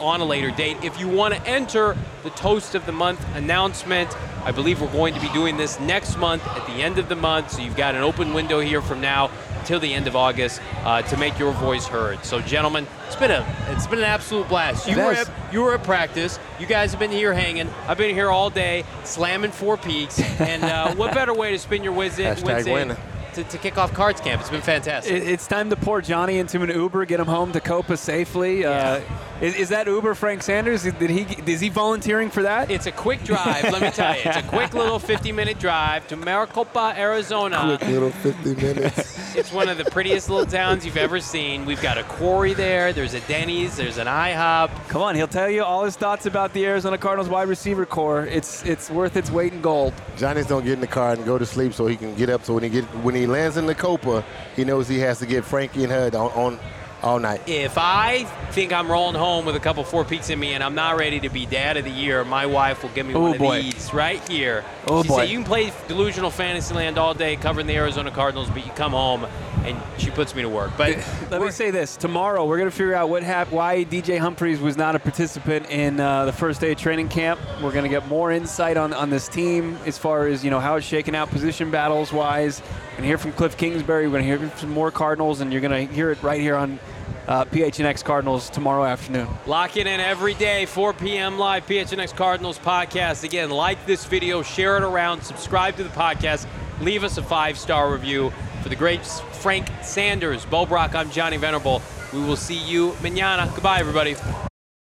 on 0.00 0.22
a 0.22 0.24
later 0.24 0.50
date. 0.50 0.78
If 0.82 0.98
you 0.98 1.06
want 1.06 1.34
to 1.34 1.46
enter 1.46 1.94
the 2.22 2.30
Toast 2.30 2.74
of 2.74 2.86
the 2.86 2.92
Month 2.92 3.22
announcement, 3.34 4.08
I 4.46 4.52
believe 4.52 4.80
we're 4.80 4.90
going 4.92 5.12
to 5.12 5.20
be 5.20 5.28
doing 5.34 5.58
this 5.58 5.78
next 5.78 6.16
month 6.16 6.42
at 6.46 6.66
the 6.66 6.82
end 6.82 6.98
of 6.98 7.10
the 7.10 7.16
month. 7.16 7.50
So 7.50 7.60
you've 7.60 7.76
got 7.76 7.94
an 7.94 8.00
open 8.00 8.32
window 8.32 8.60
here 8.60 8.80
from 8.80 9.02
now 9.02 9.30
till 9.64 9.80
the 9.80 9.92
end 9.92 10.06
of 10.06 10.16
August 10.16 10.60
uh, 10.84 11.02
to 11.02 11.16
make 11.16 11.38
your 11.38 11.52
voice 11.52 11.86
heard. 11.86 12.24
So, 12.24 12.40
gentlemen, 12.40 12.86
it's 13.06 13.16
been 13.16 13.30
a 13.30 13.46
it's 13.68 13.86
been 13.86 13.98
an 14.00 14.04
absolute 14.04 14.48
blast. 14.48 14.86
You 14.88 14.94
It 14.98 15.04
were 15.04 15.12
at, 15.12 15.30
you 15.52 15.62
were 15.62 15.74
at 15.74 15.84
practice. 15.84 16.38
You 16.58 16.66
guys 16.66 16.90
have 16.92 17.00
been 17.00 17.10
here 17.10 17.32
hanging. 17.32 17.68
I've 17.86 17.98
been 17.98 18.14
here 18.14 18.30
all 18.30 18.50
day 18.50 18.84
slamming 19.04 19.50
four 19.52 19.76
peaks. 19.76 20.20
And 20.40 20.64
uh, 20.64 20.94
what 20.96 21.14
better 21.14 21.34
way 21.34 21.50
to 21.52 21.58
spin 21.58 21.82
your 21.84 21.92
Wednesday, 21.92 22.24
Hashtag 22.24 22.44
Wednesday 22.44 22.72
winning. 22.72 22.96
to, 23.34 23.44
to 23.44 23.58
kick 23.58 23.78
off 23.78 23.92
Cards 23.92 24.20
Camp? 24.20 24.40
It's 24.40 24.50
been 24.50 24.60
fantastic. 24.62 25.12
It, 25.12 25.28
it's 25.28 25.46
time 25.46 25.70
to 25.70 25.76
pour 25.76 26.00
Johnny 26.02 26.38
into 26.38 26.62
an 26.62 26.70
Uber, 26.70 27.04
get 27.06 27.20
him 27.20 27.26
home 27.26 27.52
to 27.52 27.60
Copa 27.60 27.96
safely. 27.96 28.64
Uh, 28.64 29.00
is, 29.40 29.54
is 29.54 29.68
that 29.70 29.86
Uber 29.86 30.14
Frank 30.14 30.42
Sanders? 30.42 30.82
Did 30.82 31.10
he? 31.10 31.22
Is 31.50 31.60
he 31.60 31.68
volunteering 31.68 32.30
for 32.30 32.42
that? 32.42 32.70
It's 32.70 32.86
a 32.86 32.92
quick 32.92 33.22
drive, 33.24 33.64
let 33.64 33.80
me 33.80 33.90
tell 33.90 34.14
you. 34.14 34.22
It's 34.24 34.36
a 34.36 34.42
quick 34.42 34.74
little 34.74 34.98
50 34.98 35.32
minute 35.32 35.58
drive 35.58 36.06
to 36.08 36.16
Maricopa, 36.16 36.94
Arizona. 36.96 37.76
Quick 37.78 37.90
little 37.90 38.10
50 38.10 38.54
minutes. 38.54 39.18
It's 39.32 39.52
one 39.52 39.68
of 39.68 39.78
the 39.78 39.84
prettiest 39.84 40.28
little 40.28 40.44
towns 40.44 40.84
you've 40.84 40.96
ever 40.96 41.20
seen. 41.20 41.64
We've 41.64 41.80
got 41.80 41.96
a 41.98 42.02
quarry 42.02 42.52
there, 42.52 42.92
there's 42.92 43.14
a 43.14 43.20
Denny's, 43.20 43.76
there's 43.76 43.96
an 43.96 44.08
IHOP. 44.08 44.88
Come 44.88 45.02
on, 45.02 45.14
he'll 45.14 45.28
tell 45.28 45.48
you 45.48 45.62
all 45.62 45.84
his 45.84 45.94
thoughts 45.96 46.26
about 46.26 46.52
the 46.52 46.66
Arizona 46.66 46.98
Cardinals 46.98 47.28
wide 47.28 47.48
receiver 47.48 47.86
core. 47.86 48.26
It's 48.26 48.64
it's 48.64 48.90
worth 48.90 49.16
its 49.16 49.30
weight 49.30 49.52
in 49.52 49.60
gold. 49.60 49.94
Johnny's 50.16 50.46
don't 50.46 50.64
get 50.64 50.72
in 50.72 50.80
the 50.80 50.88
car 50.88 51.12
and 51.12 51.24
go 51.24 51.38
to 51.38 51.46
sleep 51.46 51.72
so 51.74 51.86
he 51.86 51.96
can 51.96 52.14
get 52.16 52.28
up. 52.28 52.44
So 52.44 52.54
when 52.54 52.64
he 52.64 52.68
get 52.68 52.84
when 53.04 53.14
he 53.14 53.28
lands 53.28 53.56
in 53.56 53.66
the 53.66 53.74
Copa, 53.74 54.24
he 54.56 54.64
knows 54.64 54.88
he 54.88 54.98
has 54.98 55.20
to 55.20 55.26
get 55.26 55.44
Frankie 55.44 55.84
and 55.84 55.92
Hud 55.92 56.16
on, 56.16 56.30
on 56.32 56.58
all 57.02 57.18
night. 57.18 57.40
If 57.48 57.78
I 57.78 58.24
think 58.52 58.72
I'm 58.72 58.90
rolling 58.90 59.14
home 59.16 59.44
with 59.46 59.56
a 59.56 59.60
couple 59.60 59.82
four 59.84 60.04
peaks 60.04 60.30
in 60.30 60.38
me 60.38 60.54
and 60.54 60.62
I'm 60.62 60.74
not 60.74 60.98
ready 60.98 61.20
to 61.20 61.28
be 61.28 61.46
dad 61.46 61.76
of 61.76 61.84
the 61.84 61.90
year, 61.90 62.24
my 62.24 62.46
wife 62.46 62.82
will 62.82 62.90
give 62.90 63.06
me 63.06 63.14
Oh, 63.14 63.20
one 63.22 63.32
of 63.32 63.38
boy. 63.38 63.62
these 63.62 63.92
right 63.94 64.26
here. 64.28 64.64
Oh, 64.86 65.02
she 65.02 65.08
boy. 65.08 65.16
said, 65.20 65.28
you 65.30 65.36
can 65.38 65.44
play 65.46 65.72
delusional 65.88 66.30
fantasyland 66.30 66.98
all 66.98 67.14
day 67.14 67.36
covering 67.36 67.66
the 67.66 67.76
Arizona 67.76 68.10
Cardinals, 68.10 68.48
but 68.50 68.64
you 68.66 68.72
come 68.72 68.92
home 68.92 69.26
and 69.64 69.76
she 69.98 70.10
puts 70.10 70.34
me 70.34 70.42
to 70.42 70.48
work. 70.48 70.72
But 70.78 70.96
Let 71.30 71.42
me 71.42 71.50
say 71.50 71.70
this: 71.70 71.94
tomorrow 71.96 72.46
we're 72.46 72.56
going 72.56 72.70
to 72.70 72.74
figure 72.76 72.94
out 72.94 73.10
what 73.10 73.22
hap- 73.22 73.50
why 73.52 73.84
DJ 73.84 74.18
Humphries 74.18 74.58
was 74.58 74.76
not 74.78 74.94
a 74.96 74.98
participant 74.98 75.68
in 75.70 76.00
uh, 76.00 76.24
the 76.24 76.32
first 76.32 76.62
day 76.62 76.72
of 76.72 76.78
training 76.78 77.08
camp. 77.10 77.38
We're 77.62 77.72
going 77.72 77.82
to 77.84 77.90
get 77.90 78.08
more 78.08 78.32
insight 78.32 78.78
on, 78.78 78.94
on 78.94 79.10
this 79.10 79.28
team 79.28 79.76
as 79.84 79.98
far 79.98 80.26
as 80.28 80.42
you 80.42 80.50
know 80.50 80.60
how 80.60 80.76
it's 80.76 80.86
shaking 80.86 81.14
out 81.14 81.28
position 81.30 81.70
battles 81.70 82.10
wise. 82.10 82.62
Going 83.00 83.08
to 83.08 83.16
hear 83.16 83.32
from 83.32 83.32
Kliff 83.32 83.56
Kingsbury. 83.56 84.06
We're 84.06 84.20
going 84.20 84.28
to 84.28 84.38
hear 84.38 84.50
from 84.50 84.72
more 84.72 84.90
Cardinals, 84.90 85.40
and 85.40 85.50
you're 85.50 85.62
going 85.62 85.88
to 85.88 85.94
hear 85.94 86.10
it 86.10 86.22
right 86.22 86.38
here 86.38 86.54
on 86.54 86.78
uh, 87.26 87.46
PHNX 87.46 88.04
Cardinals 88.04 88.50
tomorrow 88.50 88.84
afternoon. 88.84 89.26
Lock 89.46 89.78
it 89.78 89.86
in 89.86 90.00
every 90.00 90.34
day, 90.34 90.66
4 90.66 90.92
p.m. 90.92 91.38
live, 91.38 91.64
PHNX 91.64 92.14
Cardinals 92.14 92.58
podcast. 92.58 93.24
Again, 93.24 93.48
like 93.48 93.86
this 93.86 94.04
video, 94.04 94.42
share 94.42 94.76
it 94.76 94.82
around, 94.82 95.22
subscribe 95.22 95.76
to 95.76 95.82
the 95.82 95.88
podcast, 95.88 96.46
leave 96.82 97.02
us 97.02 97.16
a 97.16 97.22
five 97.22 97.56
star 97.56 97.90
review. 97.90 98.30
For 98.62 98.68
the 98.68 98.76
great 98.76 99.06
Frank 99.06 99.66
Sanders, 99.80 100.44
Bo 100.44 100.66
Brack, 100.66 100.94
I'm 100.94 101.10
Johnny 101.10 101.38
Venerable. 101.38 101.80
We 102.12 102.20
will 102.20 102.36
see 102.36 102.62
you 102.62 102.94
manana. 103.02 103.50
Goodbye, 103.54 103.78
everybody. 103.78 104.14